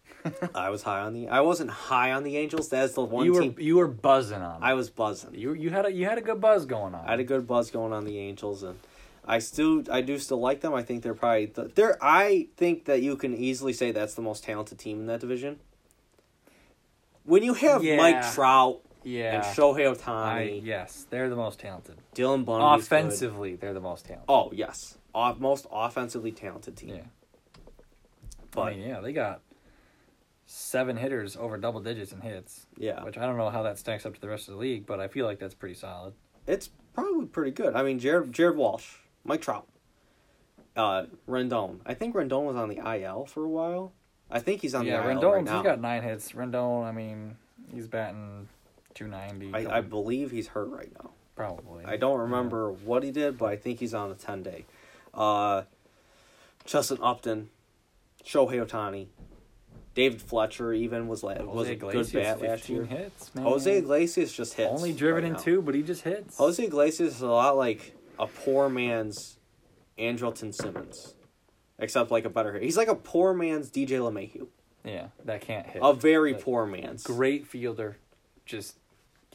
I 0.55 0.71
was 0.71 0.83
high 0.83 1.01
on 1.01 1.13
the. 1.13 1.29
I 1.29 1.41
wasn't 1.41 1.71
high 1.71 2.13
on 2.13 2.25
the 2.25 2.37
Angels. 2.39 2.69
That's 2.69 2.95
the 2.95 3.03
one 3.03 3.27
you 3.27 3.33
were 3.35 3.43
team 3.43 3.57
you 3.59 3.77
were 3.77 3.87
buzzing 3.89 4.41
on. 4.41 4.63
I 4.63 4.75
was 4.75 4.91
buzzing. 4.91 5.35
you 5.35 5.53
you 5.53 5.71
had 5.71 5.87
a 5.87 5.93
you 5.93 6.07
had 6.07 6.19
a 6.19 6.23
good 6.23 6.41
buzz 6.41 6.65
going 6.65 6.95
on. 6.95 7.05
I 7.07 7.11
had 7.11 7.21
a 7.21 7.25
good 7.25 7.47
buzz 7.47 7.71
going 7.71 7.93
on 7.93 8.05
the 8.05 8.19
Angels, 8.19 8.63
and 8.63 8.79
I 9.25 9.39
still 9.39 9.85
I 9.91 10.01
do 10.01 10.19
still 10.19 10.41
like 10.41 10.63
them. 10.63 10.75
I 10.75 10.83
think 10.83 11.03
they're 11.03 11.15
probably 11.15 11.47
the, 11.47 11.71
they're. 11.75 11.99
I 12.03 12.49
think 12.57 12.87
that 12.87 13.03
you 13.03 13.17
can 13.17 13.37
easily 13.37 13.73
say 13.73 13.93
that's 13.93 14.15
the 14.15 14.23
most 14.23 14.43
talented 14.45 14.79
team 14.79 15.01
in 15.01 15.07
that 15.07 15.21
division. 15.21 15.61
When 17.25 17.43
you 17.43 17.55
have 17.55 17.85
Yeah. 17.85 17.97
Mike 17.97 18.33
Trout 18.33 18.81
yeah. 19.07 19.37
and 19.37 19.45
Shohei 19.45 19.95
Ohtani, 19.95 20.61
yes, 20.65 21.07
they're 21.09 21.31
the 21.31 21.37
most 21.37 21.61
talented. 21.61 21.97
Dylan 22.15 22.45
Bundy, 22.45 22.83
Offensively, 22.83 23.55
they're 23.55 23.73
the 23.73 23.81
most 23.81 24.05
talented. 24.05 24.27
Oh 24.29 24.51
yes, 24.53 24.99
Off, 25.15 25.39
most 25.39 25.67
offensively 25.71 26.33
talented 26.33 26.77
team. 26.77 26.97
Yeah. 26.97 27.01
But 28.51 28.63
I 28.63 28.71
mean, 28.75 28.89
yeah, 28.89 29.01
they 29.01 29.13
got 29.13 29.43
seven 30.47 30.97
hitters 30.97 31.37
over 31.37 31.57
double 31.57 31.81
digits 31.81 32.13
in 32.13 32.21
hits, 32.21 32.67
yeah, 32.77 33.03
which 33.05 33.17
I 33.17 33.27
don't 33.27 33.37
know 33.37 33.51
how 33.51 33.63
that 33.63 33.79
stacks 33.79 34.05
up 34.05 34.15
to 34.15 34.21
the 34.21 34.29
rest 34.29 34.49
of 34.49 34.55
the 34.55 34.61
league, 34.61 34.87
but 34.87 34.99
I 34.99 35.09
feel 35.09 35.25
like 35.25 35.39
that's 35.39 35.55
pretty 35.55 35.75
solid. 35.75 36.15
it's 36.47 36.71
probably 36.93 37.27
pretty 37.27 37.53
good. 37.53 37.75
I 37.77 37.83
mean, 37.85 37.99
Jared 38.01 38.33
Jared 38.33 38.57
Walsh, 38.57 38.97
Mike 39.25 39.41
Trout, 39.43 39.69
uh, 40.77 41.05
Rendon. 41.29 41.79
I 41.87 41.95
think 41.95 42.17
Rendon 42.17 42.45
was 42.45 42.57
on 42.57 42.69
the 42.69 42.79
IL 42.79 43.27
for 43.27 43.45
a 43.45 43.49
while. 43.49 43.93
I 44.29 44.41
think 44.41 44.63
he's 44.63 44.75
on 44.75 44.85
yeah, 44.85 45.01
the 45.01 45.11
IL 45.11 45.21
Rendon, 45.21 45.33
right 45.33 45.45
now. 45.45 45.55
he's 45.59 45.63
got 45.65 45.81
nine 45.81 46.03
hits. 46.03 46.33
Rendon, 46.33 46.85
I 46.85 46.91
mean, 46.91 47.37
he's 47.73 47.87
batting 47.87 48.49
290. 48.97 49.55
I, 49.69 49.79
I 49.79 49.81
believe 49.83 50.31
he's 50.33 50.49
hurt 50.49 50.69
right 50.71 50.91
now. 51.03 51.11
probably. 51.37 51.85
I 51.85 51.97
don't 51.97 52.19
remember 52.21 52.73
what 52.73 53.03
he 53.05 53.11
did, 53.13 53.39
but 53.39 53.47
I 53.47 53.57
think 53.57 53.79
he's 53.79 53.95
on 53.95 54.11
a 54.11 54.15
ten 54.15 54.43
day. 54.43 54.65
Uh, 55.15 55.63
Justin 56.65 56.99
Upton, 57.01 57.51
Shohei 58.25 58.65
Ohtani, 58.67 59.07
David 59.95 60.21
Fletcher 60.21 60.73
even 60.73 61.09
was 61.09 61.23
la- 61.23 61.33
Yeah. 61.33 61.43
was 61.45 61.69
a 61.69 61.75
good 61.77 62.13
bat 62.13 62.41
last 62.43 62.69
year. 62.69 62.85
hits, 62.85 63.35
man. 63.35 63.45
Jose 63.45 63.79
Iglesias 63.79 64.33
just 64.33 64.55
hits. 64.55 64.71
Only 64.71 64.93
driven 64.93 65.23
right 65.23 65.25
in 65.29 65.33
now. 65.35 65.39
two, 65.39 65.63
but 65.63 65.75
he 65.75 65.83
just 65.83 66.03
hits. 66.03 66.37
Jose 66.39 66.63
Iglesias 66.63 67.17
is 67.17 67.23
a 67.23 67.29
lot 67.29 67.57
like 67.57 67.95
a 68.19 68.27
poor 68.27 68.69
man's 68.69 69.39
Andrelton 69.99 70.53
Simmons, 70.53 71.15
except 71.79 72.11
like 72.11 72.25
a 72.25 72.31
better 72.31 72.53
hit. 72.53 72.63
He's 72.63 72.77
like 72.77 72.89
a 72.89 72.95
poor 72.95 73.33
man's 73.33 73.71
DJ 73.71 73.99
LeMahieu, 74.01 74.49
Yeah, 74.85 75.09
that 75.25 75.41
can't 75.41 75.67
hit. 75.67 75.81
a 75.83 75.93
very 75.95 76.33
But 76.35 76.43
poor 76.43 76.67
man's. 76.67 77.03
Great 77.05 77.47
fielder, 77.47 77.97
just 78.45 78.77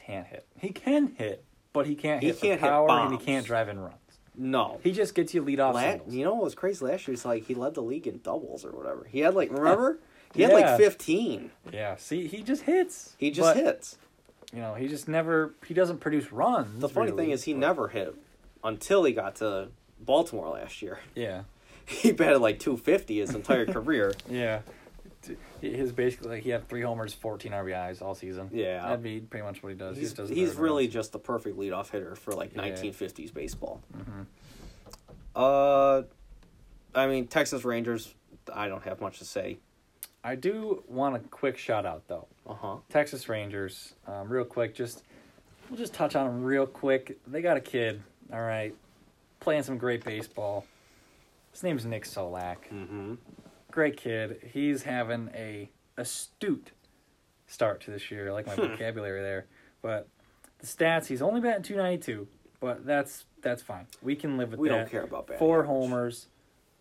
can't 0.06 0.28
hit. 0.28 0.46
He 0.60 0.70
can 0.70 1.14
hit, 1.18 1.44
but 1.74 1.86
he 1.88 1.96
can't 1.96 2.22
He 2.22 2.28
hit 2.28 2.40
can't 2.40 2.60
for 2.60 2.66
hit 2.66 2.72
power 2.72 2.90
and 2.90 3.12
he 3.14 3.18
can't 3.26 3.46
drive 3.46 3.70
in 3.70 3.80
runs. 3.80 3.96
No, 4.36 4.80
He 4.84 4.92
just 4.94 5.14
gets 5.14 5.34
you 5.34 5.42
lead 5.42 5.60
off 5.60 5.76
La- 5.76 5.98
you 6.08 6.24
know 6.24 6.36
what 6.36 6.46
was 6.46 6.56
crazy 6.56 6.86
last 6.86 7.08
year? 7.08 7.14
It's 7.14 7.26
like 7.26 7.44
he 7.46 7.54
led 7.54 7.74
the 7.74 7.82
league 7.84 8.08
in 8.08 8.20
doubles 8.24 8.64
or 8.64 8.72
whatever. 8.72 9.06
He 9.10 9.20
had 9.20 9.36
like 9.36 9.52
remember 9.52 10.00
he 10.34 10.42
had 10.44 10.52
Yeah. 10.52 10.58
like 10.58 10.78
fifteen. 10.78 11.52
Yeah, 11.72 11.98
see, 11.98 12.28
he 12.28 12.42
just 12.42 12.64
hits. 12.64 13.16
He 13.18 13.30
just 13.32 13.56
But, 13.56 13.58
hits. 13.58 13.98
You 14.54 14.60
know, 14.60 14.74
he 14.76 14.88
just 14.88 15.08
never. 15.08 15.54
He 15.66 15.74
doesn't 15.74 16.00
produce 16.00 16.32
runs. 16.32 16.80
The 16.82 16.88
funny 16.90 17.12
really, 17.12 17.24
thing 17.26 17.32
is 17.32 17.44
he 17.44 17.54
but- 17.54 17.60
never 17.60 17.88
hit 17.90 18.16
until 18.64 19.04
he 19.04 19.12
got 19.14 19.36
to 19.38 19.68
Baltimore 20.00 20.50
last 20.50 20.82
year. 20.82 21.00
Yeah, 21.16 21.44
He 21.86 22.12
batted 22.14 22.40
like 22.42 22.60
two 22.60 22.78
fifty 22.78 23.20
his 23.20 23.36
entire 23.36 23.66
career. 23.78 24.14
yeah. 24.30 24.62
His 25.62 25.92
basically 25.92 26.30
like 26.30 26.44
he 26.44 26.50
had 26.50 26.68
three 26.68 26.82
homers, 26.82 27.14
fourteen 27.14 27.52
RBIs 27.52 28.02
all 28.02 28.16
season. 28.16 28.50
Yeah. 28.52 28.82
that'd 28.84 29.04
be 29.04 29.20
pretty 29.20 29.46
much 29.46 29.62
what 29.62 29.70
he 29.70 29.76
does. 29.76 29.96
he 29.96 30.02
He's, 30.02 30.10
just 30.10 30.18
doesn't 30.18 30.36
he's 30.36 30.56
really 30.56 30.86
runs. 30.86 30.94
just 30.94 31.12
the 31.12 31.20
perfect 31.20 31.58
leadoff 31.58 31.90
hitter 31.92 32.16
for 32.16 32.34
like 32.34 32.56
Yeah. 32.56 32.62
1950s 32.64 33.32
baseball. 33.34 33.82
Mhm. 33.96 34.26
Uh, 35.36 36.04
I 36.94 37.08
mean 37.08 37.28
Texas 37.28 37.64
Rangers. 37.64 38.14
I 38.54 38.68
don't 38.68 38.84
have 38.84 39.00
much 39.02 39.20
to 39.20 39.26
say. 39.26 39.58
I 40.24 40.36
do 40.36 40.84
want 40.88 41.16
a 41.16 41.20
quick 41.20 41.58
shout 41.58 41.86
out 41.86 42.08
though. 42.08 42.28
Uh 42.48 42.54
huh. 42.54 42.76
Texas 42.90 43.30
Rangers, 43.30 43.94
um, 44.08 44.30
real 44.30 44.46
quick. 44.46 44.76
Just 44.76 45.04
we'll 45.70 45.78
just 45.78 45.94
touch 45.94 46.16
on 46.16 46.26
them 46.28 46.44
real 46.44 46.66
quick. 46.68 47.18
They 47.28 47.42
got 47.42 47.58
a 47.58 47.62
kid, 47.62 48.02
all 48.34 48.42
right, 48.42 48.76
playing 49.40 49.64
some 49.64 49.78
great 49.78 50.04
baseball. 50.04 50.66
His 51.54 51.64
name's 51.64 51.86
Nick 51.86 52.06
Solak. 52.06 52.58
Mm-hmm. 52.74 53.14
Great 53.72 53.98
kid. 53.98 54.50
He's 54.54 54.84
having 54.84 55.30
a 55.34 55.70
astute 55.98 56.72
start 57.48 57.82
to 57.82 57.92
this 57.92 58.12
year. 58.12 58.30
I 58.30 58.32
like 58.32 58.48
my 58.48 58.56
Hmm. 58.56 58.62
vocabulary 58.62 59.22
there, 59.22 59.46
but 59.82 60.08
the 60.60 60.68
stats. 60.68 61.08
He's 61.08 61.22
only 61.22 61.42
batting 61.42 61.64
two 61.64 61.76
ninety 61.76 62.02
two, 62.04 62.28
but 62.60 62.86
that's 62.86 63.26
that's 63.42 63.62
fine. 63.64 63.88
We 64.02 64.16
can 64.16 64.38
live 64.38 64.52
with 64.52 64.60
We 64.60 64.70
that. 64.70 64.76
don't 64.78 64.90
care 64.90 65.04
about 65.04 65.28
batting 65.28 65.40
Four 65.40 65.64
homers, 65.64 66.28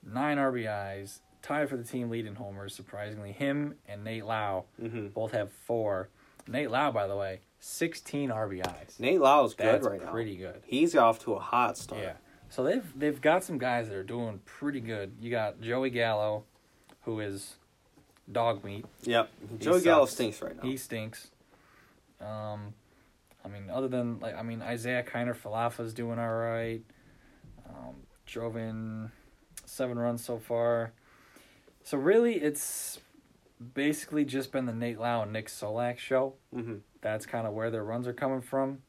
nine 0.02 0.36
RBIs, 0.38 1.20
tied 1.42 1.68
for 1.68 1.76
the 1.76 1.84
team 1.84 2.10
lead 2.10 2.26
in 2.26 2.34
homers. 2.34 2.74
Surprisingly, 2.74 3.32
him 3.32 3.76
and 3.88 4.04
Nate 4.04 4.24
Lowe 4.26 4.66
Mm-hmm. 4.80 5.08
both 5.08 5.32
have 5.32 5.50
four. 5.52 6.08
Nate 6.46 6.70
Lowe, 6.70 6.90
by 6.90 7.06
the 7.06 7.16
way, 7.16 7.40
sixteen 7.60 8.30
RBIs. 8.30 8.98
Nate 9.00 9.20
Lowe's 9.20 9.54
good 9.54 9.66
That's 9.66 9.86
right 9.86 10.02
now. 10.02 10.10
pretty 10.10 10.36
good. 10.36 10.62
He's 10.66 10.94
off 10.96 11.20
to 11.20 11.34
a 11.34 11.38
hot 11.40 11.78
start. 11.78 12.02
Yeah. 12.02 12.12
So 12.48 12.64
they've 12.64 12.98
they've 12.98 13.20
got 13.20 13.44
some 13.44 13.58
guys 13.58 13.88
that 13.88 13.96
are 13.96 14.02
doing 14.02 14.40
pretty 14.44 14.80
good. 14.80 15.12
You 15.20 15.30
got 15.30 15.60
Joey 15.60 15.90
Gallo, 15.90 16.44
who 17.02 17.20
is 17.20 17.54
dog 18.30 18.64
meat. 18.64 18.84
Yep. 19.02 19.30
He 19.50 19.58
Joey 19.58 19.80
Gallo 19.80 20.06
stinks 20.06 20.40
right 20.42 20.56
now. 20.56 20.62
He 20.62 20.76
stinks. 20.76 21.30
Um, 22.20 22.74
I 23.44 23.48
mean, 23.48 23.70
other 23.70 23.88
than 23.88 24.20
like, 24.20 24.36
I 24.36 24.42
mean, 24.42 24.62
Isiah 24.62 25.02
Kiner-Falefa's 25.02 25.94
doing 25.94 26.18
all 26.18 26.34
right. 26.34 26.82
Um, 27.68 27.94
drove 28.26 28.56
in 28.56 29.10
seven 29.64 29.98
runs 29.98 30.24
so 30.24 30.38
far. 30.38 30.92
So 31.82 31.96
really, 31.96 32.34
it's 32.34 33.00
basically 33.74 34.24
just 34.24 34.52
been 34.52 34.66
the 34.66 34.72
Nate 34.72 35.00
Lowe 35.00 35.22
and 35.22 35.32
Nick 35.32 35.48
Solak 35.48 35.98
show. 35.98 36.34
mm-hmm. 36.54 36.76
That's 37.00 37.24
kind 37.24 37.46
of 37.46 37.54
where 37.54 37.70
their 37.70 37.82
runs 37.82 38.06
are 38.06 38.12
coming 38.12 38.42
from. 38.42 38.82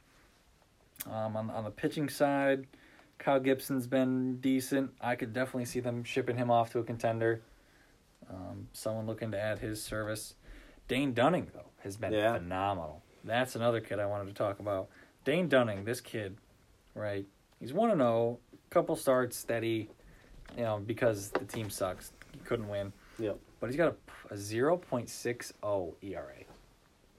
Um, 1.10 1.38
on 1.38 1.50
on 1.50 1.64
the 1.64 1.72
pitching 1.72 2.10
side, 2.10 2.68
Kyle 3.18 3.40
Gibson's 3.40 3.88
been 3.88 4.38
decent. 4.38 4.92
I 5.00 5.16
could 5.16 5.32
definitely 5.34 5.66
see 5.66 5.80
them 5.80 6.04
shipping 6.04 6.38
him 6.38 6.52
off 6.52 6.72
to 6.74 6.80
a 6.80 6.84
contender. 6.84 7.42
Um, 8.32 8.68
someone 8.74 9.06
looking 9.08 9.32
to 9.32 9.40
add 9.40 9.60
his 9.60 9.84
service. 9.84 10.36
Dane 10.88 11.14
Dunning 11.14 11.48
though 11.54 11.70
has 11.84 11.98
been 11.98 12.14
Yeah. 12.14 12.34
phenomenal. 12.34 13.02
That's 13.24 13.56
another 13.56 13.82
kid 13.82 14.00
I 14.00 14.06
wanted 14.06 14.28
to 14.28 14.34
talk 14.34 14.60
about. 14.60 14.90
Dane 15.26 15.48
Dunning, 15.48 15.84
this 15.84 16.02
kid, 16.02 16.38
right? 16.96 17.26
He's 17.60 17.74
one 17.74 17.90
to 17.90 17.96
zero. 17.96 18.40
Couple 18.70 18.96
starts 18.96 19.36
steady, 19.38 19.90
you 20.58 20.64
know, 20.64 20.80
because 20.80 21.30
the 21.32 21.46
team 21.46 21.70
sucks. 21.70 22.14
He 22.32 22.40
couldn't 22.40 22.70
win, 22.70 22.94
Yep. 23.20 23.38
but 23.60 23.68
he's 23.68 23.76
got 23.76 23.96
a, 24.30 24.34
a 24.34 24.38
zero 24.38 24.78
point 24.78 25.10
six 25.10 25.54
zero 25.62 25.96
ERA. 26.02 26.46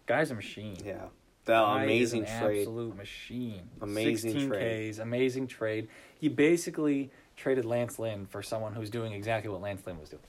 Guy's 0.07 0.31
a 0.31 0.35
machine. 0.35 0.77
Yeah. 0.85 1.09
That 1.45 1.61
Guy 1.61 1.83
amazing 1.85 2.25
trade. 2.25 2.61
Absolute 2.61 2.97
machine. 2.97 3.69
Amazing 3.81 4.33
16 4.33 4.49
trade. 4.49 4.93
Ks, 4.93 4.99
amazing 4.99 5.47
trade. 5.49 5.89
He 6.19 6.29
basically 6.29 7.11
traded 7.37 7.65
Lance 7.65 7.99
Lynn 7.99 8.27
for 8.27 8.43
someone 8.43 8.75
who's 8.75 8.91
doing 8.91 9.13
exactly 9.13 9.51
what 9.51 9.61
Lance 9.61 9.85
Lynn 9.87 9.99
was 9.99 10.09
doing. 10.11 10.23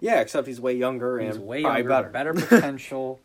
Yeah, 0.00 0.20
except 0.20 0.46
he's 0.46 0.60
way 0.60 0.74
younger 0.74 1.18
He's 1.20 1.36
and 1.36 1.46
way 1.46 1.62
probably 1.62 1.82
younger, 1.82 2.10
better. 2.10 2.32
better 2.32 2.46
potential. 2.46 3.20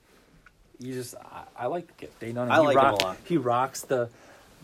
you 0.80 0.94
just, 0.94 1.16
I, 1.16 1.44
I 1.58 1.66
like. 1.68 1.88
They 2.20 2.34
know 2.34 2.44
I 2.44 2.60
he 2.60 2.66
like 2.68 2.78
him 2.78 2.84
a 2.86 3.04
lot. 3.04 3.18
He 3.26 3.38
rocks 3.38 3.82
the, 3.82 4.10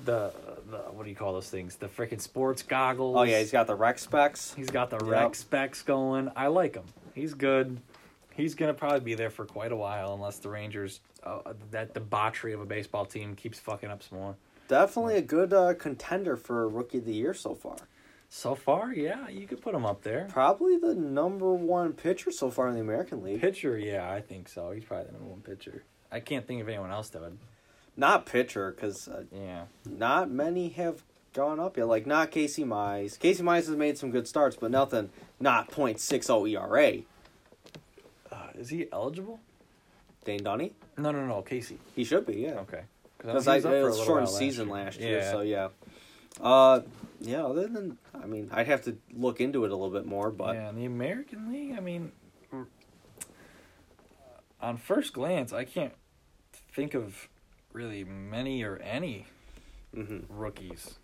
the, 0.06 0.32
the 0.70 0.78
what 0.92 1.04
do 1.06 1.10
you 1.10 1.16
call 1.16 1.34
those 1.34 1.50
things? 1.50 1.76
The 1.78 1.88
freaking 1.88 2.20
sports 2.22 2.64
goggles. 2.64 3.16
Oh 3.18 3.24
yeah, 3.24 3.40
he's 3.40 3.52
got 3.52 3.68
the 3.68 3.76
rec 3.76 3.98
specs. 4.00 4.54
He's 4.56 4.70
got 4.70 4.90
the 4.90 4.98
Yep. 4.98 5.08
rec 5.10 5.36
specs 5.36 5.82
going. 5.84 6.32
I 6.36 6.48
like 6.48 6.76
him. 6.76 6.84
He's 7.16 7.34
good. 7.34 7.78
He's 8.34 8.56
gonna 8.56 8.74
probably 8.74 9.02
be 9.02 9.14
there 9.14 9.30
for 9.30 9.46
quite 9.46 9.72
a 9.72 9.76
while, 9.76 10.14
unless 10.14 10.40
the 10.40 10.50
Rangers, 10.50 11.00
uh, 11.24 11.54
that 11.72 11.94
debauchery 11.94 12.54
of 12.54 12.62
a 12.62 12.66
baseball 12.66 13.06
team, 13.06 13.36
keeps 13.36 13.60
fucking 13.60 13.90
up 13.90 14.02
some 14.04 14.18
more. 14.20 14.36
Definitely 14.68 15.16
a 15.18 15.22
good 15.22 15.54
uh, 15.54 15.74
contender 15.76 16.38
for 16.38 16.68
rookie 16.68 17.00
of 17.00 17.06
the 17.06 17.14
year 17.14 17.34
so 17.34 17.54
far. 17.54 17.76
So 18.34 18.56
far, 18.56 18.94
yeah, 18.94 19.28
you 19.28 19.46
could 19.46 19.62
put 19.62 19.76
him 19.76 19.86
up 19.86 20.04
there. 20.04 20.26
Probably 20.32 20.78
the 20.78 20.96
number 20.96 21.52
one 21.54 21.92
pitcher 21.92 22.32
so 22.32 22.50
far 22.50 22.70
in 22.70 22.76
the 22.76 22.80
American 22.80 23.22
League. 23.24 23.42
Pitcher, 23.42 23.78
yeah, 23.78 24.10
I 24.10 24.22
think 24.22 24.48
so. 24.48 24.72
He's 24.72 24.86
probably 24.86 25.08
the 25.08 25.12
number 25.12 25.28
one 25.28 25.42
pitcher. 25.42 25.84
I 26.10 26.22
can't 26.22 26.48
think 26.48 26.62
of 26.62 26.70
anyone 26.70 26.92
else 26.92 27.10
that 27.10 27.22
would. 27.22 27.38
Not 27.98 28.26
pitcher, 28.26 28.72
because 28.72 29.10
uh, 29.10 29.24
Yeah, 29.36 29.64
not 29.86 30.32
many 30.32 30.70
have 30.70 31.04
gone 31.34 31.60
up 31.60 31.76
yet. 31.76 31.90
Like 31.90 32.08
not 32.08 32.32
Casey 32.32 32.64
Mize. 32.64 33.20
Casey 33.20 33.44
Mize 33.44 33.68
has 33.68 33.70
made 33.72 33.98
some 33.98 34.12
good 34.12 34.30
starts, 34.30 34.56
but 34.56 34.72
nothing. 34.72 35.10
Not 35.38 35.70
.60 35.70 36.52
ERA. 36.54 37.02
uh, 38.32 38.48
is 38.56 38.70
he 38.70 38.88
eligible? 38.94 39.42
Dane 40.24 40.42
Dunny. 40.42 40.72
No, 40.98 41.12
no, 41.12 41.26
no, 41.26 41.42
Casey. 41.42 41.80
He 41.98 42.06
should 42.06 42.26
be. 42.26 42.36
Yeah. 42.36 42.60
Okay, 42.62 42.84
Because 43.18 43.46
I 43.46 43.56
was 43.58 43.66
up 43.66 43.72
for 43.74 43.78
a 43.78 43.84
was 43.84 43.92
little 43.98 44.06
shortened 44.06 44.28
while 44.30 44.38
season 44.38 44.70
last 44.70 45.02
year, 45.02 45.18
Yeah. 45.18 45.32
so 45.32 45.42
yeah. 45.42 45.68
Uh, 46.40 46.82
yeah. 47.20 47.44
Other 47.44 47.68
than, 47.68 47.98
I 48.14 48.26
mean, 48.26 48.50
I'd 48.52 48.68
have 48.68 48.84
to 48.84 48.98
look 49.14 49.42
into 49.42 49.66
it 49.66 49.72
a 49.72 49.76
little 49.76 49.92
bit 49.92 50.06
more, 50.06 50.32
but 50.32 50.56
yeah, 50.56 50.70
in 50.70 50.76
the 50.76 50.86
American 50.86 51.52
League, 51.52 51.76
I 51.78 51.80
mean, 51.80 52.12
on 54.62 54.78
first 54.78 55.14
glance, 55.14 55.52
I 55.52 55.66
can't 55.66 55.94
think 56.74 56.94
of 56.94 57.28
really 57.74 58.04
many 58.04 58.64
or 58.64 58.78
any 58.78 59.28
mhm. 59.96 60.26
rookies. 60.30 60.96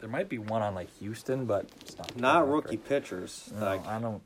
There 0.00 0.08
might 0.08 0.28
be 0.28 0.38
one 0.38 0.62
on 0.62 0.74
like 0.74 0.88
Houston, 0.98 1.44
but 1.44 1.68
it's 1.80 1.96
not. 1.96 2.16
not 2.16 2.48
rookie 2.48 2.76
great. 2.76 2.88
pitchers. 2.88 3.52
No, 3.54 3.64
like 3.64 3.86
I 3.86 3.98
don't. 4.00 4.22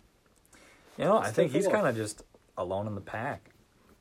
You 0.96 1.04
know, 1.04 1.18
I 1.18 1.30
think 1.30 1.50
he's 1.50 1.66
kind 1.66 1.88
of 1.88 1.96
just 1.96 2.22
alone 2.56 2.86
in 2.86 2.94
the 2.94 3.00
pack. 3.00 3.50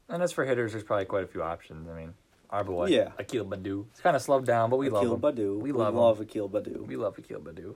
And 0.07 0.21
as 0.21 0.31
for 0.31 0.45
hitters, 0.45 0.73
there's 0.73 0.83
probably 0.83 1.05
quite 1.05 1.23
a 1.23 1.27
few 1.27 1.41
options. 1.41 1.89
I 1.89 1.95
mean, 1.95 2.13
our 2.53 2.63
boy, 2.63 2.87
Yeah. 2.87 3.11
Akil 3.19 3.45
Baddoo. 3.45 3.87
It's 3.91 3.99
kind 3.99 4.15
of 4.15 4.21
slowed 4.21 4.45
down, 4.45 4.69
but 4.69 4.77
we 4.77 4.89
love 4.89 5.03
Akil 5.03 5.15
him. 5.15 5.21
Baddoo. 5.21 5.59
We 5.59 5.71
love 5.73 5.93
him. 5.93 5.99
love 5.99 6.19
Akil 6.21 6.47
Baddoo. 6.49 6.85
We 6.87 6.95
love 6.95 7.17
Akil 7.17 7.39
Baddoo. 7.41 7.75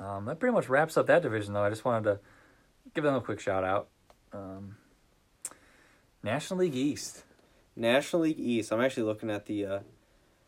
Um, 0.00 0.24
that 0.24 0.40
pretty 0.40 0.54
much 0.54 0.68
wraps 0.68 0.96
up 0.96 1.06
that 1.06 1.22
division, 1.22 1.54
though. 1.54 1.62
I 1.62 1.70
just 1.70 1.84
wanted 1.84 2.04
to 2.04 2.20
give 2.94 3.04
them 3.04 3.14
a 3.14 3.20
quick 3.20 3.40
shout 3.40 3.62
out. 3.64 3.88
Um, 4.32 4.76
National 6.22 6.60
League 6.60 6.74
East. 6.74 7.24
National 7.76 8.22
League 8.22 8.38
East. 8.40 8.72
I'm 8.72 8.80
actually 8.80 9.04
looking 9.04 9.30
at 9.30 9.46
the. 9.46 9.66
Uh, 9.66 9.78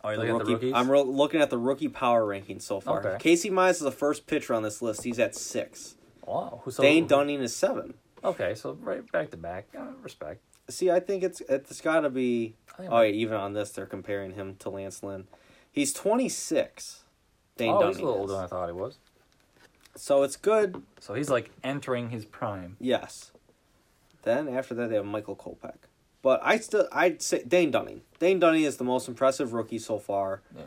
Oh, 0.06 0.10
you're 0.10 0.18
the 0.18 0.22
looking 0.24 0.34
at 0.34 0.38
the 0.46 0.52
rookie- 0.52 0.66
rookies? 0.66 0.72
I'm 0.74 0.90
ro- 0.90 1.02
looking 1.02 1.40
at 1.40 1.48
the 1.48 1.56
rookie 1.56 1.88
power 1.88 2.22
rankings 2.26 2.60
so 2.60 2.78
far. 2.78 2.98
Okay. 3.06 3.16
Casey 3.20 3.48
Mize 3.48 3.70
is 3.70 3.78
the 3.80 3.90
first 3.90 4.26
pitcher 4.26 4.52
on 4.52 4.62
this 4.62 4.82
list. 4.82 5.02
He's 5.02 5.18
at 5.18 5.34
six. 5.34 5.96
wow. 6.26 6.60
Who's 6.64 6.76
Dane 6.76 7.06
Dunning 7.06 7.40
is 7.40 7.56
seven. 7.56 7.94
Okay, 8.22 8.54
so 8.54 8.74
right 8.82 9.10
back 9.12 9.30
to 9.30 9.38
back. 9.38 9.68
Uh, 9.74 9.92
respect. 10.02 10.42
See, 10.68 10.90
I 10.90 11.00
think 11.00 11.22
it's 11.22 11.40
it's 11.42 11.80
got 11.80 12.00
to 12.00 12.10
be. 12.10 12.54
Oh, 12.78 13.00
yeah, 13.02 13.10
even 13.10 13.36
on 13.36 13.52
this, 13.52 13.70
they're 13.70 13.86
comparing 13.86 14.32
him 14.32 14.56
to 14.60 14.68
Lance 14.70 15.02
Lynn. 15.02 15.28
He's 15.70 15.92
26. 15.92 17.04
Dane 17.56 17.70
oh, 17.70 17.80
Dunning. 17.80 17.88
he's 17.88 17.98
a 17.98 18.04
little 18.04 18.24
is. 18.24 18.30
older 18.30 18.32
than 18.34 18.44
I 18.44 18.46
thought 18.46 18.66
he 18.68 18.72
was. 18.72 18.98
So 19.96 20.22
it's 20.22 20.36
good. 20.36 20.82
So 21.00 21.14
he's 21.14 21.30
like 21.30 21.50
entering 21.62 22.10
his 22.10 22.24
prime. 22.24 22.76
Yes. 22.80 23.30
Then 24.22 24.48
after 24.48 24.74
that, 24.74 24.90
they 24.90 24.96
have 24.96 25.04
Michael 25.04 25.36
Kopech. 25.36 25.76
But 26.22 26.40
I 26.42 26.58
still, 26.58 26.88
I'd 26.90 27.20
say 27.20 27.44
Dane 27.44 27.70
Dunning. 27.70 28.00
Dane 28.18 28.40
Dunning 28.40 28.64
is 28.64 28.78
the 28.78 28.84
most 28.84 29.08
impressive 29.08 29.52
rookie 29.52 29.78
so 29.78 29.98
far. 29.98 30.40
Yeah. 30.56 30.62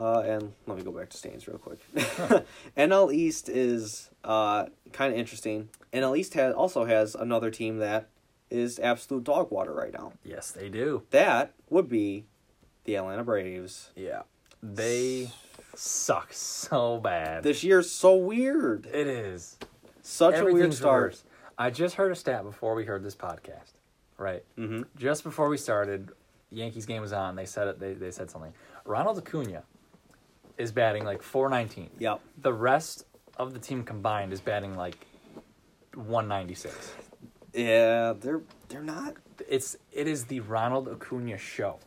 Uh, 0.00 0.20
and 0.20 0.52
let 0.66 0.78
me 0.78 0.84
go 0.84 0.92
back 0.92 1.08
to 1.10 1.16
standings 1.16 1.48
real 1.48 1.58
quick. 1.58 1.80
NL 2.76 3.12
East 3.12 3.48
is 3.48 4.10
uh, 4.22 4.66
kind 4.92 5.12
of 5.12 5.18
interesting. 5.18 5.68
NL 5.92 6.16
East 6.16 6.34
has, 6.34 6.54
also 6.54 6.84
has 6.84 7.16
another 7.16 7.50
team 7.50 7.78
that 7.78 8.08
is 8.50 8.78
absolute 8.78 9.24
dog 9.24 9.50
water 9.50 9.72
right 9.72 9.92
now. 9.92 10.12
Yes, 10.24 10.50
they 10.50 10.68
do. 10.68 11.02
That 11.10 11.54
would 11.70 11.88
be 11.88 12.26
the 12.84 12.96
Atlanta 12.96 13.24
Braves. 13.24 13.90
Yeah. 13.96 14.22
They 14.62 15.30
suck 15.74 16.32
so 16.32 16.98
bad. 16.98 17.42
This 17.42 17.62
year's 17.62 17.90
so 17.90 18.16
weird. 18.16 18.86
it 18.86 19.06
is. 19.06 19.56
Such 20.02 20.36
a 20.38 20.44
weird 20.44 20.72
start. 20.74 21.22
I 21.58 21.70
just 21.70 21.96
heard 21.96 22.12
a 22.12 22.14
stat 22.14 22.44
before 22.44 22.74
we 22.74 22.84
heard 22.84 23.02
this 23.02 23.14
podcast. 23.16 23.72
Right. 24.16 24.42
hmm 24.56 24.82
Just 24.96 25.22
before 25.22 25.48
we 25.48 25.56
started, 25.58 26.10
Yankees 26.50 26.86
game 26.86 27.02
was 27.02 27.12
on. 27.12 27.36
They 27.36 27.44
said 27.46 27.68
it. 27.68 27.78
They, 27.78 27.92
they 27.94 28.10
said 28.10 28.30
something. 28.30 28.52
Ronald 28.84 29.18
Acuna 29.18 29.62
is 30.56 30.72
batting 30.72 31.04
like 31.04 31.22
419. 31.22 31.90
Yep. 31.98 32.20
The 32.38 32.52
rest 32.52 33.04
of 33.36 33.52
the 33.52 33.60
team 33.60 33.84
combined 33.84 34.32
is 34.32 34.40
batting 34.40 34.76
like 34.76 35.06
196. 35.94 36.92
Yeah, 37.58 38.14
they're 38.18 38.42
they're 38.68 38.82
not. 38.82 39.14
It's 39.48 39.76
it 39.92 40.06
is 40.06 40.26
the 40.26 40.40
Ronald 40.40 40.88
Acuna 40.88 41.38
show. 41.38 41.78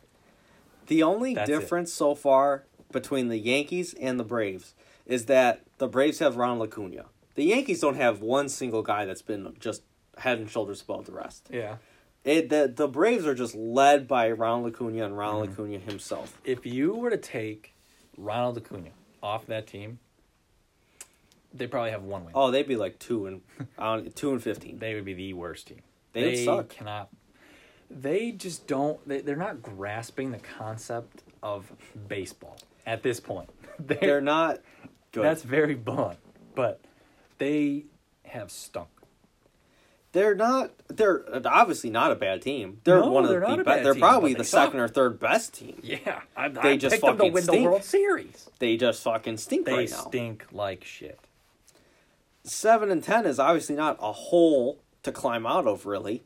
The 0.86 1.02
only 1.02 1.34
That's 1.34 1.48
it. 1.48 1.58
difference 1.60 1.92
so 1.92 2.14
far 2.14 2.64
between 2.90 3.28
the 3.28 3.38
Yankees 3.38 3.94
and 3.94 4.20
the 4.20 4.24
Braves 4.24 4.74
is 5.06 5.26
that 5.26 5.62
the 5.78 5.88
Braves 5.88 6.18
have 6.18 6.36
Ronald 6.36 6.68
Acuna. 6.68 7.06
The 7.34 7.44
Yankees 7.44 7.80
don't 7.80 7.96
have 7.96 8.20
one 8.20 8.48
single 8.48 8.82
guy 8.82 9.06
that's 9.06 9.22
been 9.22 9.54
just 9.58 9.82
head 10.18 10.38
and 10.38 10.50
shoulders 10.50 10.82
above 10.82 11.06
the 11.06 11.12
rest. 11.12 11.48
Yeah. 11.50 11.76
It 12.24 12.50
the 12.50 12.72
the 12.74 12.86
Braves 12.88 13.26
are 13.26 13.34
just 13.34 13.54
led 13.54 14.06
by 14.06 14.30
Ronald 14.30 14.74
Acuna 14.74 15.04
and 15.06 15.16
Ronald 15.16 15.44
Mm-hmm. 15.50 15.52
Acuna 15.62 15.78
himself. 15.78 16.38
If 16.44 16.66
you 16.66 16.94
were 16.94 17.10
to 17.10 17.16
take 17.16 17.74
Ronald 18.18 18.58
Acuna 18.58 18.90
off 19.22 19.46
that 19.46 19.66
team, 19.66 19.98
they 21.54 21.66
probably 21.66 21.90
have 21.90 22.02
one 22.02 22.24
win. 22.24 22.32
Oh, 22.34 22.50
they'd 22.50 22.66
be 22.68 22.76
like 22.76 22.98
two 22.98 23.26
and 23.26 23.40
on 23.78 24.10
two 24.12 24.32
and 24.32 24.42
fifteen. 24.42 24.78
They 24.78 24.94
would 24.94 25.04
be 25.04 25.14
the 25.14 25.32
worst 25.34 25.68
team. 25.68 25.80
They 26.12 26.24
would 26.24 26.38
suck. 26.44 26.68
cannot. 26.68 27.08
They 27.90 28.32
just 28.32 28.66
don't. 28.66 29.06
They, 29.08 29.20
they're 29.20 29.36
not 29.36 29.62
grasping 29.62 30.30
the 30.32 30.38
concept 30.38 31.22
of 31.42 31.70
baseball 32.08 32.56
at 32.86 33.02
this 33.02 33.20
point. 33.20 33.50
They're, 33.78 33.98
They're 34.00 34.20
not 34.20 34.60
good. 35.12 35.24
That's 35.24 35.42
very 35.42 35.74
blunt, 35.74 36.18
but 36.54 36.80
they 37.38 37.84
have 38.24 38.50
stunk. 38.50 38.88
They're 40.12 40.34
not. 40.34 40.72
They're 40.88 41.24
obviously 41.46 41.88
not 41.90 42.12
a 42.12 42.14
bad 42.14 42.42
team. 42.42 42.80
They're 42.84 43.00
No, 43.00 43.10
one 43.10 43.24
of 43.24 43.30
they're 43.30 43.40
the. 43.40 43.64
bad 43.64 43.84
they're 43.84 43.94
probably 43.94 44.32
but 44.34 44.38
the 44.38 44.44
suck. 44.44 44.66
second 44.68 44.80
or 44.80 44.88
third 44.88 45.18
best 45.18 45.54
team. 45.54 45.78
Yeah, 45.82 46.20
I, 46.36 46.48
They 46.48 46.60
I 46.72 46.76
just 46.76 46.92
picked 46.94 47.04
them 47.04 47.16
to 47.16 47.18
fucking 47.18 47.32
win 47.32 47.46
the 47.46 47.52
stink. 47.52 47.64
World 47.68 47.84
Series. 47.84 48.50
They 48.58 48.76
just 48.76 49.02
fucking 49.02 49.38
stink 49.38 49.64
They 49.66 49.72
right 49.72 49.90
now. 49.90 49.96
stink 49.96 50.46
like 50.52 50.84
shit. 50.84 51.18
Seven 52.44 52.90
and 52.90 53.02
ten 53.02 53.24
is 53.26 53.38
obviously 53.38 53.76
not 53.76 53.96
a 54.00 54.12
hole 54.12 54.78
to 55.02 55.12
climb 55.12 55.46
out 55.46 55.66
of, 55.66 55.86
really. 55.86 56.22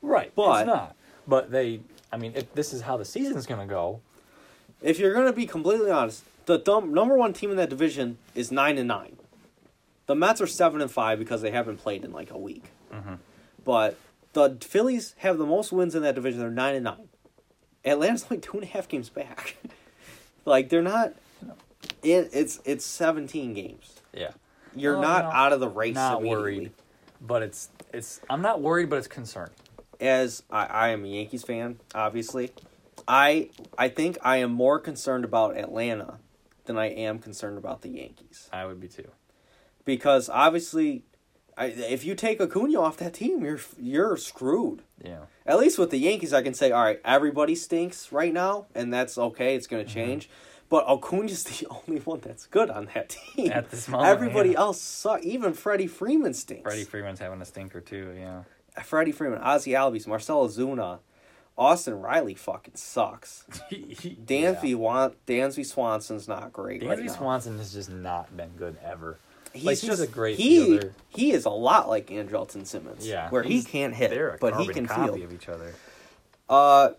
Right, 0.00 0.32
But- 0.34 0.60
it's 0.62 0.66
not. 0.66 0.96
But 1.26 1.50
they, 1.52 1.80
I 2.12 2.16
mean, 2.16 2.32
if 2.34 2.52
this 2.54 2.72
is 2.72 2.82
how 2.82 2.96
the 2.96 3.04
season's 3.04 3.46
gonna 3.46 3.66
go, 3.66 4.00
If 4.80 4.98
you're 4.98 5.14
gonna 5.14 5.32
be 5.32 5.46
completely 5.46 5.92
honest, 5.92 6.24
the 6.46 6.58
dumb, 6.58 6.92
number 6.92 7.16
one 7.16 7.32
team 7.32 7.52
in 7.52 7.56
that 7.58 7.70
division 7.70 8.18
is 8.34 8.50
nine 8.50 8.76
and 8.78 8.88
nine. 8.88 9.16
The 10.06 10.16
Mets 10.16 10.40
are 10.40 10.48
seven 10.48 10.80
and 10.80 10.90
five 10.90 11.20
because 11.20 11.40
they 11.42 11.52
haven't 11.52 11.76
played 11.76 12.04
in 12.04 12.12
like 12.12 12.32
a 12.32 12.36
week. 12.38 12.64
Mm-hmm. 12.92 13.14
But 13.64 13.96
the 14.32 14.56
Phillies 14.60 15.14
have 15.18 15.38
the 15.38 15.46
most 15.46 15.70
wins 15.70 15.94
in 15.94 16.02
that 16.02 16.16
division. 16.16 16.40
They're 16.40 16.50
nine 16.50 16.74
and 16.74 16.82
nine. 16.84 17.08
Atlanta's 17.84 18.24
only 18.30 18.38
two 18.40 18.54
and 18.54 18.64
a 18.64 18.66
half 18.66 18.88
games 18.88 19.08
back. 19.08 19.56
like 20.44 20.68
they're 20.68 20.82
not. 20.82 21.12
It, 22.02 22.30
it's 22.32 22.58
it's 22.64 22.84
seventeen 22.84 23.54
games. 23.54 24.00
yeah, 24.12 24.32
You're 24.74 24.96
No, 24.96 25.02
not 25.02 25.24
no, 25.24 25.30
out 25.30 25.52
of 25.52 25.60
the 25.60 25.68
race. 25.68 25.94
not 25.94 26.22
worried. 26.22 26.72
But 27.20 27.42
it's 27.42 27.68
it's. 27.92 28.20
I'm 28.28 28.42
not 28.42 28.60
worried, 28.60 28.90
but 28.90 28.96
it's 28.96 29.06
concerning. 29.08 29.54
as 30.00 30.42
I, 30.50 30.66
I 30.66 30.88
am 30.88 31.04
a 31.04 31.08
Yankees 31.08 31.44
fan, 31.44 31.78
obviously, 31.94 32.50
I 33.06 33.50
I 33.78 33.88
think 33.88 34.18
I 34.22 34.38
am 34.38 34.50
more 34.52 34.78
concerned 34.80 35.24
about 35.24 35.56
Atlanta 35.56 36.18
than 36.64 36.76
I 36.78 36.86
am 36.86 37.18
concerned 37.18 37.58
about 37.58 37.82
the 37.82 37.88
Yankees 37.90 38.48
I 38.52 38.66
would 38.66 38.80
be 38.80 38.88
too. 38.88 39.08
because 39.84 40.28
obviously, 40.28 41.04
I, 41.56 41.66
if 41.66 42.04
you 42.04 42.14
take 42.14 42.40
Acuna 42.40 42.80
off 42.80 42.96
that 42.98 43.14
team, 43.14 43.44
you're 43.44 43.60
you're 43.78 44.16
screwed. 44.16 44.82
Yeah. 45.04 45.26
At 45.46 45.58
least 45.58 45.78
with 45.78 45.90
the 45.90 45.98
Yankees, 45.98 46.32
I 46.32 46.42
can 46.42 46.54
say, 46.54 46.70
all 46.70 46.82
right, 46.82 47.00
everybody 47.04 47.54
stinks 47.54 48.10
right 48.12 48.32
now, 48.32 48.66
and 48.74 48.92
that's 48.92 49.18
okay. 49.18 49.54
It's 49.56 49.66
Mm-hmm. 49.66 49.74
going 49.76 49.86
to 49.86 49.92
change. 49.92 50.30
But 50.72 50.86
Acuna's 50.86 51.44
the 51.44 51.66
only 51.86 52.00
one 52.00 52.20
that's 52.20 52.46
good 52.46 52.70
on 52.70 52.88
that 52.94 53.10
team. 53.10 53.52
At 53.52 53.70
this 53.70 53.88
moment, 53.88 54.08
everybody 54.08 54.52
yeah. 54.52 54.60
else 54.60 54.80
sucks. 54.80 55.22
Even 55.22 55.52
Freddie 55.52 55.86
Freeman 55.86 56.32
stinks. 56.32 56.62
Freddie 56.62 56.84
Freeman's 56.84 57.18
having 57.18 57.42
a 57.42 57.44
stinker 57.44 57.82
too. 57.82 58.14
Yeah. 58.18 58.44
Freddie 58.82 59.12
Freeman, 59.12 59.40
Ozzie 59.40 59.72
Albies, 59.72 60.06
Marcell 60.06 60.48
Ozuna, 60.48 61.00
Austin 61.58 62.00
Riley 62.00 62.32
fucking 62.32 62.76
sucks. 62.76 63.44
Dansby 63.70 64.74
want 64.74 65.26
Dansby 65.26 65.66
Swanson's 65.66 66.26
not 66.26 66.54
great 66.54 66.82
right 66.82 66.96
Dansby 66.96 67.04
now. 67.04 67.12
Swanson 67.12 67.58
has 67.58 67.74
just 67.74 67.90
not 67.90 68.34
been 68.34 68.52
good 68.56 68.78
ever. 68.82 69.18
He's 69.52 69.64
like, 69.64 69.78
he's 69.78 69.90
just 69.90 70.02
a 70.02 70.06
great 70.06 70.38
he 70.38 70.64
fielder. 70.64 70.94
he 71.10 71.32
is 71.32 71.44
a 71.44 71.50
lot 71.50 71.90
like 71.90 72.06
Andrelton 72.06 72.64
Simmons. 72.64 73.06
Yeah, 73.06 73.28
where 73.28 73.42
he 73.42 73.62
can't 73.62 73.94
hit, 73.94 74.40
but 74.40 74.56
he 74.56 74.68
can 74.68 74.86
copy 74.86 75.18
field. 75.18 75.20
of 75.20 75.34
each 75.34 75.50
other. 75.50 75.74
Uh, 76.48 76.92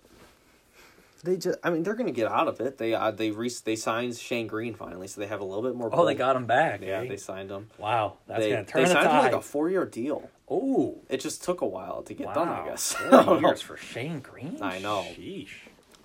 they 1.24 1.38
just 1.38 1.58
I 1.64 1.70
mean 1.70 1.84
they're 1.84 1.96
gonna 1.96 2.12
get 2.12 2.28
out 2.28 2.48
of 2.48 2.60
it. 2.60 2.78
They 2.78 2.94
uh, 2.94 3.12
they 3.12 3.32
re- 3.32 3.52
they 3.64 3.76
signed 3.76 4.16
Shane 4.18 4.48
Greene 4.48 4.74
finally, 4.76 5.08
so 5.08 5.22
they 5.22 5.28
have 5.28 5.42
a 5.42 5.46
little 5.46 5.64
bit 5.64 5.76
more. 5.76 5.90
Oh, 5.92 6.06
they 6.06 6.16
got 6.16 6.36
him 6.36 6.46
back. 6.46 6.82
yeah 6.82 7.02
eh? 7.02 7.08
they 7.08 7.18
signed 7.18 7.50
him. 7.50 7.70
Wow, 7.78 8.18
that's 8.28 8.42
they 8.42 8.50
gonna 8.52 8.64
they 8.64 8.72
turn 8.72 8.84
the 8.84 8.90
signed 8.90 9.08
him 9.10 9.18
like 9.18 9.34
a 9.34 9.42
four 9.42 9.70
year 9.70 9.86
deal. 9.86 10.30
oh, 10.50 10.98
It 11.10 11.22
just 11.22 11.44
took 11.44 11.62
a 11.62 11.66
while 11.68 12.04
to 12.04 12.14
get 12.14 12.28
wow. 12.28 12.34
done, 12.34 12.50
I 12.50 12.66
guess. 12.68 12.94
Four 12.94 13.40
years 13.42 13.62
for 13.62 13.78
Shane 13.78 14.20
Greene. 14.20 14.58
I 14.62 14.80
know. 14.80 15.06
Sheesh. 15.16 15.50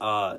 uh, 0.00 0.38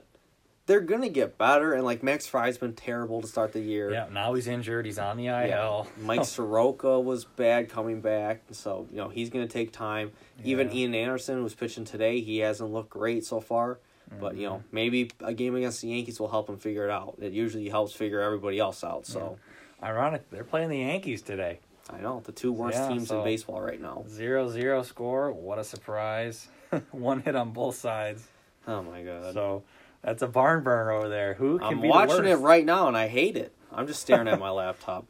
they're 0.66 0.82
gonna 0.82 1.10
get 1.10 1.38
better, 1.38 1.74
and 1.74 1.84
like 1.84 2.04
Max 2.04 2.28
Fried's 2.28 2.60
been 2.60 2.74
terrible 2.76 3.22
to 3.22 3.28
start 3.28 3.54
the 3.54 3.60
year. 3.60 3.92
Yeah, 3.92 4.06
now 4.14 4.36
he's 4.36 4.46
injured. 4.48 4.86
He's 4.86 5.00
on 5.00 5.18
the 5.18 5.26
IL. 5.26 5.48
Yeah. 5.48 5.84
Mike 5.98 6.24
Soroka 6.26 7.00
was 7.00 7.26
bad 7.26 7.70
coming 7.70 8.02
back, 8.02 8.44
so 8.52 8.88
you 8.92 8.98
know 8.98 9.10
he's 9.10 9.32
going 9.32 9.48
to 9.48 9.52
take 9.52 9.72
time. 9.74 10.12
Even 10.44 10.72
Ian 10.72 10.94
Anderson 10.94 11.44
was 11.44 11.56
pitching 11.56 11.86
today; 11.86 12.22
he 12.22 12.38
hasn't 12.38 12.72
looked 12.72 12.92
great 12.92 13.26
so 13.26 13.42
far. 13.42 13.80
But 14.20 14.32
Mm-hmm. 14.34 14.42
you 14.42 14.48
know, 14.50 14.64
maybe 14.72 15.12
a 15.22 15.34
game 15.34 15.56
against 15.56 15.82
the 15.82 15.90
Yankees 15.90 16.20
will 16.20 16.30
help 16.30 16.50
him 16.50 16.58
figure 16.58 16.84
it 16.86 16.92
out. 16.92 17.16
It 17.22 17.32
usually 17.34 17.70
helps 17.70 17.94
figure 17.94 18.22
everybody 18.22 18.58
else 18.60 18.84
out. 18.84 19.06
So 19.06 19.38
Ironic, 19.84 20.30
they're 20.32 20.44
playing 20.44 20.70
the 20.70 20.80
Yankees 20.80 21.22
today. 21.22 21.60
I 21.92 22.00
know 22.02 22.22
the 22.24 22.32
two 22.32 22.52
worst 22.52 22.78
Yeah, 22.78 22.88
teams 22.90 23.08
so- 23.10 23.20
in 23.20 23.24
baseball 23.24 23.62
right 23.62 23.82
now. 23.82 24.06
Zero 24.08 24.50
zero 24.50 24.84
score. 24.84 25.32
What 25.32 25.58
a 25.60 25.64
surprise! 25.64 26.48
One 26.92 27.22
hit 27.22 27.36
on 27.36 27.52
both 27.52 27.76
sides. 27.76 28.28
Oh 28.68 28.84
my 28.84 29.02
god! 29.04 29.34
So 29.34 29.64
that's 30.04 30.22
a 30.22 30.28
barn 30.28 30.64
burner 30.64 30.92
over 30.92 31.10
there. 31.10 31.34
Who 31.36 31.60
can 31.60 31.68
I'm 31.68 31.82
watching 31.82 32.26
it 32.26 32.36
right 32.36 32.66
now, 32.66 32.88
and 32.88 32.96
I 32.98 33.08
hate 33.08 33.36
it. 33.38 33.54
I'm 33.72 33.88
just 33.88 34.02
staring 34.02 34.28
at 34.28 34.40
my 34.48 34.50
laptop. 34.52 35.06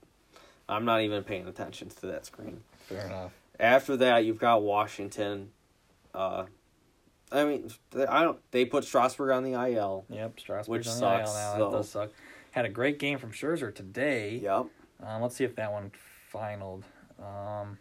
I'm 0.67 0.85
not 0.85 1.01
even 1.01 1.23
paying 1.23 1.47
attention 1.47 1.89
to 1.89 2.05
that 2.07 2.25
screen. 2.25 2.61
Fair 2.87 3.05
enough. 3.07 3.31
After 3.59 3.97
that, 3.97 4.23
you've 4.23 4.39
got 4.39 4.61
Washington. 4.61 5.51
Uh, 6.13 6.45
I 7.31 7.45
mean, 7.45 7.69
they- 7.91 8.05
I 8.07 8.23
don't. 8.23 8.39
They 8.51 8.65
put 8.65 8.83
Strasburg 8.83 9.31
on 9.31 9.43
the 9.43 9.53
IL. 9.53 10.05
Yep, 10.09 10.39
Strasburg's 10.39 10.67
Which 10.67 10.87
on 10.87 10.99
the 10.99 11.05
IL 11.05 11.33
now. 11.33 11.53
so- 11.55 11.57
That 11.71 11.77
does 11.77 11.89
suck. 11.89 12.09
Had 12.51 12.65
a 12.65 12.69
great 12.69 12.97
game 12.97 13.19
from 13.19 13.31
Scherzer 13.31 13.73
today. 13.73 14.37
Yep. 14.37 14.65
Um, 15.03 15.21
let's 15.21 15.35
see 15.35 15.43
if 15.43 15.55
that 15.55 15.71
one 15.71 15.91
finaled. 16.33 16.83
Um, 17.19 17.77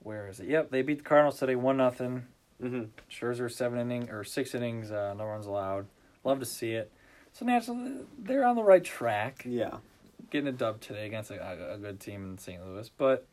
where 0.00 0.28
is 0.28 0.40
it? 0.40 0.48
Yep, 0.48 0.70
they 0.70 0.82
beat 0.82 0.98
the 0.98 1.04
Cardinals 1.04 1.38
today 1.38 1.54
one 1.54 1.76
nothing. 1.76 2.26
Mm-hmm. 2.62 2.84
Scherzer 3.10 3.50
seven 3.50 3.78
inning 3.78 4.10
or 4.10 4.24
six 4.24 4.54
innings, 4.54 4.90
uh, 4.90 5.14
no 5.14 5.24
runs 5.26 5.46
allowed. 5.46 5.86
Love 6.24 6.40
to 6.40 6.46
see 6.46 6.72
it. 6.72 6.90
So 7.32 7.44
naturally, 7.46 7.92
they're 8.18 8.44
on 8.44 8.56
the 8.56 8.64
right 8.64 8.82
track. 8.82 9.44
Yeah. 9.44 9.76
Getting 10.30 10.48
a 10.48 10.52
dub 10.52 10.80
today 10.80 11.06
against 11.06 11.30
a, 11.30 11.72
a, 11.74 11.78
good 11.78 12.00
team 12.00 12.32
in 12.32 12.38
St. 12.38 12.64
Louis, 12.66 12.90
but 12.98 13.26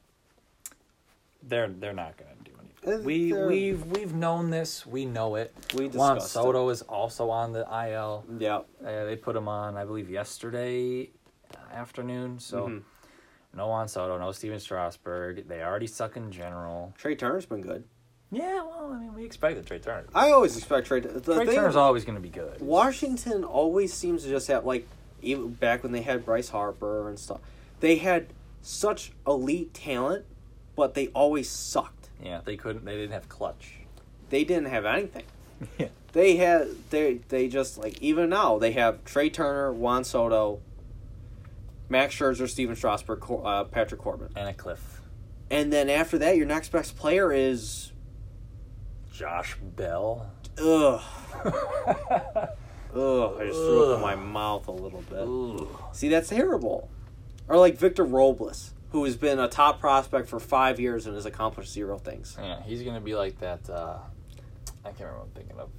they're 1.41 1.67
they're 1.67 1.93
not 1.93 2.17
going 2.17 2.29
to 2.43 2.51
do 2.51 2.54
We 3.03 3.31
they're- 3.31 3.47
we've 3.47 3.85
we've 3.85 4.13
known 4.13 4.49
this. 4.49 4.85
We 4.85 5.05
know 5.05 5.35
it. 5.35 5.53
We 5.73 5.87
Juan 5.89 6.19
Soto 6.21 6.69
is 6.69 6.81
also 6.83 7.29
on 7.29 7.51
the 7.53 7.61
IL. 7.61 8.23
Yeah. 8.37 8.57
Uh, 8.85 9.05
they 9.05 9.15
put 9.15 9.35
him 9.35 9.47
on, 9.47 9.75
I 9.77 9.85
believe, 9.85 10.09
yesterday 10.09 11.09
afternoon. 11.73 12.39
So 12.39 12.67
Mhm. 12.67 12.81
no 13.53 13.67
Juan 13.67 13.87
Soto, 13.87 14.17
no 14.17 14.31
Stephen 14.31 14.59
Strasburg. 14.59 15.47
They 15.47 15.63
already 15.63 15.87
suck 15.87 16.17
in 16.17 16.31
general. 16.31 16.93
Trea 16.97 17.15
Turner's 17.15 17.45
been 17.45 17.61
good. 17.61 17.83
Yeah, 18.31 18.63
well, 18.63 18.91
I 18.91 18.97
mean, 18.99 19.13
we 19.13 19.23
expected 19.23 19.65
Trea 19.65 19.79
Turner. 19.79 20.05
I 20.13 20.31
always 20.31 20.57
expect 20.57 20.87
Trea. 20.87 20.99
The 21.01 21.19
Trea 21.21 21.45
thing- 21.45 21.55
Turner's 21.55 21.75
always 21.75 22.03
going 22.05 22.15
to 22.15 22.21
be 22.21 22.29
good. 22.29 22.59
Washington 22.59 23.43
always 23.43 23.93
seems 23.93 24.23
to 24.23 24.29
just 24.29 24.47
have 24.47 24.65
like 24.65 24.87
even 25.21 25.51
back 25.51 25.83
when 25.83 25.91
they 25.91 26.01
had 26.01 26.25
Bryce 26.25 26.49
Harper 26.49 27.07
and 27.07 27.17
stuff. 27.17 27.39
They 27.79 27.97
had 27.97 28.27
such 28.61 29.11
elite 29.27 29.73
talent, 29.73 30.25
but 30.75 30.93
they 30.95 31.07
always 31.09 31.49
sucked. 31.49 31.94
Yeah, 32.23 32.41
they 32.43 32.55
couldn't. 32.57 32.85
They 32.85 32.95
didn't 32.95 33.11
have 33.13 33.29
clutch. 33.29 33.73
They 34.29 34.43
didn't 34.43 34.67
have 34.67 34.85
anything. 34.85 35.25
Yeah. 35.79 35.87
They 36.11 36.35
had 36.35 36.67
they 36.89 37.19
they 37.29 37.47
just 37.47 37.77
like 37.77 38.01
even 38.01 38.29
now 38.29 38.57
they 38.59 38.73
have 38.73 39.03
Trea 39.05 39.29
Turner, 39.29 39.71
Juan 39.71 40.03
Soto, 40.03 40.59
Max 41.87 42.13
Scherzer, 42.13 42.49
Stephen 42.49 42.75
Strasburg, 42.75 43.21
Cor- 43.21 43.45
uh, 43.47 43.63
Patrick 43.63 44.01
Corbin, 44.01 44.29
And 44.35 44.49
a 44.49 44.53
cliff. 44.53 44.99
and 45.49 45.71
then 45.71 45.89
after 45.89 46.17
that 46.17 46.35
your 46.35 46.45
next 46.45 46.73
best 46.73 46.97
player 46.97 47.31
is 47.31 47.93
Josh 49.13 49.55
Bell. 49.77 50.29
ugh 50.61 51.01
ugh. 51.45 53.37
I 53.39 53.45
just 53.45 53.59
threw 53.59 53.91
up 53.91 53.95
in 53.95 54.01
my 54.01 54.15
mouth 54.15 54.67
a 54.67 54.71
little 54.71 55.01
bit. 55.09 55.19
Ooh. 55.27 55.69
See, 55.93 56.09
that's 56.09 56.29
terrible. 56.29 56.89
Or 57.47 57.57
like 57.57 57.77
Victor 57.77 58.03
Robles, 58.03 58.73
who 58.95 59.03
has 59.03 59.17
been 59.17 59.39
a 59.39 59.47
top 59.49 59.77
prospect 59.81 60.29
for 60.29 60.39
five 60.39 60.79
years 60.79 61.05
and 61.05 61.15
has 61.15 61.25
accomplished 61.25 61.69
zero 61.73 61.97
things. 61.97 62.37
Yeah, 62.41 62.63
he's 62.63 62.81
gonna 62.81 63.01
be 63.01 63.13
like 63.13 63.37
that. 63.39 63.69
Uh, 63.69 63.97
I 64.85 64.89
can't 64.91 64.99
remember 65.01 65.17
what 65.19 65.25
I'm 65.25 65.31
thinking 65.31 65.59
of. 65.59 65.69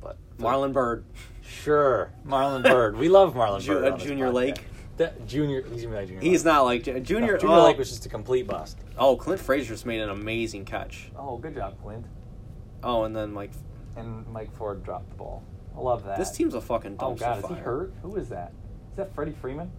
But 0.00 0.16
Marlon 0.38 0.72
Byrd, 0.72 1.04
Sure, 1.42 2.12
Marlon 2.24 2.62
Byrd. 2.62 2.96
We 2.96 3.08
love 3.08 3.34
Marlon 3.34 3.60
Ju- 3.60 3.72
Byrd. 3.72 3.92
uh, 3.94 3.96
Junior. 3.96 4.30
Lake. 4.30 4.64
That 4.98 5.26
junior. 5.26 5.62
He's 5.62 5.82
gonna 5.82 5.94
be 5.94 6.00
like 6.02 6.06
Junior. 6.06 6.20
he's 6.22 6.44
Lake. 6.44 6.54
not 6.54 6.62
like 6.66 6.82
Ju- 6.84 6.92
No, 6.92 7.00
Junior. 7.00 7.36
Junior 7.38 7.56
oh, 7.56 7.64
Lake 7.64 7.78
was 7.78 7.88
just 7.90 8.06
a 8.06 8.08
complete 8.08 8.46
bust. 8.46 8.78
oh, 8.96 9.16
Clint 9.16 9.40
Frazier's 9.40 9.84
made 9.84 10.00
an 10.00 10.10
amazing 10.10 10.64
catch. 10.66 11.10
Oh, 11.18 11.36
good 11.36 11.56
job, 11.56 11.82
Clint. 11.82 12.06
Oh, 12.84 13.02
and 13.02 13.16
then 13.16 13.34
like 13.34 13.50
And 13.96 14.24
Mike 14.28 14.54
Ford 14.54 14.84
dropped 14.84 15.08
the 15.08 15.16
ball. 15.16 15.42
I 15.76 15.80
love 15.80 16.04
that. 16.04 16.16
this 16.16 16.30
team's 16.30 16.54
a 16.54 16.60
fucking 16.60 16.96
dumpster 16.96 17.02
Oh 17.10 17.14
God, 17.16 17.38
is 17.42 17.48
he 17.48 17.54
hurt? 17.56 17.92
Who 18.02 18.14
is 18.14 18.28
that? 18.28 18.52
Is 18.92 18.96
that 18.98 19.12
Freddie 19.16 19.32
Freeman? 19.32 19.72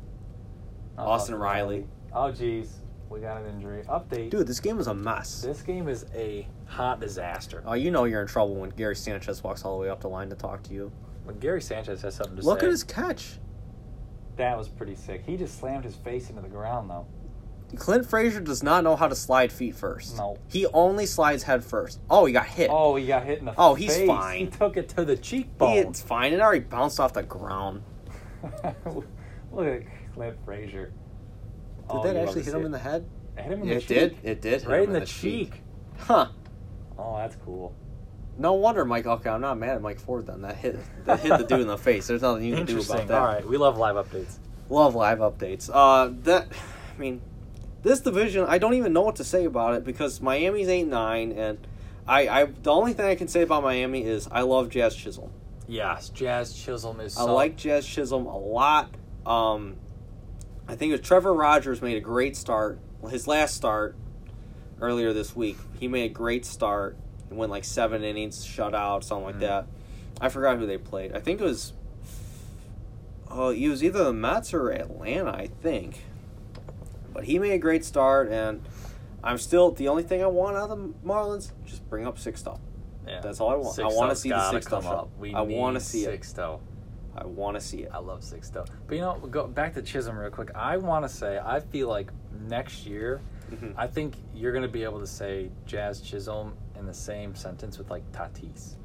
Austin 0.98 1.36
Riley. 1.36 1.88
Oh 2.14 2.32
jeez, 2.32 2.70
we 3.10 3.20
got 3.20 3.42
an 3.42 3.48
injury. 3.50 3.84
Update. 3.88 4.30
Dude, 4.32 4.48
this 4.48 4.60
game 4.60 4.80
is 4.80 4.88
a 4.88 4.94
mess. 4.94 5.42
This 5.42 5.62
game 5.62 5.88
is 5.88 6.06
a 6.16 6.48
hot 6.66 7.00
disaster. 7.00 7.64
Oh, 7.66 7.74
you 7.74 7.92
know 7.92 8.06
you're 8.06 8.22
in 8.22 8.28
trouble 8.28 8.56
when 8.56 8.70
Gary 8.72 8.96
Sanchez 8.96 9.44
walks 9.44 9.64
all 9.64 9.78
the 9.78 9.82
way 9.84 9.90
up 9.90 10.02
the 10.02 10.10
line 10.10 10.30
to 10.30 10.36
talk 10.36 10.64
to 10.64 10.74
you. 10.74 10.92
When 11.24 11.38
Gary 11.40 11.62
Sanchez 11.62 12.02
has 12.02 12.16
something 12.16 12.38
to 12.38 12.42
Look 12.42 12.60
say, 12.62 12.66
Look 12.66 12.70
at 12.70 12.70
his 12.72 12.84
catch. 12.84 13.40
that 14.38 14.58
was 14.58 14.68
pretty 14.68 14.96
sick. 14.96 15.24
He 15.26 15.38
just 15.38 15.60
slammed 15.60 15.84
his 15.86 15.96
face 15.96 16.30
into 16.30 16.42
the 16.42 16.48
ground 16.48 16.90
though. 16.90 17.06
Clint 17.76 18.10
Frazier 18.10 18.40
does 18.40 18.64
not 18.64 18.84
know 18.84 18.96
how 18.96 19.08
to 19.08 19.16
slide 19.16 19.52
feet 19.52 19.76
first. 19.76 20.18
No. 20.18 20.38
He 20.48 20.66
only 20.74 21.06
slides 21.06 21.44
head 21.44 21.64
first. 21.64 22.00
Oh, 22.10 22.26
he 22.26 22.34
got 22.34 22.48
hit. 22.48 22.72
Oh, 22.74 22.96
he 22.96 23.06
got 23.06 23.24
hit 23.26 23.38
in 23.38 23.46
the 23.46 23.52
face. 23.52 23.58
Oh, 23.60 23.76
he's 23.76 23.96
face. 23.96 24.08
fine. 24.08 24.40
He 24.40 24.46
took 24.48 24.76
it 24.76 24.90
to 24.90 25.06
the 25.06 25.14
He- 25.16 25.22
cheekbone. 25.22 25.78
it's 25.78 26.02
fine. 26.02 26.34
It 26.34 26.40
already 26.42 26.62
bounced 26.62 27.00
off 27.00 27.14
the 27.14 27.22
ground. 27.22 27.84
Look 29.52 29.68
at 29.68 29.84
Clint 30.16 30.38
Frazier. 30.46 30.92
Did 31.90 31.98
Oh, 31.98 32.04
that 32.04 32.16
actually 32.16 32.44
hit 32.44 32.54
him 32.54 32.62
it. 32.62 32.66
in 32.66 32.72
the 32.72 32.80
head? 32.80 33.06
It 33.38 33.42
hit 33.44 33.52
him 33.54 33.62
in 33.62 33.68
Yeah, 33.68 33.74
the 33.74 33.78
it 33.78 33.82
cheek. 33.82 33.88
did. 33.88 34.18
It 34.24 34.42
did. 34.42 34.66
Right 34.66 34.84
him 34.88 34.96
in 34.96 35.00
the, 35.02 35.06
cheek. 35.06 35.62
Huh. 35.98 36.28
Oh, 36.98 37.18
that's 37.18 37.36
cool. 37.46 37.74
No 38.38 38.54
wonder 38.54 38.86
Mike. 38.86 39.06
Okay, 39.06 39.30
I'm 39.30 39.42
not 39.42 39.58
mad 39.58 39.76
at 39.76 39.82
Mike 39.82 40.00
Ford 40.00 40.28
then. 40.28 40.42
That 40.44 40.56
hit 40.56 40.80
that 41.06 41.20
hit 41.20 41.38
the 41.38 41.44
dude 41.44 41.62
in 41.62 41.68
the 41.68 41.78
face. 41.90 42.08
There's 42.08 42.22
nothing 42.22 42.46
you 42.46 42.56
can 42.56 42.66
do 42.66 42.80
about 42.80 43.08
that. 43.08 43.20
All 43.22 43.26
right, 43.28 43.46
we 43.48 43.58
love 43.58 43.78
live 43.78 43.96
updates. 43.96 44.38
Love 44.70 44.96
live 44.96 45.18
updates. 45.20 45.70
Uh, 45.74 46.14
that, 46.24 46.48
I 46.96 47.00
mean, 47.00 47.22
this 47.84 48.00
division. 48.02 48.46
I 48.48 48.58
don't 48.60 48.76
even 48.76 48.94
know 48.94 49.02
what 49.02 49.16
to 49.18 49.24
say 49.24 49.44
about 49.46 49.74
it 49.76 49.84
because 49.84 50.22
Miami's 50.22 50.70
eight 50.70 50.88
nine, 50.88 51.32
and 51.34 51.58
I, 52.08 52.28
I 52.30 52.46
the 52.46 52.72
only 52.72 52.94
thing 52.94 53.06
I 53.08 53.16
can 53.16 53.28
say 53.28 53.42
about 53.42 53.64
Miami 53.64 54.04
is 54.06 54.30
I 54.32 54.42
love 54.42 54.70
Jazz 54.70 54.96
Chisholm. 54.96 55.32
Yes, 55.68 56.10
Jazz 56.10 56.54
Chisholm 56.54 57.00
is. 57.02 57.18
I 57.18 57.22
so- 57.26 57.34
like 57.34 57.58
Jazz 57.58 57.86
Chisholm 57.86 58.26
a 58.26 58.38
lot. 58.38 58.90
Um, 59.26 59.76
I 60.70 60.76
think 60.76 60.92
it 60.92 61.00
was 61.00 61.02
Trevor 61.08 61.34
Rogers 61.34 61.82
made 61.82 61.98
a 61.98 62.02
great 62.02 62.36
start. 62.38 62.78
Well, 63.02 63.12
his 63.12 63.28
last 63.28 63.56
start 63.56 63.96
earlier 64.80 65.14
this 65.14 65.36
week, 65.36 65.58
he 65.80 65.88
made 65.88 66.12
a 66.12 66.14
great 66.14 66.46
start 66.46 66.96
and 67.30 67.40
went 67.40 67.52
like 67.52 67.64
seven 67.64 68.04
innings, 68.04 68.46
shutout, 68.46 69.04
something 69.04 69.26
like 69.26 69.36
Mhm. 69.38 69.40
that. 69.40 69.68
I 70.22 70.30
forgot 70.30 70.58
who 70.58 70.68
they 70.68 70.78
played. 70.78 71.16
I 71.16 71.20
think 71.20 71.42
it 71.42 71.44
was. 71.44 71.74
Oh, 73.32 73.50
he 73.50 73.68
was 73.68 73.84
either 73.84 74.04
the 74.04 74.14
Mets 74.14 74.54
or 74.54 74.70
Atlanta, 74.70 75.32
I 75.32 75.48
think. 75.62 76.04
But 77.14 77.24
he 77.24 77.40
made 77.40 77.52
a 77.54 77.58
great 77.58 77.84
start, 77.84 78.30
and 78.30 78.62
I'm 79.24 79.40
still 79.40 79.72
the 79.72 79.88
only 79.88 80.04
thing 80.04 80.22
I 80.24 80.28
want 80.28 80.56
out 80.56 80.70
of 80.70 80.78
the 80.78 80.94
Marlins. 81.08 81.52
Just 81.66 81.88
bring 81.90 82.06
up 82.06 82.18
Sixto. 82.18 82.60
Yeah. 83.08 83.22
That's 83.22 83.40
all 83.40 83.50
I 83.50 83.56
want. 83.56 83.80
I 83.80 83.88
want 83.88 84.12
to 84.12 84.16
see 84.16 84.30
the 84.30 84.36
gotta 84.36 84.60
come 84.62 84.86
up. 84.86 85.10
We 85.18 85.34
I 85.34 85.42
want 85.42 85.78
to 85.78 85.84
see 85.84 86.06
it. 86.06 86.14
I 87.20 87.26
want 87.26 87.56
to 87.60 87.62
see 87.62 87.80
it. 87.84 87.92
I 87.94 88.00
love 88.00 88.24
Six 88.24 88.50
Sixto. 88.50 88.66
But 88.88 88.96
you 88.96 89.02
know, 89.02 89.18
go 89.30 89.46
back 89.48 89.74
to 89.76 89.82
Chisholm 89.82 90.18
real 90.18 90.30
quick. 90.30 90.52
I 90.56 90.78
want 90.78 91.04
to 91.06 91.10
say 91.10 91.40
I 91.44 91.60
feel 91.60 91.88
like 91.90 92.12
next 92.48 92.86
year, 92.86 93.22
Mhm. 93.52 93.74
I 93.76 93.88
think 93.88 94.16
you're 94.34 94.52
going 94.52 94.62
to 94.64 94.68
be 94.70 94.84
able 94.84 95.00
to 95.00 95.08
say 95.08 95.50
Jazz 95.66 96.02
Chisholm 96.02 96.54
in 96.78 96.86
the 96.86 96.94
same 96.94 97.36
sentence 97.36 97.78
with 97.78 97.90
like 97.90 98.10
Tatis. 98.12 98.76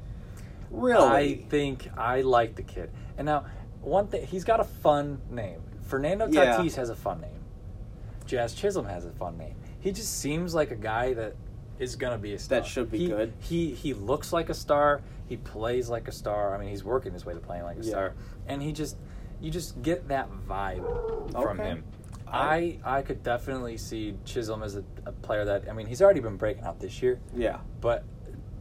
Really? 0.71 1.03
I 1.07 1.35
think 1.49 1.87
I 1.97 2.21
like 2.21 2.55
the 2.55 2.63
kid. 2.63 2.89
And 3.17 3.25
now, 3.25 3.45
one 3.81 4.07
thing, 4.07 4.25
he's 4.25 4.43
got 4.43 4.59
a 4.59 4.63
fun 4.63 5.21
name. 5.29 5.61
Fernando 5.83 6.27
Yeah. 6.27 6.57
Tatis 6.57 6.75
has 6.75 6.89
a 6.89 6.95
fun 6.95 7.21
name. 7.21 7.31
Jazz 8.25 8.53
Chisholm 8.55 8.85
has 8.87 9.05
a 9.05 9.11
fun 9.11 9.37
name. 9.37 9.55
He 9.79 9.91
just 9.91 10.17
seems 10.19 10.55
like 10.55 10.71
a 10.71 10.75
guy 10.75 11.13
that 11.13 11.35
is 11.79 11.95
gonna 11.95 12.17
be 12.17 12.33
a 12.33 12.39
star. 12.39 12.59
That 12.61 12.67
should 12.67 12.89
be 12.91 12.99
He- 12.99 13.07
good. 13.07 13.33
He 13.39 13.71
he 13.73 13.93
looks 13.93 14.31
like 14.33 14.49
a 14.49 14.53
star. 14.53 15.01
He 15.27 15.37
plays 15.37 15.89
like 15.89 16.07
a 16.07 16.11
star. 16.11 16.53
I 16.55 16.57
mean, 16.59 16.69
he's 16.69 16.83
working 16.83 17.13
his 17.13 17.25
way 17.25 17.33
to 17.33 17.39
playing 17.39 17.63
like 17.63 17.77
a 17.77 17.83
Yeah. 17.83 17.89
star. 17.89 18.13
And 18.47 18.61
he 18.61 18.71
just 18.71 18.97
you 19.41 19.51
just 19.51 19.81
get 19.81 20.07
that 20.07 20.29
vibe 20.47 21.31
from 21.31 21.59
Okay. 21.59 21.69
him. 21.69 21.83
I 22.27 22.79
I 22.83 23.01
could 23.01 23.21
definitely 23.23 23.77
see 23.77 24.17
Chisholm 24.25 24.63
as 24.63 24.75
a, 24.77 24.83
a 25.05 25.11
player 25.11 25.45
that 25.45 25.69
I 25.69 25.73
mean 25.73 25.85
he's 25.87 26.01
already 26.01 26.19
been 26.21 26.37
breaking 26.37 26.63
out 26.63 26.79
this 26.79 27.01
year, 27.01 27.19
yeah. 27.35 27.59
but 27.81 28.03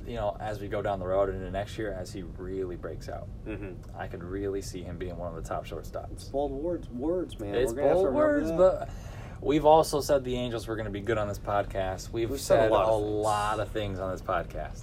you 0.06 0.16
know 0.16 0.36
as 0.38 0.60
we 0.60 0.68
go 0.68 0.82
down 0.82 0.98
the 0.98 1.06
road 1.06 1.30
into 1.30 1.50
next 1.50 1.78
year 1.78 1.92
as 1.92 2.12
he 2.12 2.22
really 2.36 2.76
breaks 2.76 3.08
out, 3.08 3.26
Mm-hmm. 3.46 3.72
I 3.98 4.06
could 4.06 4.22
really 4.22 4.60
see 4.60 4.82
him 4.82 4.98
being 4.98 5.16
one 5.16 5.34
of 5.34 5.42
the 5.42 5.48
top 5.48 5.64
shortstops. 5.66 6.30
Bold 6.30 6.52
words, 6.52 6.90
words, 6.90 7.38
man. 7.40 7.54
It's 7.54 7.72
We're 7.72 7.76
gonna 7.76 7.88
have 7.88 7.96
to 7.98 8.02
bold 8.04 8.14
words, 8.14 8.52
but 8.52 8.90
we've 9.44 9.64
also 9.64 10.00
said 10.00 10.24
the 10.24 10.36
Angels 10.36 10.66
were 10.66 10.74
going 10.76 10.86
to 10.86 10.90
be 10.92 11.00
good 11.00 11.18
on 11.18 11.28
this 11.28 11.38
podcast. 11.38 12.10
We've, 12.10 12.30
We've 12.30 12.40
said, 12.40 12.62
said 12.62 12.70
a 12.70 12.74
lot 12.74 12.88
a 12.88 12.92
of 12.92 13.02
things. 13.02 13.14
lot 13.24 13.60
of 13.60 13.68
things 13.70 13.98
on 14.00 14.10
this 14.12 14.22
podcast 14.22 14.82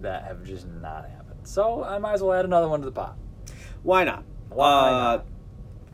that 0.00 0.24
have 0.24 0.44
just 0.44 0.66
not 0.66 1.08
happened. 1.08 1.40
So 1.44 1.82
I 1.84 1.98
might 1.98 2.14
as 2.14 2.22
well 2.22 2.32
add 2.34 2.44
another 2.44 2.68
one 2.68 2.80
to 2.80 2.86
the 2.86 2.92
pot. 2.92 3.16
why 3.82 4.04
not? 4.04 4.24
Why 4.50 4.88
uh, 4.88 4.90
not? 4.90 5.26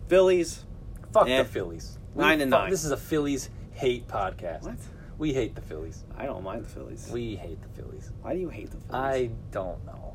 Phillies. 0.08 0.64
Fuck 1.12 1.28
Eh. 1.28 1.42
the 1.42 1.48
Phillies. 1.48 1.98
Nine 2.14 2.38
We 2.38 2.42
and 2.44 2.50
fuck- 2.50 2.60
nine. 2.62 2.70
This 2.70 2.84
is 2.84 2.90
a 2.90 2.96
Phillies 2.96 3.48
hate 3.72 4.08
podcast. 4.08 4.62
What? 4.64 4.76
We 5.18 5.32
hate 5.32 5.54
the 5.54 5.60
Phillies. 5.62 6.02
I 6.16 6.26
don't 6.26 6.42
mind 6.42 6.64
the 6.64 6.68
Phillies. 6.68 7.08
We 7.12 7.36
hate 7.36 7.60
the 7.62 7.68
Phillies. 7.80 8.10
Why 8.22 8.34
do 8.34 8.40
you 8.40 8.48
hate 8.48 8.70
the 8.70 8.78
Phillies? 8.78 8.92
I 8.94 9.30
don't 9.52 9.84
know. 9.86 10.14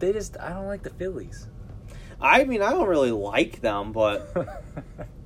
They 0.00 0.12
just 0.12 0.36
I 0.38 0.50
don't 0.50 0.66
like 0.66 0.82
the 0.82 0.90
Phillies. 0.90 1.48
I 2.20 2.44
mean, 2.44 2.60
I 2.62 2.70
don't 2.70 2.88
really 2.88 3.10
like 3.12 3.60
them, 3.60 3.92
but 3.92 4.28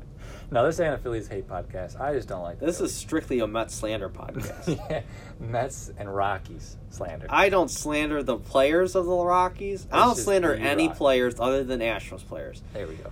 no, 0.51 0.65
this 0.65 0.81
ain't 0.81 0.95
a 0.95 0.99
Phillies 0.99 1.29
hate 1.29 1.47
podcast. 1.49 2.01
I 2.01 2.15
just 2.15 2.29
don't 2.29 2.43
like 2.43 2.59
this 2.61 2.81
is 2.81 2.95
strictly 2.95 3.41
a 3.41 3.47
Mets 3.47 3.75
slander 3.75 4.09
podcast. 4.09 4.79
yeah, 4.91 5.03
Mets 5.41 5.91
and 5.99 6.15
Rockies 6.15 6.77
slander. 6.91 7.27
I 7.29 7.49
don't 7.49 7.71
slander 7.71 8.23
the 8.23 8.37
players 8.39 8.95
of 8.95 9.07
the 9.07 9.17
Rockies. 9.17 9.87
I 9.93 9.99
It's 9.99 10.05
don't 10.07 10.15
just 10.15 10.25
slander 10.25 10.57
the 10.57 10.63
any 10.63 10.89
Rock- 10.89 10.97
players 10.97 11.35
other 11.39 11.65
than 11.65 11.81
Astros 11.81 12.27
players. 12.27 12.63
there 12.73 12.87
we 12.87 12.95
go. 12.95 13.11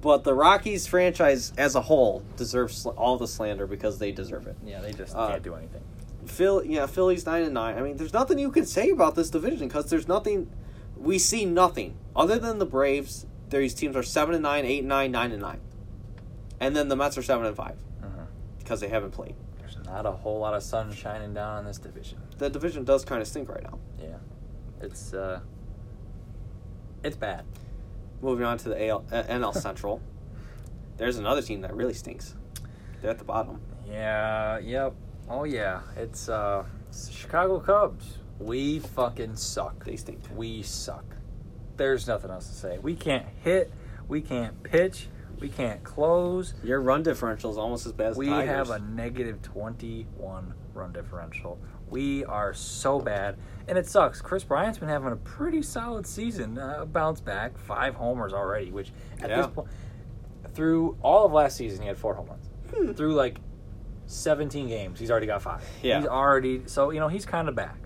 But 0.00 0.22
the 0.22 0.32
Rockies 0.34 0.86
franchise 0.86 1.52
as 1.58 1.74
a 1.74 1.80
whole 1.82 2.22
deserves 2.36 2.82
sl- 2.82 2.90
all 2.90 3.16
the 3.16 3.26
slander 3.26 3.66
because 3.66 3.98
they 3.98 4.12
deserve 4.12 4.46
it. 4.46 4.56
Yeah, 4.64 4.80
they 4.80 4.92
just 4.92 5.16
Uh, 5.16 5.28
can't 5.28 5.42
do 5.42 5.54
anything. 5.54 5.82
Phil, 6.26 6.62
yeah, 6.64 6.86
Phillies 6.86 7.26
nine 7.26 7.42
and 7.42 7.54
nine. 7.54 7.76
I 7.76 7.80
mean, 7.82 7.96
there's 7.96 8.12
nothing 8.12 8.38
you 8.38 8.50
can 8.52 8.64
say 8.66 8.90
about 8.90 9.16
this 9.16 9.30
division 9.30 9.66
because 9.66 9.90
there's 9.90 10.06
nothing. 10.06 10.48
We 10.96 11.18
see 11.18 11.44
nothing 11.44 11.96
other 12.14 12.38
than 12.38 12.58
the 12.58 12.66
Braves. 12.66 13.26
These 13.50 13.74
teams 13.74 13.96
are 13.96 14.02
seven 14.04 14.34
and 14.34 14.42
nine, 14.42 14.64
eight 14.64 14.80
and 14.80 14.88
nine, 14.88 15.10
nine 15.10 15.32
and 15.32 15.40
nine, 15.42 15.60
and 16.60 16.74
then 16.76 16.88
the 16.88 16.96
Mets 16.96 17.16
are 17.18 17.22
seven 17.22 17.46
and 17.46 17.56
five 17.56 17.76
Mhm. 18.02 18.26
because 18.58 18.80
they 18.80 18.88
haven't 18.88 19.10
played. 19.12 19.34
There's 19.58 19.76
not 19.84 20.06
a 20.06 20.12
whole 20.12 20.38
lot 20.40 20.54
of 20.54 20.62
sun 20.62 20.92
shining 20.92 21.34
down 21.34 21.56
on 21.58 21.64
this 21.64 21.78
division. 21.78 22.18
The 22.38 22.48
division 22.50 22.84
does 22.84 23.04
kind 23.04 23.20
of 23.22 23.28
stink 23.28 23.48
right 23.48 23.62
now. 23.62 23.78
Yeah, 24.00 24.16
it's 24.80 25.12
uh, 25.14 25.40
it's 27.02 27.16
bad. 27.16 27.44
Moving 28.20 28.44
on 28.44 28.58
to 28.58 28.68
the 28.70 28.82
AL, 28.88 29.04
uh, 29.12 29.22
NL 29.28 29.52
Central. 29.60 30.00
There's 30.96 31.18
another 31.18 31.42
team 31.42 31.60
that 31.60 31.74
really 31.74 31.94
stinks. 31.94 32.34
They're 33.00 33.10
at 33.10 33.18
the 33.18 33.24
bottom. 33.24 33.60
Yeah. 33.86 34.58
Yep. 34.58 34.94
Oh 35.28 35.44
yeah. 35.44 35.82
It's 35.96 36.28
uh, 36.28 36.64
it's 36.88 37.06
the 37.06 37.12
Chicago 37.12 37.60
Cubs. 37.60 38.18
We 38.40 38.78
fucking 38.80 39.36
suck. 39.36 39.84
They 39.84 39.96
stink. 39.96 40.20
We 40.34 40.62
suck. 40.62 41.04
There's 41.76 42.06
nothing 42.08 42.30
else 42.30 42.48
to 42.48 42.54
say. 42.54 42.78
We 42.78 42.96
can't 42.96 43.26
hit. 43.42 43.72
We 44.08 44.20
can't 44.20 44.60
pitch. 44.64 45.08
We 45.40 45.48
can't 45.48 45.82
close. 45.84 46.54
Your 46.62 46.80
run 46.80 47.02
differential 47.02 47.50
is 47.50 47.58
almost 47.58 47.86
as 47.86 47.92
bad 47.92 48.10
as 48.12 48.16
We 48.16 48.26
Tigers. 48.26 48.48
have 48.48 48.70
a 48.70 48.78
negative 48.80 49.40
21 49.42 50.54
run 50.74 50.92
differential. 50.92 51.58
We 51.90 52.24
are 52.24 52.52
so 52.52 53.00
bad. 53.00 53.36
And 53.66 53.78
it 53.78 53.86
sucks. 53.86 54.20
Kris 54.20 54.44
Bryant's 54.44 54.78
been 54.78 54.88
having 54.88 55.12
a 55.12 55.16
pretty 55.16 55.62
solid 55.62 56.06
season. 56.06 56.58
Uh, 56.58 56.84
bounce 56.84 57.20
back. 57.20 57.56
Five 57.58 57.94
homers 57.94 58.32
already, 58.32 58.70
which 58.70 58.92
at 59.20 59.30
Yeah. 59.30 59.36
this 59.38 59.46
point, 59.48 59.68
through 60.54 60.96
all 61.02 61.24
of 61.26 61.32
last 61.32 61.56
season, 61.56 61.82
he 61.82 61.88
had 61.88 61.96
four 61.96 62.14
home 62.14 62.26
runs. 62.28 62.48
Hmm. 62.74 62.92
Through 62.92 63.14
like 63.14 63.38
17 64.06 64.68
games, 64.68 64.98
he's 64.98 65.10
already 65.10 65.26
got 65.26 65.42
five. 65.42 65.62
Yeah. 65.82 65.98
He's 66.00 66.08
already, 66.08 66.62
so, 66.66 66.90
you 66.90 67.00
know, 67.00 67.08
he's 67.08 67.26
kind 67.26 67.48
of 67.48 67.54
back. 67.54 67.76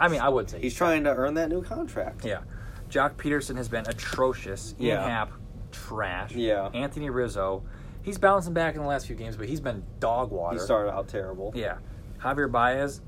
I 0.00 0.08
mean, 0.08 0.20
I 0.20 0.28
would 0.28 0.50
say 0.50 0.60
He's 0.60 0.74
trying 0.74 1.04
to 1.04 1.14
earn 1.14 1.34
that 1.34 1.48
new 1.48 1.62
contract. 1.62 2.24
yeah. 2.24 2.40
Joc 2.88 3.14
Pederson 3.14 3.56
has 3.56 3.68
been 3.68 3.86
atrocious. 3.88 4.74
Ian 4.78 4.88
Yeah. 4.88 5.08
Happ, 5.08 5.32
trash. 5.72 6.32
Yeah. 6.32 6.70
Anthony 6.74 7.10
Rizzo, 7.10 7.62
he's 8.02 8.18
bouncing 8.18 8.52
back 8.52 8.74
in 8.74 8.82
the 8.82 8.86
last 8.86 9.06
few 9.06 9.16
games, 9.16 9.36
but 9.36 9.48
he's 9.48 9.60
been 9.60 9.82
dog 10.00 10.30
water. 10.30 10.58
He 10.58 10.64
started 10.64 10.92
out 10.92 11.08
terrible. 11.08 11.52
Yeah. 11.54 11.78
Javier 12.20 12.50
Baez, 12.50 13.00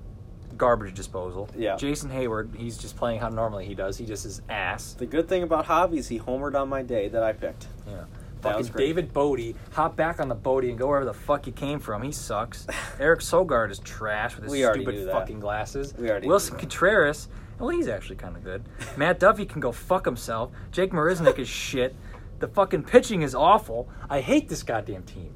garbage 0.56 0.94
disposal. 0.94 1.48
Yeah. 1.56 1.76
Jason 1.76 2.10
Heyward, 2.10 2.54
he's 2.56 2.76
just 2.76 2.96
playing 2.96 3.20
how 3.20 3.28
normally 3.28 3.66
he 3.66 3.74
does. 3.74 3.96
He 3.96 4.06
just 4.06 4.26
is 4.26 4.42
ass. 4.48 4.94
The 4.94 5.06
good 5.06 5.28
thing 5.28 5.42
about 5.42 5.66
Javi 5.66 5.98
is 5.98 6.08
he 6.08 6.18
homered 6.18 6.54
on 6.54 6.68
my 6.68 6.82
day 6.82 7.08
that 7.08 7.22
I 7.22 7.32
picked. 7.32 7.66
Yeah. 7.86 8.04
That 8.42 8.56
Fucking. 8.56 8.72
David 8.76 9.12
Bote, 9.14 9.54
hop 9.72 9.96
back 9.96 10.20
on 10.20 10.28
the 10.28 10.34
Bodie 10.34 10.68
and 10.68 10.78
go 10.78 10.88
wherever 10.88 11.06
the 11.06 11.14
fuck 11.14 11.46
he 11.46 11.52
came 11.52 11.80
from. 11.80 12.02
He 12.02 12.12
sucks. 12.12 12.66
Eric 13.00 13.20
Sogard 13.20 13.70
is 13.70 13.78
trash 13.78 14.36
with 14.36 14.44
his 14.44 14.52
We 14.52 14.62
stupid 14.62 15.10
fucking 15.10 15.40
glasses. 15.40 15.94
We 15.96 16.10
already 16.10 16.28
Wilson. 16.28 16.58
Contreras, 16.58 17.28
well, 17.58 17.70
he's 17.70 17.88
actually 17.88 18.16
kind 18.16 18.36
of 18.36 18.44
good. 18.44 18.62
Matt 18.96 19.18
Duffy 19.18 19.46
can 19.46 19.60
go 19.60 19.72
fuck 19.72 20.04
himself. 20.04 20.50
Jake 20.72 20.92
Marisnick 20.92 21.38
is 21.38 21.48
shit. 21.48 21.96
The 22.44 22.50
fucking 22.50 22.82
pitching 22.82 23.22
is 23.22 23.34
awful. 23.34 23.88
I 24.10 24.20
hate 24.20 24.50
this 24.50 24.62
goddamn 24.62 25.04
team. 25.04 25.32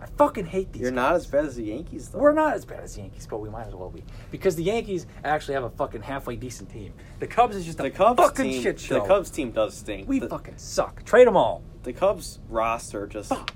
I 0.00 0.06
fucking 0.06 0.46
hate 0.46 0.72
these. 0.72 0.80
You're 0.80 0.92
guys. 0.92 0.96
not 0.96 1.14
as 1.14 1.26
bad 1.26 1.44
as 1.44 1.56
the 1.56 1.64
Yankees, 1.64 2.08
though. 2.08 2.20
We're 2.20 2.32
not 2.32 2.54
as 2.54 2.64
bad 2.64 2.80
as 2.80 2.94
the 2.94 3.02
Yankees, 3.02 3.26
but 3.26 3.42
we 3.42 3.50
might 3.50 3.66
as 3.66 3.74
well 3.74 3.90
be 3.90 4.02
because 4.30 4.56
the 4.56 4.62
Yankees 4.62 5.06
actually 5.24 5.52
have 5.54 5.64
a 5.64 5.68
fucking 5.68 6.00
halfway 6.00 6.36
decent 6.36 6.70
team. 6.70 6.94
The 7.18 7.26
Cubs 7.26 7.54
is 7.54 7.66
just 7.66 7.80
a 7.80 7.82
the 7.82 7.90
Cubs 7.90 8.18
fucking 8.18 8.50
team. 8.50 8.62
shit 8.62 8.80
show. 8.80 8.94
The 9.02 9.06
Cubs 9.06 9.28
team 9.28 9.50
does 9.50 9.76
stink. 9.76 10.08
we 10.08 10.20
the, 10.20 10.28
fucking 10.30 10.56
suck. 10.56 11.04
Trade 11.04 11.26
them 11.26 11.36
all. 11.36 11.62
the 11.82 11.92
Cubs 11.92 12.38
roster 12.48 13.06
just. 13.06 13.28
Fuck. 13.28 13.52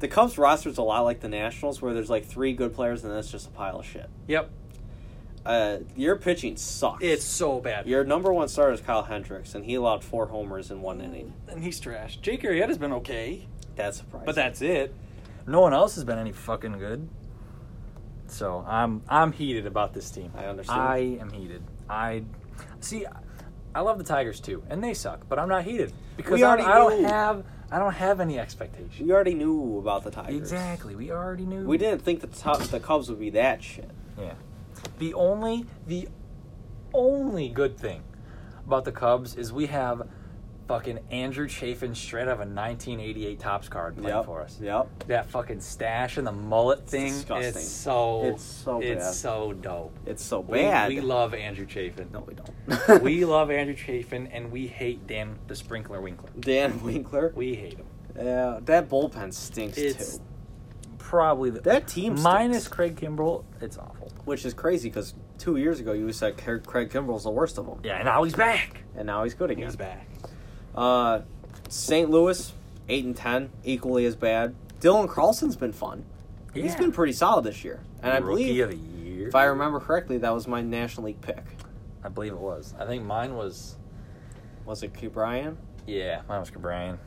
The 0.00 0.08
Cubs 0.08 0.36
roster 0.36 0.68
is 0.68 0.78
a 0.78 0.82
lot 0.82 1.02
like 1.02 1.20
the 1.20 1.28
Nationals, 1.28 1.80
where 1.80 1.94
there's 1.94 2.10
like 2.10 2.26
three 2.26 2.54
good 2.54 2.74
players 2.74 3.04
and 3.04 3.12
then 3.12 3.20
it's 3.20 3.30
just 3.30 3.46
a 3.46 3.50
pile 3.50 3.78
of 3.78 3.86
shit. 3.86 4.10
Yep. 4.26 4.50
Uh, 5.46 5.78
your 5.96 6.16
pitching 6.16 6.56
sucks. 6.56 7.02
It's 7.04 7.24
so 7.24 7.60
bad. 7.60 7.86
your 7.86 8.04
number 8.04 8.32
one 8.32 8.48
starter 8.48 8.72
is 8.72 8.80
Kyle 8.80 9.02
Hendricks, 9.04 9.54
and 9.54 9.64
he 9.64 9.74
allowed 9.74 10.02
four 10.04 10.26
homers 10.26 10.70
in 10.70 10.82
one 10.82 11.00
inning. 11.00 11.32
and 11.48 11.62
he's 11.62 11.78
trash. 11.80 12.16
Jake 12.16 12.42
Arrieta's 12.42 12.78
been 12.78 12.92
okay, 12.94 13.46
That's 13.76 13.98
surprising. 13.98 14.26
but 14.26 14.34
that's 14.34 14.60
it. 14.62 14.94
No 15.46 15.60
one 15.60 15.72
else 15.72 15.94
has 15.94 16.04
been 16.04 16.18
any 16.18 16.32
fucking 16.32 16.78
good. 16.78 17.08
So 18.26 18.64
I'm 18.66 19.02
I'm 19.08 19.32
heated 19.32 19.66
about 19.66 19.94
this 19.94 20.10
team. 20.10 20.32
I 20.36 20.46
understand. 20.46 20.80
I 20.80 20.98
am 21.20 21.30
heated. 21.30 21.62
I 21.88 22.24
see. 22.80 23.06
I 23.74 23.80
love 23.82 23.98
the 23.98 24.04
Tigers 24.04 24.40
too, 24.40 24.64
and 24.68 24.82
they 24.82 24.94
suck. 24.94 25.28
But 25.28 25.38
I'm 25.38 25.48
not 25.48 25.64
heated 25.64 25.92
because 26.16 26.32
We 26.32 26.42
I, 26.42 26.48
already 26.48 26.64
I 26.64 26.74
don't 26.74 27.04
have 27.04 27.44
I 27.70 27.78
don't 27.78 27.92
have 27.94 28.20
any 28.20 28.38
expectations. 28.38 28.98
we 29.00 29.12
already 29.12 29.34
knew 29.34 29.78
about 29.78 30.02
the 30.02 30.10
Tigers. 30.10 30.34
Exactly. 30.36 30.96
We 30.96 31.12
already 31.12 31.44
knew. 31.46 31.64
We 31.66 31.78
didn't 31.78 32.02
think 32.02 32.20
the 32.20 32.26
top, 32.28 32.58
the 32.60 32.80
Cubs 32.80 33.08
would 33.08 33.20
be 33.20 33.30
that 33.30 33.62
shit. 33.62 33.90
Yeah. 34.18 34.32
The 34.98 35.14
only 35.14 35.66
the 35.86 36.08
only 36.94 37.48
good 37.48 37.76
thing 37.78 38.02
about 38.66 38.84
the 38.84 38.92
Cubs 38.92 39.36
is 39.36 39.52
we 39.52 39.66
have 39.66 40.08
fucking 40.66 40.98
Andrew 41.12 41.46
Chafin 41.46 41.94
straight 41.94 42.22
out 42.22 42.28
of 42.28 42.38
a 42.40 42.44
1988 42.44 43.38
Topps 43.38 43.68
card 43.68 43.96
playing 43.96 44.16
Yep. 44.16 44.24
for 44.24 44.42
us. 44.42 44.58
Yep. 44.60 45.04
That 45.06 45.26
fucking 45.26 45.60
stash 45.60 46.16
and 46.16 46.26
the 46.26 46.32
mullet 46.32 46.88
thing 46.88 47.12
disgusting. 47.12 47.48
it's 47.62 47.68
so 47.68 48.24
It's 48.24 48.42
so 48.42 48.80
it's 48.80 49.16
so 49.16 49.52
dope. 49.52 49.96
It's 50.06 50.24
so 50.24 50.40
We- 50.40 50.58
bad. 50.62 50.88
We, 50.88 51.00
love 51.00 51.34
Andrew 51.34 51.66
Chafin. 51.66 52.08
no, 52.12 52.20
we 52.26 52.34
don't. 52.34 53.02
we 53.02 53.24
love 53.36 53.50
Andrew 53.52 53.76
Chafin 53.76 54.26
and 54.32 54.50
we 54.50 54.66
hate 54.66 55.06
Dan 55.06 55.38
the 55.46 55.54
Sprinkler 55.54 56.00
Winkler. 56.00 56.30
Dan 56.40 56.82
Winkler. 56.82 57.32
We 57.36 57.54
hate 57.54 57.74
him. 57.78 57.86
Yeah, 58.16 58.58
that 58.64 58.88
bullpen 58.88 59.32
stinks 59.34 59.76
It's 59.78 60.16
too. 60.18 60.22
Probably 61.06 61.50
the 61.50 61.60
That 61.60 61.86
team 61.86 62.20
minus 62.20 62.64
stinks. 62.64 62.68
Craig 62.74 62.96
Kimbrel, 62.96 63.44
it's 63.60 63.78
awful. 63.78 64.10
Which 64.24 64.44
is 64.44 64.52
crazy 64.54 64.88
because 64.88 65.14
two 65.38 65.56
years 65.56 65.78
ago 65.78 65.92
you 65.92 66.10
said 66.12 66.36
Craig 66.36 66.64
Craig 66.66 66.90
Kimbrel's 66.90 67.22
the 67.22 67.30
worst 67.30 67.58
of 67.58 67.66
them, 67.66 67.78
Yeah, 67.84 67.94
and 67.98 68.06
now 68.06 68.24
he's 68.24 68.34
back. 68.34 68.82
and 68.96 69.06
now 69.06 69.22
he's 69.22 69.34
good 69.34 69.52
again. 69.52 69.66
He's 69.66 69.76
back. 69.76 70.08
Uh, 70.74 71.20
St. 71.68 72.10
Louis, 72.10 72.52
eight 72.88 73.04
and 73.04 73.16
ten, 73.16 73.50
equally 73.62 74.04
as 74.04 74.16
bad. 74.16 74.56
Dylan 74.80 75.08
Carlson's 75.08 75.54
been 75.54 75.72
fun. 75.72 76.04
He's 76.52 76.74
been 76.74 76.90
pretty 76.90 77.12
solid 77.12 77.44
this 77.44 77.62
year, 77.62 77.80
and 78.02 78.12
I 78.12 78.16
Rookie 78.16 78.44
believe, 78.46 78.64
of 78.64 78.70
the 78.70 78.76
year. 78.76 79.28
if 79.28 79.34
I 79.36 79.44
remember 79.44 79.78
correctly, 79.78 80.18
that 80.18 80.34
was 80.34 80.48
my 80.48 80.60
National 80.60 81.06
League 81.06 81.20
pick. 81.20 81.44
I 82.02 82.08
believe 82.08 82.32
it 82.32 82.38
was. 82.38 82.74
I 82.80 82.84
think 82.84 83.04
mine 83.04 83.36
was. 83.36 83.76
Was 84.64 84.82
it 84.82 84.92
Ke'Bryan? 84.92 85.54
Yeah, 85.86 86.22
mine 86.28 86.40
was 86.40 86.50
Ke'Bryan. 86.50 86.98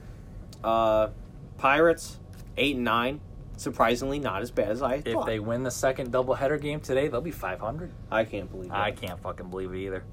Uh, 0.64 1.10
Pirates, 1.58 2.18
eight 2.56 2.76
and 2.78 2.86
nine. 2.86 3.20
Surprisingly, 3.60 4.20
not 4.20 4.42
as 4.42 4.52
bad 4.52 4.70
as 4.70 4.82
I 4.82 5.00
thought. 5.02 5.08
If 5.08 5.14
thought. 5.16 5.26
they 5.26 5.40
win 5.40 5.64
the 5.64 5.72
second 5.72 6.14
doubleheader 6.14 6.62
game 6.62 6.80
today, 6.80 7.10
they'll 7.10 7.20
be 7.20 7.32
500. 7.32 7.92
I 8.10 8.24
can't 8.24 8.50
believe 8.50 8.72
it. 8.72 8.74
I 8.74 8.92
can't 8.92 9.20
fucking 9.22 9.50
believe 9.50 9.74
it 9.74 9.80
either. 9.80 10.04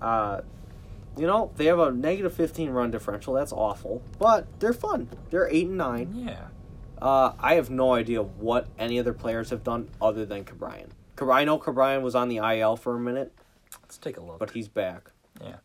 Uh, 0.00 0.40
you 1.16 1.26
know, 1.26 1.50
they 1.56 1.66
have 1.66 1.78
a 1.80 1.90
negative 1.92 2.32
15 2.32 2.70
run 2.70 2.90
differential. 2.90 3.34
That's 3.34 3.52
awful. 3.52 4.00
But 4.18 4.46
they're 4.58 4.72
fun. 4.72 5.10
They're 5.28 5.48
8 5.50 5.66
and 5.66 5.76
9. 5.76 6.14
Yeah. 6.26 6.46
Uh, 7.02 7.32
I 7.38 7.56
have 7.56 7.68
no 7.68 7.92
idea 7.92 8.22
what 8.22 8.68
any 8.78 8.98
other 8.98 9.12
players 9.12 9.50
have 9.50 9.62
done 9.62 9.90
other 10.00 10.24
than 10.24 10.44
Ke'Bryan. 10.44 10.88
Cab- 11.16 11.28
I 11.28 11.44
know 11.44 11.58
Ke'Bryan 11.58 12.00
was 12.00 12.14
on 12.14 12.28
the 12.30 12.38
IL 12.38 12.76
for 12.76 12.96
a 12.96 13.00
minute, 13.00 13.32
Let's 13.82 13.98
take 13.98 14.16
a 14.16 14.22
look. 14.22 14.38
but 14.38 14.50
he's 14.52 14.68
back. 14.68 15.10
yeah. 15.44 15.56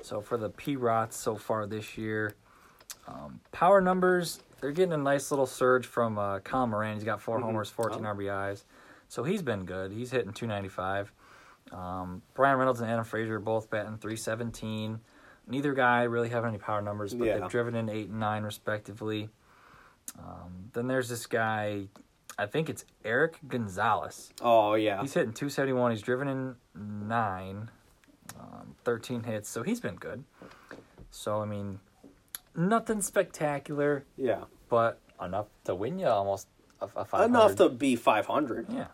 So 0.00 0.20
for 0.22 0.36
the 0.38 0.48
P 0.48 0.74
Rots 0.76 1.16
so 1.18 1.36
far 1.36 1.66
this 1.66 1.96
year, 1.98 2.34
um, 3.06 3.40
power 3.52 3.80
numbers, 3.80 4.40
they're 4.62 4.70
getting 4.72 4.92
a 4.92 4.96
nice 4.96 5.30
little 5.30 5.44
surge 5.44 5.86
from 5.86 6.18
uh, 6.18 6.38
Colin 6.38 6.70
Moran. 6.70 6.94
He's 6.94 7.04
got 7.04 7.20
4 7.20 7.38
Mhm. 7.38 7.42
homers, 7.42 7.68
14 7.68 8.06
Oh. 8.06 8.10
RBIs. 8.14 8.64
So 9.08 9.24
he's 9.24 9.42
been 9.42 9.66
good. 9.66 9.92
He's 9.92 10.12
hitting 10.12 10.32
295. 10.32 11.12
Um, 11.72 12.22
Bryan 12.34 12.58
Reynolds 12.58 12.80
and 12.80 12.88
Adam 12.90 13.04
Frazier 13.04 13.36
are 13.36 13.40
both 13.40 13.68
batting 13.68 13.98
317. 13.98 15.00
Neither 15.48 15.74
guy 15.74 16.04
really 16.04 16.28
have 16.28 16.44
any 16.44 16.58
power 16.58 16.80
numbers, 16.80 17.12
but 17.12 17.26
Yeah. 17.26 17.38
they've 17.40 17.48
driven 17.50 17.74
in 17.74 17.88
8 17.88 18.08
and 18.08 18.20
9 18.20 18.44
respectively. 18.44 19.28
Um, 20.18 20.70
then 20.72 20.86
there's 20.86 21.08
this 21.08 21.26
guy, 21.26 21.88
I 22.38 22.46
think 22.46 22.70
it's 22.70 22.84
Eric 23.04 23.38
Gonzalez. 23.48 24.32
Oh, 24.40 24.74
yeah. 24.74 25.00
He's 25.00 25.14
hitting 25.14 25.32
271. 25.32 25.90
He's 25.90 26.02
driven 26.02 26.28
in 26.28 26.56
9, 26.74 27.70
um, 28.38 28.76
13 28.84 29.24
hits, 29.24 29.48
so 29.48 29.62
he's 29.64 29.80
been 29.80 29.96
good. 29.96 30.24
So, 31.10 31.42
I 31.42 31.44
mean, 31.46 31.80
nothing 32.56 33.00
spectacular, 33.00 34.04
Yeah. 34.16 34.44
but 34.68 34.98
enough 35.22 35.46
to 35.64 35.74
win 35.74 35.98
you 35.98 36.06
almost 36.06 36.48
a, 36.80 36.84
a 36.96 37.04
500. 37.04 37.24
Enough 37.24 37.56
to 37.56 37.68
be 37.68 37.96
500. 37.96 38.66
Yeah. 38.70 38.86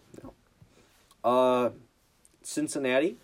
Uh, 1.25 1.71
Cincinnati, 2.43 3.17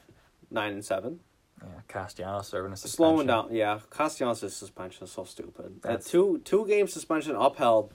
9 0.51 0.72
and 0.72 0.85
7. 0.85 1.20
Yeah, 1.62 1.68
Castellanos 1.89 2.49
serving 2.49 2.72
a 2.72 2.76
suspension. 2.76 2.97
Slowing 2.97 3.26
down. 3.26 3.49
Yeah, 3.55 3.78
Castellanos' 3.89 4.55
suspension 4.55 5.05
is 5.05 5.12
so 5.12 5.24
stupid. 5.24 5.76
That 5.80 5.82
That's- 5.82 6.11
two 6.11 6.43
two 6.45 6.66
game 6.66 6.89
suspension 6.89 7.35
upheld 7.37 7.95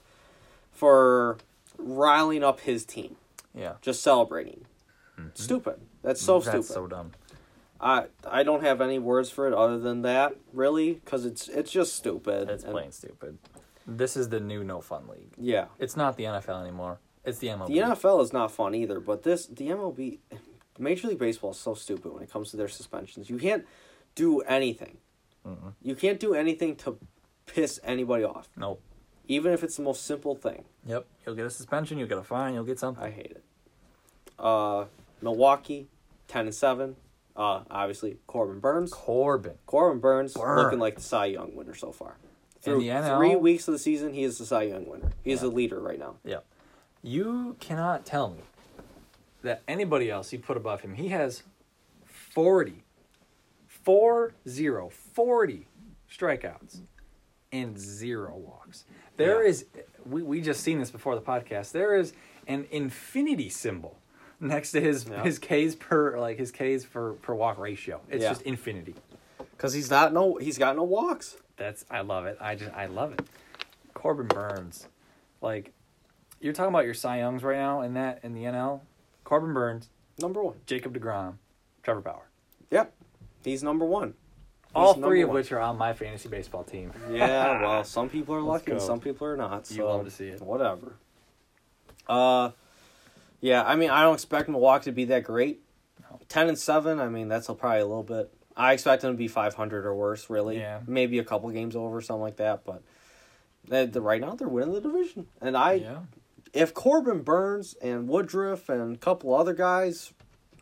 for 0.71 1.37
riling 1.77 2.43
up 2.43 2.61
his 2.61 2.83
team, 2.83 3.17
Yeah. 3.53 3.73
just 3.81 4.01
celebrating. 4.01 4.65
Stupid. 5.35 5.81
That's 6.01 6.21
so 6.21 6.39
That's 6.39 6.47
stupid. 6.49 6.65
so 6.73 6.87
dumb. 6.87 7.11
I 7.81 8.05
I 8.29 8.43
don't 8.43 8.61
have 8.63 8.81
any 8.81 8.99
words 8.99 9.29
for 9.29 9.47
it 9.47 9.53
other 9.53 9.79
than 9.79 10.01
that, 10.01 10.35
really, 10.53 10.93
because 10.93 11.25
it's 11.25 11.47
it's 11.47 11.71
just 11.71 11.95
stupid. 11.95 12.49
It's 12.49 12.63
And- 12.63 12.73
plain 12.73 12.91
stupid. 12.91 13.37
This 13.87 14.15
is 14.15 14.29
the 14.29 14.39
new 14.39 14.63
no 14.63 14.81
fun 14.81 15.07
league. 15.07 15.33
Yeah, 15.37 15.65
It's 15.79 15.95
not 15.97 16.15
the 16.15 16.25
NFL 16.25 16.61
anymore. 16.61 16.99
It's 17.25 17.39
the 17.39 17.47
MLB. 17.47 17.67
the 17.67 17.79
NFL 17.79 18.21
is 18.23 18.31
not 18.31 18.51
fun 18.51 18.75
either, 18.75 18.99
but 18.99 19.23
this 19.23 19.45
the 19.47 19.69
MLB, 19.69 20.19
Major 20.77 21.07
League 21.07 21.17
Baseball 21.17 21.51
is 21.51 21.57
so 21.57 21.73
stupid 21.73 22.13
when 22.13 22.21
it 22.23 22.29
comes 22.31 22.51
to 22.51 22.57
their 22.57 22.67
suspensions. 22.67 23.29
You 23.29 23.37
can't 23.39 23.65
do 24.15 24.41
anything. 24.41 24.97
Mm-mm. 25.45 25.73
You 25.81 25.95
can't 25.95 26.19
do 26.19 26.33
anything 26.35 26.75
to 26.77 26.97
piss 27.47 27.79
anybody 27.83 28.23
off, 28.23 28.49
Nope. 28.55 28.79
even 29.27 29.53
if 29.53 29.63
it's 29.63 29.77
the 29.77 29.81
most 29.83 30.05
simple 30.05 30.35
thing. 30.35 30.65
Yep. 30.85 31.05
You'll 31.25 31.35
get 31.35 31.45
a 31.45 31.49
suspension. 31.49 31.97
You'll 31.97 32.07
get 32.09 32.17
a 32.19 32.23
fine. 32.23 32.53
You'll 32.53 32.63
get 32.65 32.77
something. 32.77 33.03
I 33.03 33.09
hate 33.09 33.31
it. 33.31 33.43
Uh, 34.37 34.85
Milwaukee, 35.21 35.87
ten 36.27 36.45
and 36.45 36.53
seven. 36.55 36.95
Uh, 37.39 37.63
obviously 37.71 38.17
Corbin 38.27 38.59
Burnes. 38.59 38.91
Corbin. 38.91 39.53
Corbin 39.65 39.99
Burnes, 40.01 40.33
Burnes. 40.33 40.61
looking 40.63 40.79
like 40.79 40.95
the 40.95 41.01
Cy 41.01 41.27
Young 41.27 41.55
winner 41.55 41.73
so 41.73 41.91
far. 41.93 42.17
In 42.57 42.61
Through 42.61 42.81
the 42.81 42.89
NL? 42.89 43.17
three 43.17 43.35
weeks 43.37 43.65
of 43.69 43.71
the 43.71 43.79
season, 43.79 44.13
he 44.13 44.23
is 44.23 44.37
the 44.37 44.45
Cy 44.45 44.63
Young 44.63 44.85
winner. 44.87 45.11
He 45.23 45.31
is 45.31 45.39
Yeah. 45.41 45.47
the 45.49 45.55
leader 45.55 45.79
right 45.79 45.97
now. 45.97 46.15
Yeah. 46.25 46.39
You 47.01 47.55
cannot 47.61 48.05
tell 48.05 48.29
me 48.31 48.41
that 49.41 49.61
anybody 49.69 50.11
else 50.11 50.33
you 50.33 50.39
put 50.39 50.57
above 50.57 50.81
him. 50.81 50.95
He 50.95 51.07
has 51.09 51.43
40, 52.05 52.83
4 53.67 54.33
0, 54.47 54.89
40 54.89 55.67
strikeouts 56.11 56.81
and 57.53 57.79
zero 57.79 58.35
walks. 58.35 58.83
There 59.15 59.43
Yeah. 59.43 59.49
is, 59.49 59.65
we, 60.05 60.21
we 60.21 60.41
just 60.41 60.61
seen 60.61 60.79
this 60.79 60.91
before 60.91 61.15
the 61.15 61.21
podcast, 61.21 61.71
there 61.71 61.95
is 61.95 62.11
an 62.47 62.67
infinity 62.69 63.47
symbol 63.49 63.97
next 64.39 64.71
to 64.71 64.81
his 64.81 65.05
Yeah. 65.07 65.23
his 65.23 65.39
K's 65.39 65.75
per 65.75 66.17
like 66.19 66.37
his 66.37 66.51
K's 66.51 66.85
for 66.85 67.13
per 67.15 67.33
walk 67.33 67.57
ratio. 67.57 68.01
It's 68.09 68.23
Yeah. 68.23 68.29
just 68.29 68.41
infinity. 68.43 68.95
Because 69.51 69.73
he's 69.73 69.89
not 69.89 70.13
no 70.13 70.35
he's 70.35 70.57
got 70.57 70.75
no 70.75 70.83
walks. 70.83 71.37
That's 71.57 71.85
I 71.89 72.01
love 72.01 72.25
it. 72.25 72.37
I 72.39 72.55
just 72.55 72.73
I 72.73 72.85
love 72.85 73.13
it. 73.13 73.21
Corbin 73.93 74.27
Burnes, 74.27 74.87
like 75.41 75.73
you're 76.39 76.53
talking 76.53 76.69
about 76.73 76.85
your 76.85 76.93
Cy 76.93 77.17
Youngs 77.17 77.43
right 77.43 77.57
now 77.57 77.81
in 77.81 77.93
that 77.95 78.19
in 78.23 78.33
the 78.33 78.43
NL. 78.45 78.81
Corbin 79.25 79.53
Burnes, 79.53 79.89
Number 80.19 80.41
one. 80.43 80.55
Jacob 80.65 80.97
Degrom, 80.97 81.35
Trevor 81.83 82.01
Bauer. 82.01 82.29
Yep. 82.71 82.93
He's 83.43 83.61
number 83.63 83.85
one. 83.85 84.13
All 84.75 84.93
three 84.93 85.21
of 85.21 85.29
one. 85.29 85.35
which 85.35 85.51
are 85.51 85.59
on 85.59 85.77
my 85.77 85.93
fantasy 85.93 86.29
baseball 86.29 86.63
team. 86.63 86.91
Yeah, 87.09 87.61
well, 87.65 87.83
some 87.83 88.07
people 88.09 88.35
are 88.35 88.41
lucky 88.41 88.71
and 88.71 88.81
some 88.81 88.99
people 88.99 89.25
are 89.27 89.35
not. 89.37 89.67
So 89.67 89.75
You 89.75 89.85
love 89.85 90.05
to 90.05 90.11
see 90.11 90.27
it. 90.27 90.41
Whatever. 90.41 90.93
Uh, 92.07 92.51
yeah. 93.41 93.63
I 93.63 93.75
mean, 93.75 93.89
I 93.89 94.03
don't 94.03 94.15
expect 94.15 94.49
Milwaukee 94.49 94.85
to 94.85 94.91
be 94.91 95.05
that 95.05 95.23
great. 95.23 95.61
No. 96.01 96.19
Ten 96.29 96.47
and 96.47 96.57
seven. 96.57 96.99
I 96.99 97.09
mean, 97.09 97.27
that's 97.27 97.49
a, 97.49 97.53
probably 97.53 97.81
a 97.81 97.85
little 97.85 98.03
bit. 98.03 98.33
I 98.55 98.73
expect 98.73 99.01
them 99.03 99.13
to 99.13 99.17
be 99.17 99.27
five 99.27 99.53
hundred 99.53 99.85
or 99.85 99.95
worse. 99.95 100.29
Really. 100.29 100.57
Yeah. 100.57 100.79
Maybe 100.87 101.19
a 101.19 101.23
couple 101.23 101.49
games 101.49 101.75
over, 101.75 102.01
something 102.01 102.21
like 102.21 102.37
that. 102.37 102.63
But 102.65 102.81
they, 103.67 103.85
the, 103.85 104.01
right 104.01 104.21
now, 104.21 104.35
they're 104.35 104.47
winning 104.47 104.73
the 104.73 104.81
division, 104.81 105.27
and 105.41 105.55
I 105.55 105.73
yeah. 105.73 105.99
if 106.53 106.73
Corbin 106.73 107.21
Burnes 107.21 107.75
and 107.81 108.07
Woodruff 108.07 108.69
and 108.69 108.95
a 108.95 108.99
couple 108.99 109.33
other 109.33 109.53
guys 109.53 110.13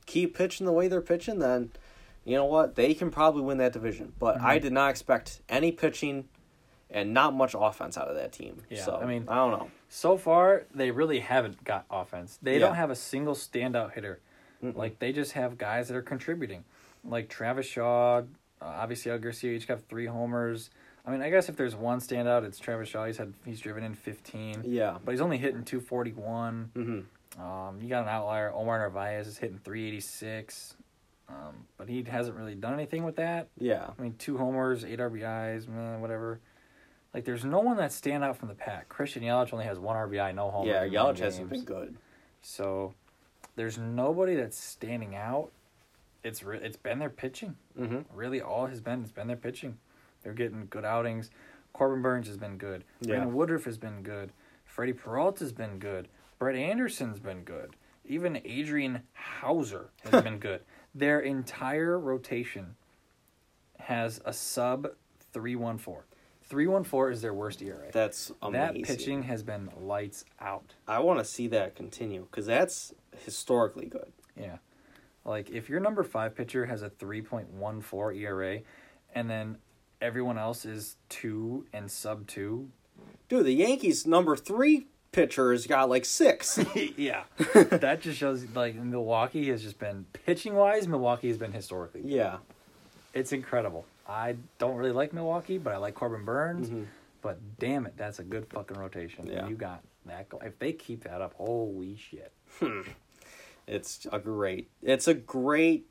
keep 0.05 0.35
pitching 0.37 0.65
the 0.65 0.71
way 0.71 0.87
they're 0.87 1.01
pitching, 1.01 1.39
then 1.39 1.71
you 2.23 2.35
know 2.35 2.45
what? 2.45 2.75
They 2.75 2.93
can 2.93 3.09
probably 3.09 3.41
win 3.41 3.57
that 3.59 3.73
division. 3.73 4.13
But 4.19 4.41
I 4.41 4.59
Mhm. 4.59 4.61
did 4.63 4.73
not 4.73 4.89
expect 4.89 5.41
any 5.49 5.71
pitching 5.71 6.27
and 6.89 7.13
not 7.13 7.33
much 7.33 7.55
offense 7.57 7.97
out 7.97 8.07
of 8.09 8.15
that 8.15 8.31
team. 8.33 8.63
Yeah, 8.69 8.83
so 8.83 8.97
I 8.97 9.05
mean- 9.05 9.25
I 9.27 9.35
don't 9.35 9.51
know. 9.51 9.71
So 9.89 10.17
far, 10.17 10.65
they 10.73 10.91
really 10.91 11.19
haven't 11.19 11.63
got 11.63 11.85
offense. 11.89 12.37
They 12.41 12.53
Yeah. 12.53 12.59
don't 12.67 12.75
have 12.75 12.89
a 12.89 12.95
single 12.95 13.35
standout 13.35 13.93
hitter. 13.93 14.19
Mm-mm. 14.63 14.75
Like 14.75 14.99
they 14.99 15.13
just 15.13 15.33
have 15.33 15.57
guys 15.57 15.87
that 15.87 15.95
are 15.95 16.01
contributing, 16.01 16.63
like 17.05 17.29
Travis 17.29 17.65
Shaw, 17.65 18.17
uh, 18.19 18.23
obviously 18.65 19.11
El 19.11 19.19
Garcia 19.19 19.51
each 19.53 19.67
got 19.67 19.81
three 19.83 20.07
homers. 20.07 20.69
I 21.05 21.11
mean, 21.11 21.21
I 21.21 21.29
guess 21.29 21.47
if 21.47 21.55
there's 21.55 21.75
one 21.75 21.99
standout, 21.99 22.43
it's 22.43 22.59
Travis 22.59 22.89
Shaw. 22.89 23.05
He's 23.05 23.17
had 23.17 23.33
he's 23.45 23.61
driven 23.61 23.83
in 23.83 23.93
fifteen, 23.93 24.61
yeah. 24.65 24.97
but 25.05 25.11
he's 25.11 25.21
only 25.21 25.37
hitting 25.37 25.63
two 25.63 25.79
forty 25.79 26.11
one. 26.11 26.71
hmm 26.73 27.41
Um, 27.41 27.79
you 27.81 27.87
got 27.87 28.01
an 28.03 28.09
outlier. 28.09 28.51
Omar 28.53 28.79
Narvaez 28.79 29.27
is 29.27 29.37
hitting 29.37 29.59
three 29.59 29.87
eighty 29.87 29.99
six, 30.01 30.75
um, 31.29 31.67
but 31.77 31.87
he 31.87 32.03
hasn't 32.03 32.35
really 32.35 32.55
done 32.55 32.73
anything 32.73 33.03
with 33.03 33.15
that. 33.17 33.47
Yeah. 33.59 33.91
I 33.97 34.01
mean, 34.01 34.15
two 34.17 34.37
homers, 34.37 34.83
eight 34.83 34.99
RBIs, 34.99 35.67
man, 35.67 36.01
whatever. 36.01 36.39
Like, 37.17 37.25
there's 37.25 37.43
no 37.43 37.61
one 37.61 37.77
that 37.77 37.91
stand 37.91 38.23
out 38.23 38.37
from 38.37 38.47
the 38.47 38.53
pack. 38.53 38.89
Christian 38.89 39.23
Yelich 39.23 39.51
only 39.51 39.65
has 39.65 39.79
one 39.79 39.95
RBI, 39.95 40.35
no 40.35 40.51
homers. 40.51 40.67
Yeah. 40.69 40.83
Yelich 40.85 41.17
hasn't 41.17 41.49
been 41.49 41.63
good. 41.63 41.97
So, 42.43 42.93
there's 43.55 43.79
nobody 43.79 44.35
that's 44.35 44.55
standing 44.55 45.15
out. 45.15 45.49
It's 46.23 46.43
re- 46.43 46.59
it's 46.61 46.77
been 46.77 46.99
their 46.99 47.09
pitching. 47.09 47.55
hmm 47.75 48.01
Really, 48.13 48.39
all 48.39 48.67
has 48.67 48.81
been 48.81 49.01
it's 49.01 49.11
been 49.11 49.25
their 49.25 49.35
pitching. 49.35 49.79
They're 50.21 50.33
getting 50.33 50.67
good 50.69 50.85
outings. 50.85 51.31
Corbin 51.73 52.03
Burnes 52.03 52.27
has 52.27 52.37
been 52.37 52.59
good. 52.59 52.83
Yeah. 53.01 53.15
Brandon 53.15 53.33
Woodruff 53.33 53.65
has 53.65 53.79
been 53.79 54.03
good. 54.03 54.31
Freddy 54.65 54.93
Peralta's 54.93 55.51
been 55.51 55.79
good. 55.79 56.09
Brett 56.37 56.55
Anderson's 56.55 57.19
been 57.19 57.41
good. 57.43 57.75
Even 58.05 58.39
Adrian 58.45 59.01
Houser 59.13 59.89
has 60.03 60.21
been 60.23 60.37
good. 60.37 60.61
Their 60.93 61.19
entire 61.21 61.97
rotation 61.97 62.75
has 63.79 64.21
a 64.23 64.33
sub 64.33 64.89
314. 65.33 66.03
314 66.49 67.13
is 67.13 67.21
their 67.21 67.33
worst 67.33 67.61
ERA. 67.61 67.91
That's 67.91 68.31
amazing. 68.41 68.81
that 68.81 68.87
pitching 68.87 69.23
has 69.23 69.43
been 69.43 69.69
lights 69.79 70.25
out. 70.39 70.75
I 70.87 70.99
want 70.99 71.19
to 71.19 71.25
see 71.25 71.47
that 71.49 71.75
continue 71.75 72.27
because 72.29 72.45
that's 72.45 72.93
historically 73.25 73.85
good. 73.87 74.11
Yeah. 74.39 74.57
Like 75.25 75.49
if 75.49 75.69
your 75.69 75.79
number 75.79 76.03
5 76.03 76.35
pitcher 76.35 76.65
has 76.65 76.81
a 76.83 76.89
3.14 76.89 78.15
ERA 78.17 78.59
and 79.13 79.29
then 79.29 79.57
everyone 80.01 80.37
else 80.37 80.63
is 80.65 80.97
2 81.09 81.65
and 81.73 81.91
sub 81.91 82.27
2, 82.27 82.69
Dude, 83.29 83.45
the 83.45 83.51
Yankees 83.51 84.07
number 84.07 84.35
three 84.37 84.87
pitcher 85.11 85.51
has 85.51 85.67
got 85.67 85.89
like 85.89 86.05
six. 86.05 86.59
yeah. 86.97 87.23
that 87.53 87.99
just 88.01 88.17
shows 88.17 88.45
like 88.55 88.75
Milwaukee 88.75 89.49
has 89.49 89.61
just 89.63 89.79
been 89.79 90.05
pitching 90.13 90.55
wise, 90.55 90.87
Milwaukee 90.87 91.27
has 91.27 91.37
been 91.37 91.51
historically. 91.51 92.01
yeah. 92.05 92.37
It's 93.13 93.31
incredible. 93.33 93.85
I 94.07 94.35
don't 94.57 94.75
really 94.75 94.91
like 94.91 95.11
Milwaukee, 95.13 95.57
but 95.57 95.73
I 95.73 95.77
like 95.77 95.95
Corbin 95.95 96.23
Burnes. 96.25 96.69
Mhm. 96.69 96.85
But 97.21 97.39
damn 97.59 97.85
it, 97.85 97.97
that's 97.97 98.19
a 98.19 98.23
good 98.23 98.47
fucking 98.47 98.77
rotation. 98.77 99.27
Yeah. 99.27 99.47
You 99.47 99.55
got 99.55 99.83
that. 100.05 100.27
If 100.43 100.57
they 100.59 100.71
keep 100.71 101.03
that 101.03 101.21
up, 101.21 101.33
holy 101.33 101.97
shit. 101.97 102.31
It's 103.67 104.07
a 104.13 104.19
great. 104.19 104.69
It's 104.81 105.09
a 105.09 105.13
great 105.13 105.85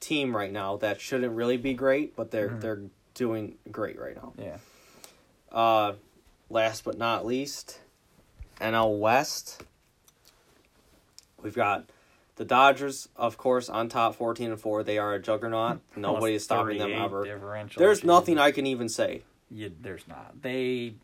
team 0.00 0.34
right 0.34 0.50
now 0.52 0.76
that 0.78 1.00
shouldn't 1.00 1.34
really 1.34 1.58
be 1.58 1.74
great, 1.74 2.16
but 2.16 2.30
they're 2.30 2.48
Mhm. 2.50 2.60
they're 2.62 2.82
doing 3.14 3.58
great 3.70 3.98
right 3.98 4.16
now. 4.16 4.32
Yeah. 4.38 4.58
Uh, 5.52 5.94
last 6.48 6.84
but 6.84 6.96
not 6.96 7.26
least, 7.26 7.80
NL 8.60 8.96
West. 8.98 9.62
We've 11.42 11.54
got 11.54 11.90
the 12.38 12.44
Dodgers, 12.44 13.08
of 13.16 13.36
course, 13.36 13.68
on 13.68 13.88
top, 13.88 14.14
fourteen 14.14 14.50
and 14.50 14.60
four. 14.60 14.82
They 14.82 14.96
are 14.96 15.12
a 15.12 15.20
juggernaut. 15.20 15.80
Nobody 15.96 16.34
is 16.36 16.44
stopping 16.44 16.78
them 16.78 16.92
ever. 16.92 17.26
There's 17.76 18.02
nothing 18.04 18.38
I 18.38 18.52
can 18.52 18.64
even 18.66 18.88
say. 18.88 19.22
Yeah, 19.50 19.68
there's 19.80 20.06
not. 20.08 20.40
They 20.42 20.94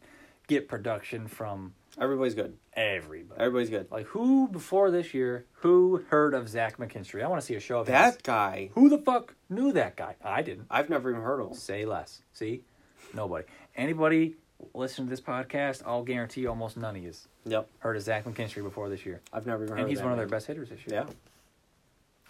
get 0.46 0.68
production 0.68 1.26
from 1.28 1.74
Everybody's 2.00 2.34
good. 2.34 2.56
everybody. 2.74 3.40
Everybody's 3.40 3.70
good. 3.70 3.90
Like 3.90 4.06
who 4.06 4.48
before 4.48 4.90
this 4.90 5.12
year? 5.14 5.44
Who 5.62 6.04
heard 6.08 6.34
of 6.34 6.48
Zach 6.48 6.76
McKinstry? 6.78 7.22
I 7.24 7.28
want 7.28 7.40
to 7.40 7.46
see 7.46 7.54
a 7.54 7.60
show 7.60 7.80
of 7.80 7.86
his. 7.86 7.92
That 7.92 8.22
guy, 8.22 8.70
Who 8.74 8.88
the 8.88 8.98
fuck 8.98 9.34
knew 9.48 9.72
that 9.72 9.96
guy? 9.96 10.16
I 10.22 10.42
didn't. 10.42 10.66
I've 10.70 10.88
never 10.90 11.10
even 11.10 11.22
heard 11.22 11.40
of 11.40 11.48
him. 11.50 11.56
Say 11.56 11.84
less. 11.84 12.22
See, 12.32 12.62
nobody. 13.12 13.44
Anybody 13.76 14.34
listen 14.74 15.04
to 15.06 15.10
this 15.10 15.20
podcast? 15.20 15.82
I'll 15.86 16.02
guarantee 16.02 16.42
you, 16.42 16.48
almost 16.48 16.76
none 16.76 16.96
of 16.96 17.02
you 17.02 17.12
Yep, 17.46 17.68
heard 17.80 17.96
of 17.96 18.02
Zach 18.02 18.24
McKinstry 18.24 18.62
before 18.62 18.88
this 18.88 19.04
year, 19.04 19.20
I've 19.32 19.46
never 19.46 19.64
even 19.64 19.76
heard. 19.76 19.80
and 19.82 19.90
he's 19.90 19.98
of 19.98 20.04
one 20.04 20.12
of 20.12 20.18
their 20.18 20.26
best 20.28 20.46
hitters 20.46 20.68
this 20.70 20.80
year. 20.86 21.04
Yeah, 21.06 21.12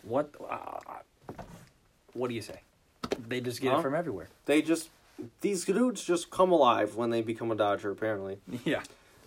What? 0.02 0.34
Uh, 0.48 0.78
what 2.12 2.28
do 2.28 2.34
you 2.34 2.42
say? 2.42 2.60
They 3.28 3.40
just 3.40 3.60
get 3.60 3.72
Huh? 3.72 3.78
it 3.78 3.82
from 3.82 3.94
everywhere. 3.94 4.28
they 4.46 4.62
just 4.62 4.90
these 5.40 5.64
dudes 5.64 6.02
just 6.04 6.30
come 6.30 6.50
alive 6.50 6.96
when 6.96 7.10
they 7.10 7.22
become 7.22 7.50
a 7.50 7.54
Dodger. 7.54 7.90
Apparently. 7.90 8.38
Yeah. 8.64 8.82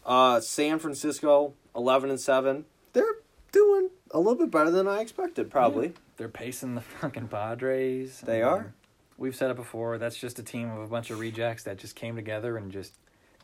Uh, 0.06 0.40
San 0.40 0.80
Francisco, 0.80 1.54
eleven 1.76 2.10
and 2.10 2.20
seven. 2.20 2.66
They're 2.94 3.16
doing 3.52 3.90
a 4.12 4.18
little 4.20 4.36
bit 4.36 4.52
better 4.52 4.72
than 4.72 4.88
I 4.88 5.02
expected. 5.02 5.50
Probably. 5.52 5.94
They're 6.18 6.28
pacing 6.30 6.76
the 6.76 6.82
fucking 6.82 7.28
Padres. 7.28 8.22
They 8.22 8.42
are. 8.42 8.74
We've 9.18 9.36
said 9.36 9.50
it 9.52 9.56
before. 9.56 9.98
That's 9.98 10.18
just 10.18 10.38
a 10.40 10.44
team 10.44 10.70
of 10.70 10.80
a 10.80 10.88
bunch 10.88 11.10
of 11.10 11.20
rejects 11.20 11.64
that 11.64 11.78
just 11.78 11.96
came 11.96 12.16
together 12.16 12.56
and 12.58 12.72
just 12.72 12.94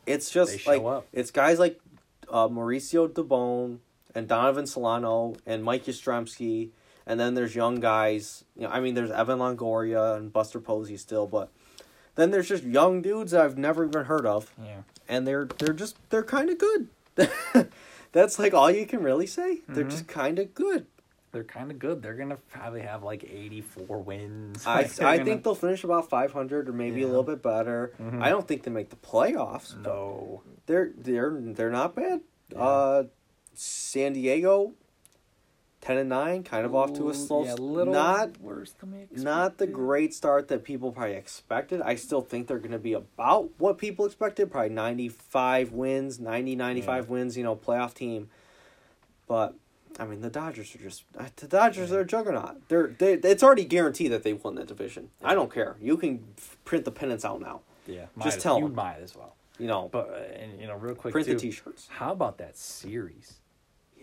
It's 0.06 0.30
They 0.30 0.40
just 0.40 0.60
show 0.60 0.70
like 0.70 0.82
up. 0.98 1.06
it's 1.12 1.30
guys 1.30 1.58
like 1.58 1.80
uh, 2.30 2.48
Mauricio 2.48 3.08
Dubón 3.08 3.78
and 4.14 4.28
Donovan 4.28 4.66
Solano 4.66 5.34
and 5.46 5.64
Mike 5.64 5.84
Yastrzemski, 5.86 6.70
and 7.06 7.18
then 7.18 7.34
there's 7.34 7.54
young 7.54 7.80
guys. 7.80 8.44
You 8.56 8.62
know, 8.62 8.70
I 8.70 8.80
mean, 8.80 8.94
there's 8.94 9.10
Evan 9.10 9.38
Longoria 9.40 10.16
and 10.16 10.32
Buster 10.32 10.60
Posey 10.60 10.96
still, 10.96 11.26
but 11.26 11.50
then 12.14 12.30
there's 12.30 12.48
just 12.48 12.62
young 12.62 13.02
dudes 13.02 13.32
that 13.32 13.40
I've 13.44 13.58
never 13.58 13.84
even 13.84 14.04
heard 14.04 14.24
of, 14.26 14.52
yeah. 14.62 14.82
and 15.08 15.26
they're 15.26 15.46
they're 15.58 15.74
just 15.74 15.96
they're 16.10 16.22
kind 16.22 16.48
of 16.50 16.58
good. 16.58 16.88
That's 18.12 18.38
like 18.38 18.54
all 18.54 18.70
you 18.70 18.86
can 18.86 19.02
really 19.02 19.26
say. 19.26 19.60
They're 19.68 19.84
Mhm. 19.84 19.90
just 19.90 20.06
kind 20.06 20.38
of 20.38 20.54
good. 20.54 20.86
They're 21.34 21.44
kind 21.44 21.70
of 21.70 21.78
good. 21.78 22.00
They're 22.00 22.14
gonna 22.14 22.38
probably 22.50 22.80
have 22.82 23.02
like 23.02 23.24
eighty 23.24 23.60
four 23.60 23.98
wins. 23.98 24.64
I 24.66 24.82
Like, 24.82 25.02
I 25.02 25.16
gonna- 25.18 25.24
think 25.28 25.44
they'll 25.44 25.54
finish 25.54 25.84
about 25.84 26.08
500 26.08 26.68
or 26.68 26.72
maybe 26.72 27.02
a 27.02 27.06
little 27.08 27.22
bit 27.24 27.42
better. 27.42 27.92
Mhm. 28.00 28.22
I 28.22 28.30
don't 28.30 28.46
think 28.48 28.62
they 28.62 28.70
make 28.70 28.88
the 28.90 28.96
playoffs. 28.96 29.76
no. 29.82 30.42
They're 30.66 30.92
they're 30.96 31.30
they're 31.38 31.70
not 31.70 31.94
bad. 31.94 32.20
Yeah. 32.50 32.58
Uh, 32.62 33.04
San 33.52 34.12
Diego, 34.14 34.72
ten 35.80 35.98
and 35.98 36.08
nine, 36.08 36.42
kind 36.44 36.64
of 36.64 36.74
off 36.74 36.92
to 36.94 37.10
a 37.10 37.14
slow, 37.14 37.44
yeah, 37.44 37.54
little 37.54 37.92
not 37.92 38.40
worse 38.40 38.72
than 38.72 38.92
we 38.92 39.22
not 39.22 39.58
the 39.58 39.66
great 39.66 40.14
start 40.14 40.48
that 40.48 40.64
people 40.64 40.90
probably 40.92 41.14
expected. 41.16 41.82
I 41.82 41.96
still 41.96 42.20
think 42.22 42.46
they're 42.46 42.58
going 42.58 42.70
to 42.72 42.78
be 42.78 42.94
about 42.94 43.50
what 43.58 43.76
people 43.78 44.06
expected, 44.06 44.50
probably 44.50 44.70
95 44.70 45.72
wins, 45.72 46.18
90 46.18 46.56
95 46.56 47.08
wins, 47.10 47.36
you 47.36 47.42
know, 47.44 47.54
playoff 47.56 47.92
team. 47.94 48.30
But 49.26 49.54
I 49.98 50.04
mean, 50.06 50.20
the 50.20 50.30
Dodgers 50.30 50.74
are 50.74 50.78
just 50.78 51.04
uh, 51.18 51.26
the 51.36 51.46
Dodgers 51.46 51.92
are 51.92 52.00
a 52.00 52.04
juggernaut. 52.06 52.68
They're 52.68 52.88
they. 52.88 53.14
It's 53.14 53.42
already 53.42 53.64
guaranteed 53.64 54.12
that 54.12 54.22
they 54.22 54.32
won 54.32 54.54
that 54.56 54.66
division. 54.66 55.10
I 55.22 55.34
don't 55.34 55.52
care. 55.52 55.76
You 55.80 55.96
can 55.96 56.24
print 56.64 56.84
the 56.84 56.90
pennants 56.90 57.24
out 57.24 57.40
now. 57.40 57.60
Yeah, 57.86 58.06
Just 58.22 58.40
tell 58.40 58.58
you 58.58 58.64
them. 58.64 58.74
might 58.74 58.98
as 59.02 59.14
well. 59.14 59.36
You 59.58 59.66
know, 59.68 59.88
But 59.92 60.08
uh, 60.10 60.34
and 60.42 60.60
you 60.60 60.66
know, 60.66 60.74
real 60.74 60.94
quick, 60.94 61.12
print 61.12 61.26
too, 61.28 61.34
the 61.34 61.40
T-shirts. 61.40 61.86
How 61.90 62.12
about 62.12 62.38
that 62.38 62.56
series? 62.56 63.34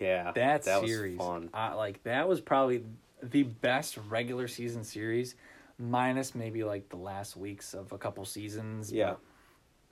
Yeah, 0.00 0.32
That, 0.32 0.62
that 0.62 0.84
series, 0.86 1.18
was 1.18 1.26
fun. 1.26 1.50
I, 1.52 1.74
like 1.74 2.02
that 2.04 2.26
was 2.28 2.40
probably 2.40 2.82
the 3.22 3.42
best 3.42 3.98
regular 4.08 4.48
season 4.48 4.82
series, 4.84 5.34
minus 5.78 6.34
maybe 6.34 6.64
like 6.64 6.88
the 6.88 6.96
last 6.96 7.36
weeks 7.36 7.74
of 7.74 7.92
a 7.92 7.98
couple 7.98 8.24
seasons. 8.24 8.90
Yeah. 8.92 9.14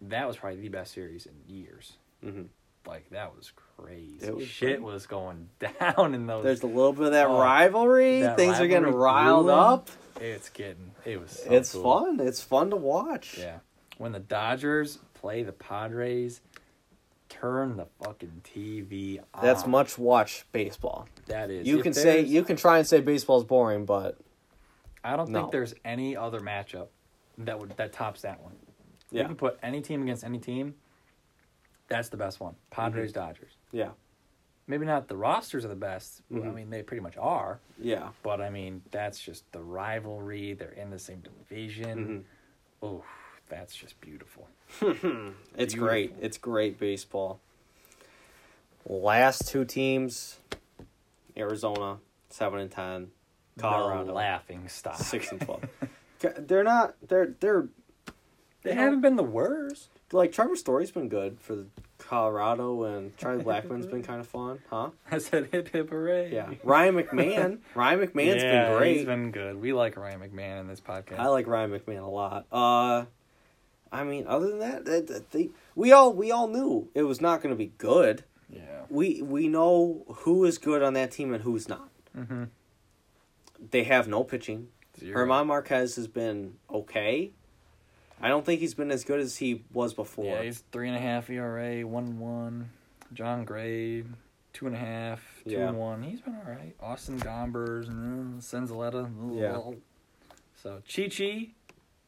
that 0.03 0.27
was 0.27 0.37
probably 0.39 0.61
the 0.61 0.69
best 0.69 0.93
series 0.95 1.27
in 1.27 1.35
years. 1.55 1.93
hmm 2.25 2.43
Like 2.87 3.11
that 3.11 3.37
was 3.37 3.53
crazy. 3.55 3.70
It 3.89 4.35
was 4.37 4.47
Shit 4.47 4.81
great. 4.81 4.83
was 4.83 5.07
going 5.07 5.49
down 5.81 6.15
in 6.15 6.27
those. 6.27 6.45
There's 6.45 6.63
a 6.63 6.67
little 6.67 6.93
bit 6.93 7.07
of 7.07 7.13
that 7.13 7.27
Oh, 7.29 7.41
rivalry. 7.41 8.21
that 8.23 8.37
Things 8.37 8.61
are 8.61 8.67
getting 8.67 8.93
riled 8.93 9.47
brewing. 9.47 9.59
up. 9.59 9.91
it's 10.21 10.49
getting. 10.51 10.91
It 11.05 11.21
was. 11.21 11.31
So 11.31 11.53
it's 11.53 11.73
cool. 11.73 11.83
fun. 11.83 12.21
It's 12.21 12.43
fun 12.43 12.71
to 12.71 12.77
watch. 12.77 13.37
Yeah. 13.39 13.59
When 13.99 14.13
the 14.13 14.19
Dodgers 14.21 14.99
play 15.15 15.43
the 15.43 15.53
Padres, 15.53 16.41
turn 17.29 17.77
the 17.77 17.87
fucking 18.03 18.43
TV 18.45 19.21
on. 19.35 19.43
That's 19.45 19.67
much 19.67 19.99
watch 19.99 20.45
baseball. 20.53 21.09
That 21.27 21.51
is. 21.51 21.67
You 21.67 21.79
If 21.79 21.83
can 21.85 21.95
say 21.95 22.21
you 22.23 22.43
can 22.43 22.57
try 22.57 22.79
and 22.79 22.87
say 22.87 23.01
baseball's 23.01 23.45
boring, 23.45 23.85
but 23.85 24.19
I 25.05 25.17
don't 25.17 25.31
No. 25.31 25.41
think 25.41 25.53
there's 25.53 25.75
any 25.85 26.17
other 26.17 26.41
matchup 26.41 26.89
that 27.39 27.59
would 27.59 27.71
that 27.77 27.93
tops 27.93 28.23
that 28.23 28.43
one. 28.43 28.57
You 29.13 29.25
can 29.25 29.35
put 29.37 29.59
any 29.63 29.81
team 29.81 30.03
against 30.03 30.23
any 30.25 30.39
team. 30.39 30.75
That's 31.91 32.09
the 32.09 32.17
best 32.17 32.41
one. 32.41 32.53
Mm-hmm. 32.55 32.81
Padres, 32.81 33.13
Dodgers. 33.13 33.53
yeah, 33.73 33.91
Maybe 34.67 34.87
not 34.87 35.09
the 35.09 35.17
rosters 35.17 35.65
are 35.65 35.69
the 35.69 35.75
best. 35.75 36.23
Well, 36.31 36.43
I 36.43 36.47
mm-hmm. 36.47 36.55
mean, 36.57 36.71
they 36.71 36.83
pretty 36.83 37.03
much 37.03 37.17
are. 37.19 37.59
yeah. 37.79 38.11
But 38.23 38.41
I 38.41 38.49
mean, 38.51 38.81
that's 38.93 39.21
just 39.21 39.45
the 39.53 39.61
rivalry. 39.61 40.55
They're 40.55 40.71
in 40.71 40.91
the 40.91 40.99
same 40.99 41.21
division. 41.21 42.25
Oh, 42.83 43.05
that's 43.49 43.75
just 43.77 44.01
beautiful. 44.01 44.49
It's 44.81 45.75
Beautiful. 45.75 45.79
great. 45.81 46.15
It's 46.21 46.39
great 46.39 46.79
baseball. 46.79 47.41
Last 48.87 49.49
two 49.49 49.65
teams, 49.65 50.39
Arizona 51.37 51.99
seven 52.31 52.61
and 52.61 52.71
ten, 52.71 53.11
Colorado 53.59 54.05
The 54.07 54.13
laughing 54.13 54.69
stock. 54.69 54.97
six 54.99 55.33
and 55.33 55.41
twelve. 55.41 55.65
They're 56.39 56.65
not. 56.65 56.95
They're 57.07 57.35
they're 57.41 57.69
They 58.63 58.75
haven't 58.75 59.01
been 59.01 59.17
the 59.17 59.23
worst. 59.23 59.89
like 60.13 60.33
Trevor 60.33 60.57
Story's 60.57 60.91
been 60.91 61.09
good 61.09 61.41
for 61.41 61.55
the 61.57 61.67
Colorado, 61.99 62.83
and 62.85 63.17
Charlie 63.17 63.43
Blackmon's 63.45 63.87
been 63.87 64.03
kind 64.03 64.21
of 64.21 64.27
fun, 64.27 64.59
huh? 64.69 64.91
I 65.11 65.19
said 65.19 65.49
hip 65.53 65.69
hip 65.69 65.91
hooray. 65.91 66.33
Yeah, 66.33 66.51
Ryan 66.65 66.95
McMahon. 66.97 67.59
Ryan 67.75 68.01
McMahon's 68.01 68.43
yeah, 68.43 68.69
been 68.69 68.79
great. 68.79 68.97
He's 68.99 69.07
been 69.07 69.31
good. 69.31 69.61
We 69.61 69.73
like 69.73 69.97
Ryan 69.97 70.21
McMahon 70.21 70.61
in 70.61 70.67
this 70.69 70.81
podcast. 70.81 71.19
I 71.19 71.29
like 71.29 71.47
Ryan 71.47 71.71
McMahon 71.71 72.03
a 72.03 72.11
lot. 72.11 72.47
Uh, 72.53 73.05
I 73.93 74.05
mean, 74.05 74.27
other 74.27 74.49
than 74.49 74.59
that, 74.61 74.85
they, 74.85 75.01
they, 75.01 75.21
they- 75.31 75.51
we 75.75 75.93
all 75.93 76.13
we 76.13 76.31
all 76.31 76.49
knew 76.49 76.89
it 76.95 77.05
was 77.05 77.21
not 77.21 77.43
going 77.43 77.55
to 77.55 77.59
be 77.59 77.73
good. 77.79 78.25
yeah. 78.51 78.83
We 78.91 79.23
we 79.23 79.49
know 79.49 80.05
who 80.09 80.45
is 80.45 80.59
good 80.59 80.83
on 80.83 80.95
that 80.95 81.13
team 81.13 81.33
and 81.33 81.43
who's 81.45 81.69
not. 81.69 81.89
Mm-hmm. 82.17 82.45
They 83.71 83.85
have 83.85 84.09
no 84.09 84.25
pitching. 84.25 84.69
Herman 85.13 85.47
Marquez 85.47 85.97
has 85.97 86.09
been 86.09 86.55
okay. 86.71 87.31
I 88.21 88.29
don't 88.29 88.45
think 88.45 88.61
he's 88.61 88.75
been 88.75 88.91
as 88.91 89.05
good 89.05 89.21
as 89.21 89.37
he 89.39 89.63
was 89.73 89.95
before. 89.95 90.25
Yeah, 90.27 90.43
he's 90.43 90.63
three 90.73 90.89
and 90.89 90.97
a 90.97 91.01
half 91.01 91.31
ERA, 91.31 91.87
one 91.87 92.19
one. 92.19 92.71
Jon 93.13 93.45
Gray, 93.45 94.05
two 94.53 94.67
and 94.67 94.75
a 94.77 94.79
half, 94.79 95.21
two 95.45 95.53
Yeah. 95.53 95.69
and 95.69 95.79
one. 95.79 96.03
He's 96.03 96.21
been 96.21 96.37
all 96.37 96.45
right. 96.53 96.75
Austin 96.81 97.19
Gombers, 97.19 97.89
uh, 97.89 98.41
Senzatela. 98.41 99.11
Yeah. 99.37 99.59
So 100.63 100.83
Chi 100.89 101.09
Chi, 101.09 101.49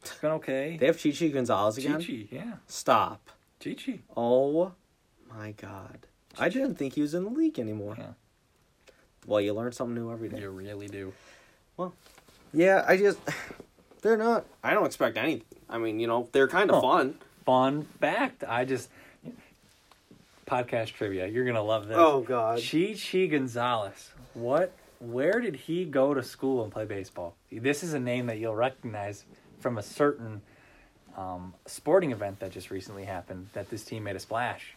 it's 0.02 0.14
been 0.20 0.32
okay. 0.32 0.76
They 0.78 0.86
have 0.86 0.98
Chichi 0.98 1.30
Gonzalez 1.30 1.76
Chi 1.76 1.82
again. 1.82 2.00
Chi, 2.02 2.28
yeah. 2.30 2.52
Stop. 2.66 3.30
Chi 3.62 3.74
Chi. 3.74 4.00
Oh 4.16 4.72
my 5.34 5.52
god. 5.52 6.06
I 6.38 6.48
didn't 6.48 6.76
think 6.76 6.94
he 6.94 7.00
was 7.02 7.14
in 7.14 7.24
the 7.24 7.30
league 7.30 7.58
anymore. 7.58 7.96
Yeah. 7.98 8.12
Well, 9.26 9.40
you 9.40 9.54
learn 9.54 9.72
something 9.72 9.94
new 9.94 10.10
every 10.12 10.28
day. 10.28 10.40
You 10.40 10.50
really 10.50 10.88
do. 10.88 11.12
Well, 11.76 11.94
yeah, 12.52 12.84
I 12.86 12.96
just 12.96 13.18
they're 14.02 14.16
not. 14.16 14.44
I 14.62 14.74
don't 14.74 14.86
expect 14.86 15.16
anything. 15.16 15.44
I 15.68 15.78
mean, 15.78 15.98
you 16.00 16.06
know, 16.06 16.28
they're 16.32 16.48
kind 16.48 16.70
of 16.70 16.76
Oh. 16.76 16.80
fun. 16.82 17.14
Fun 17.44 17.82
fact. 18.00 18.44
I 18.46 18.64
just 18.64 18.88
podcast 20.46 20.92
trivia. 20.94 21.26
You're 21.26 21.44
gonna 21.44 21.62
love 21.62 21.88
this. 21.88 21.96
Oh 21.98 22.20
God. 22.20 22.60
Chi 22.62 22.94
Chi 22.94 23.26
Gonzalez. 23.26 24.10
What? 24.34 24.72
Where 25.00 25.40
did 25.40 25.56
he 25.56 25.84
go 25.84 26.14
to 26.14 26.22
school 26.22 26.62
and 26.62 26.72
play 26.72 26.84
baseball? 26.84 27.34
This 27.50 27.82
is 27.82 27.92
a 27.94 27.98
name 28.00 28.26
that 28.26 28.38
you'll 28.38 28.54
recognize 28.54 29.24
from 29.58 29.78
a 29.78 29.82
certain 29.82 30.42
um, 31.16 31.54
sporting 31.66 32.12
event 32.12 32.38
that 32.40 32.52
just 32.52 32.70
recently 32.70 33.04
happened. 33.04 33.48
That 33.52 33.68
this 33.70 33.84
team 33.84 34.04
made 34.04 34.16
a 34.16 34.20
splash. 34.20 34.76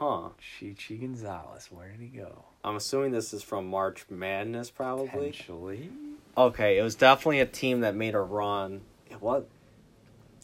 Huh. 0.00 0.30
Chi 0.58 0.74
Chi 0.74 0.94
Gonzalez. 0.94 1.68
Where 1.70 1.88
did 1.90 2.00
he 2.00 2.06
go? 2.06 2.44
I'm 2.64 2.76
assuming 2.76 3.12
this 3.12 3.34
is 3.34 3.42
from 3.42 3.66
March 3.68 4.06
Madness, 4.08 4.70
probably. 4.70 5.08
Potentially. 5.08 5.90
Okay, 6.38 6.78
it 6.78 6.82
was 6.82 6.94
definitely 6.94 7.40
a 7.40 7.46
team 7.46 7.80
that 7.80 7.94
made 7.94 8.14
a 8.14 8.20
run. 8.20 8.80
It 9.10 9.20
was 9.20 9.44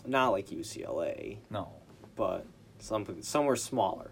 not 0.04 0.28
like 0.32 0.48
UCLA, 0.50 1.38
No. 1.48 1.70
but 2.16 2.44
something 2.80 3.22
somewhere 3.22 3.56
smaller. 3.56 4.10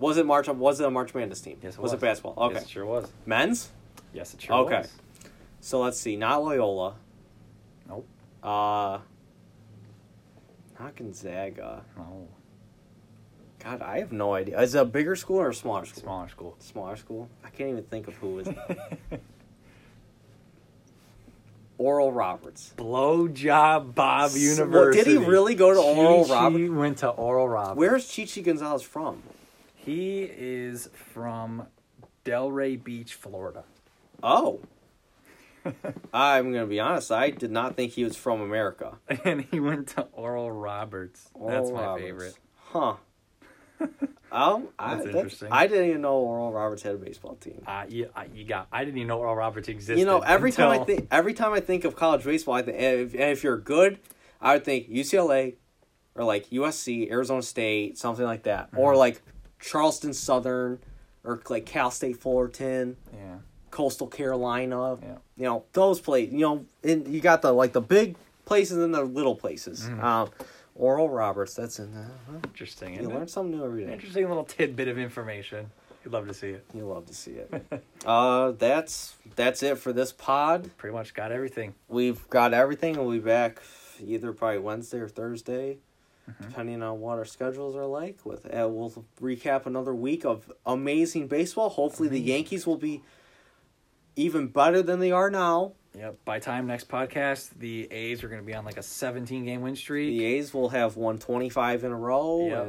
Was 0.00 0.16
it 0.16 0.26
March? 0.26 0.48
Was 0.48 0.80
it 0.80 0.86
a 0.86 0.90
March 0.90 1.14
Madness 1.14 1.40
team? 1.40 1.58
Yes, 1.62 1.74
it 1.74 1.78
was. 1.80 1.92
was. 1.92 2.02
it 2.02 2.04
basketball? 2.04 2.34
Okay, 2.46 2.54
Yes, 2.54 2.62
it 2.64 2.68
sure 2.70 2.86
was. 2.86 3.12
men's. 3.26 3.70
Yes, 4.12 4.34
it 4.34 4.42
sure 4.42 4.56
Okay. 4.64 4.78
was. 4.78 4.86
Okay. 4.86 5.28
So 5.60 5.80
let's 5.80 6.00
see. 6.00 6.16
Not 6.16 6.42
Loyola. 6.42 6.96
Nope. 7.88 8.08
Uh. 8.42 8.98
Not 10.80 10.96
Gonzaga. 10.96 11.84
No. 11.96 12.26
God, 13.62 13.82
I 13.82 13.98
have 13.98 14.10
no 14.12 14.34
idea. 14.34 14.60
Is 14.60 14.74
it 14.74 14.80
a 14.80 14.84
bigger 14.84 15.14
school 15.16 15.38
or 15.40 15.50
a 15.50 15.54
smaller 15.54 15.84
school? 15.84 16.02
Smaller 16.02 16.28
school. 16.28 16.56
Smaller 16.58 16.96
school. 16.96 17.28
I 17.44 17.50
can't 17.50 17.70
even 17.70 17.84
think 17.84 18.08
of 18.08 18.14
who 18.16 18.38
is. 18.40 18.48
Oral 21.78 22.12
Roberts. 22.12 22.74
Blowjob 22.76 23.94
Bob 23.94 24.32
University. 24.34 24.98
did 24.98 25.06
he 25.06 25.16
really 25.16 25.54
go 25.54 25.72
to 25.72 25.80
Oral 25.80 26.26
Roberts? 26.26 26.70
went 26.70 26.98
to 26.98 27.08
Oral 27.08 27.48
Roberts. 27.48 27.78
Where's 27.78 28.06
Chichi 28.06 28.42
Gonzalez 28.42 28.82
from? 28.82 29.22
He 29.74 30.22
is 30.24 30.90
from 30.92 31.66
Delray 32.24 32.82
Beach, 32.82 33.14
Florida. 33.14 33.64
Oh. 34.22 34.60
I'm 36.12 36.52
gonna 36.52 36.66
be 36.66 36.80
honest. 36.80 37.10
I 37.10 37.30
did 37.30 37.50
not 37.50 37.76
think 37.76 37.92
he 37.92 38.04
was 38.04 38.16
from 38.16 38.40
America. 38.42 38.98
And 39.24 39.42
he 39.50 39.58
went 39.60 39.88
to 39.88 40.02
Oral 40.12 40.50
Roberts. 40.50 41.30
That's 41.34 41.70
my 41.70 41.80
Roberts. 41.82 42.02
favorite. 42.04 42.38
Huh. 42.56 42.94
Um, 44.32 44.68
I, 44.78 44.94
That's 44.94 45.04
that's 45.04 45.16
interesting. 45.16 45.48
I 45.50 45.66
didn't 45.66 45.88
even 45.90 46.00
know 46.02 46.16
Oral 46.18 46.52
Roberts 46.52 46.82
had 46.82 46.94
a 46.94 46.98
baseball 46.98 47.34
team. 47.36 47.62
Uh, 47.66 47.84
you, 47.88 48.08
uh, 48.14 48.24
you 48.34 48.44
got. 48.44 48.68
I 48.72 48.84
didn't 48.84 48.96
even 48.98 49.08
know 49.08 49.18
Oral 49.18 49.34
Roberts 49.36 49.68
existed. 49.68 49.98
You 49.98 50.04
know, 50.06 50.20
every 50.20 50.52
time 50.52 50.68
I 50.70 50.84
think 50.84 51.08
every 51.10 51.34
time 51.34 51.52
I 51.52 51.60
think 51.60 51.84
of 51.84 51.96
college 51.96 52.24
baseball, 52.24 52.54
I 52.54 52.62
think 52.62 52.76
and 52.76 53.00
if, 53.00 53.12
and 53.14 53.22
if 53.22 53.42
you're 53.42 53.58
good, 53.58 53.98
I 54.40 54.54
would 54.54 54.64
think 54.64 54.88
UCLA 54.88 55.54
or 56.14 56.24
like 56.24 56.50
USC, 56.50 57.10
Arizona 57.10 57.42
State, 57.42 57.98
something 57.98 58.24
like 58.24 58.42
that, 58.44 58.68
or 58.76 58.94
Mhm. 58.94 58.98
like 58.98 59.22
Charleston 59.60 60.12
Southern 60.12 60.78
or 61.24 61.40
like 61.48 61.66
Cal 61.66 61.90
State 61.90 62.16
Fullerton, 62.16 62.96
Yeah. 63.14 63.36
Coastal 63.70 64.06
Carolina. 64.06 64.96
Yeah. 65.00 65.16
You 65.36 65.44
know 65.44 65.64
those 65.72 66.00
places. 66.00 66.32
You 66.34 66.40
know, 66.40 66.66
and 66.82 67.06
you 67.08 67.20
got 67.20 67.42
the 67.42 67.52
like 67.52 67.72
the 67.72 67.80
big 67.80 68.16
places 68.44 68.78
and 68.82 68.92
the 68.92 69.04
little 69.04 69.36
places. 69.36 69.82
Mhm. 69.88 70.02
Um, 70.02 70.30
Oral 70.80 71.10
Roberts, 71.10 71.54
that's 71.54 71.78
in 71.78 71.92
there. 71.92 72.10
Huh? 72.26 72.38
Interesting. 72.44 72.94
You 72.94 73.08
learn 73.08 73.24
it? 73.24 73.30
something 73.30 73.56
new 73.58 73.64
every 73.64 73.84
day. 73.84 73.92
Interesting 73.92 74.26
little 74.26 74.44
tidbit 74.44 74.88
of 74.88 74.96
information. 74.98 75.70
You'd 76.02 76.14
love 76.14 76.26
to 76.26 76.32
see 76.32 76.48
it. 76.48 76.64
You 76.72 76.86
love 76.86 77.04
to 77.06 77.14
see 77.14 77.32
it. 77.32 77.52
uh, 78.06 78.52
that's 78.52 79.16
that's 79.36 79.62
it 79.62 79.76
for 79.76 79.92
this 79.92 80.10
pod. 80.12 80.70
Pretty 80.78 80.94
much 80.94 81.12
got 81.12 81.32
everything. 81.32 81.74
We've 81.88 82.26
got 82.30 82.54
everything. 82.54 82.96
We'll 82.96 83.10
be 83.10 83.18
back 83.18 83.60
either 84.02 84.32
probably 84.32 84.60
Wednesday 84.60 84.98
or 85.00 85.08
Thursday, 85.08 85.76
Mhm. 86.30 86.48
depending 86.48 86.82
on 86.82 87.00
what 87.00 87.18
our 87.18 87.26
schedules 87.26 87.76
are 87.76 87.84
like. 87.84 88.24
With 88.24 88.46
uh, 88.46 88.66
we'll 88.66 89.04
recap 89.20 89.66
another 89.66 89.94
week 89.94 90.24
of 90.24 90.50
amazing 90.64 91.28
baseball. 91.28 91.68
Hopefully, 91.68 92.08
the 92.08 92.20
Yankees 92.20 92.66
will 92.66 92.78
be 92.78 93.02
even 94.16 94.46
better 94.48 94.80
than 94.82 95.00
they 95.00 95.12
are 95.12 95.28
now. 95.30 95.72
Yep. 95.96 96.24
By 96.24 96.38
time 96.38 96.66
next 96.66 96.88
podcast, 96.88 97.50
the 97.58 97.88
A's 97.90 98.22
are 98.22 98.28
going 98.28 98.40
to 98.40 98.46
be 98.46 98.54
on 98.54 98.64
like 98.64 98.76
a 98.76 98.82
17 98.82 99.44
game 99.44 99.60
win 99.62 99.74
streak. 99.76 100.16
The 100.18 100.24
A's 100.24 100.54
will 100.54 100.68
have 100.68 100.96
won 100.96 101.18
twenty 101.18 101.48
five 101.48 101.82
in 101.84 101.90
a 101.90 101.96
row, 101.96 102.46
Yep. 102.46 102.66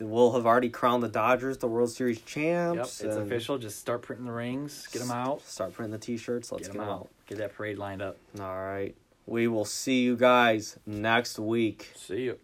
and 0.00 0.10
we'll 0.10 0.32
have 0.32 0.44
already 0.44 0.68
crowned 0.68 1.02
the 1.02 1.08
Dodgers 1.08 1.56
the 1.58 1.68
World 1.68 1.90
Series 1.90 2.20
champs. 2.20 3.00
Yep. 3.00 3.08
It's 3.10 3.16
official. 3.18 3.56
Just 3.58 3.78
start 3.78 4.02
printing 4.02 4.26
the 4.26 4.32
rings. 4.32 4.86
Get 4.88 5.00
them 5.00 5.10
out. 5.10 5.40
Start 5.42 5.72
printing 5.72 5.92
the 5.92 5.98
T-shirts. 6.04 6.52
Let's 6.52 6.68
Get 6.68 6.72
get 6.74 6.78
them 6.80 6.88
them 6.88 6.96
out. 6.98 7.08
Get 7.26 7.38
that 7.38 7.54
parade 7.54 7.78
lined 7.78 8.02
up. 8.02 8.18
All 8.38 8.44
right. 8.54 8.94
We 9.26 9.48
will 9.48 9.64
see 9.64 10.02
you 10.02 10.16
guys 10.16 10.78
next 10.84 11.38
week. 11.38 11.92
See 11.96 12.24
you. 12.24 12.38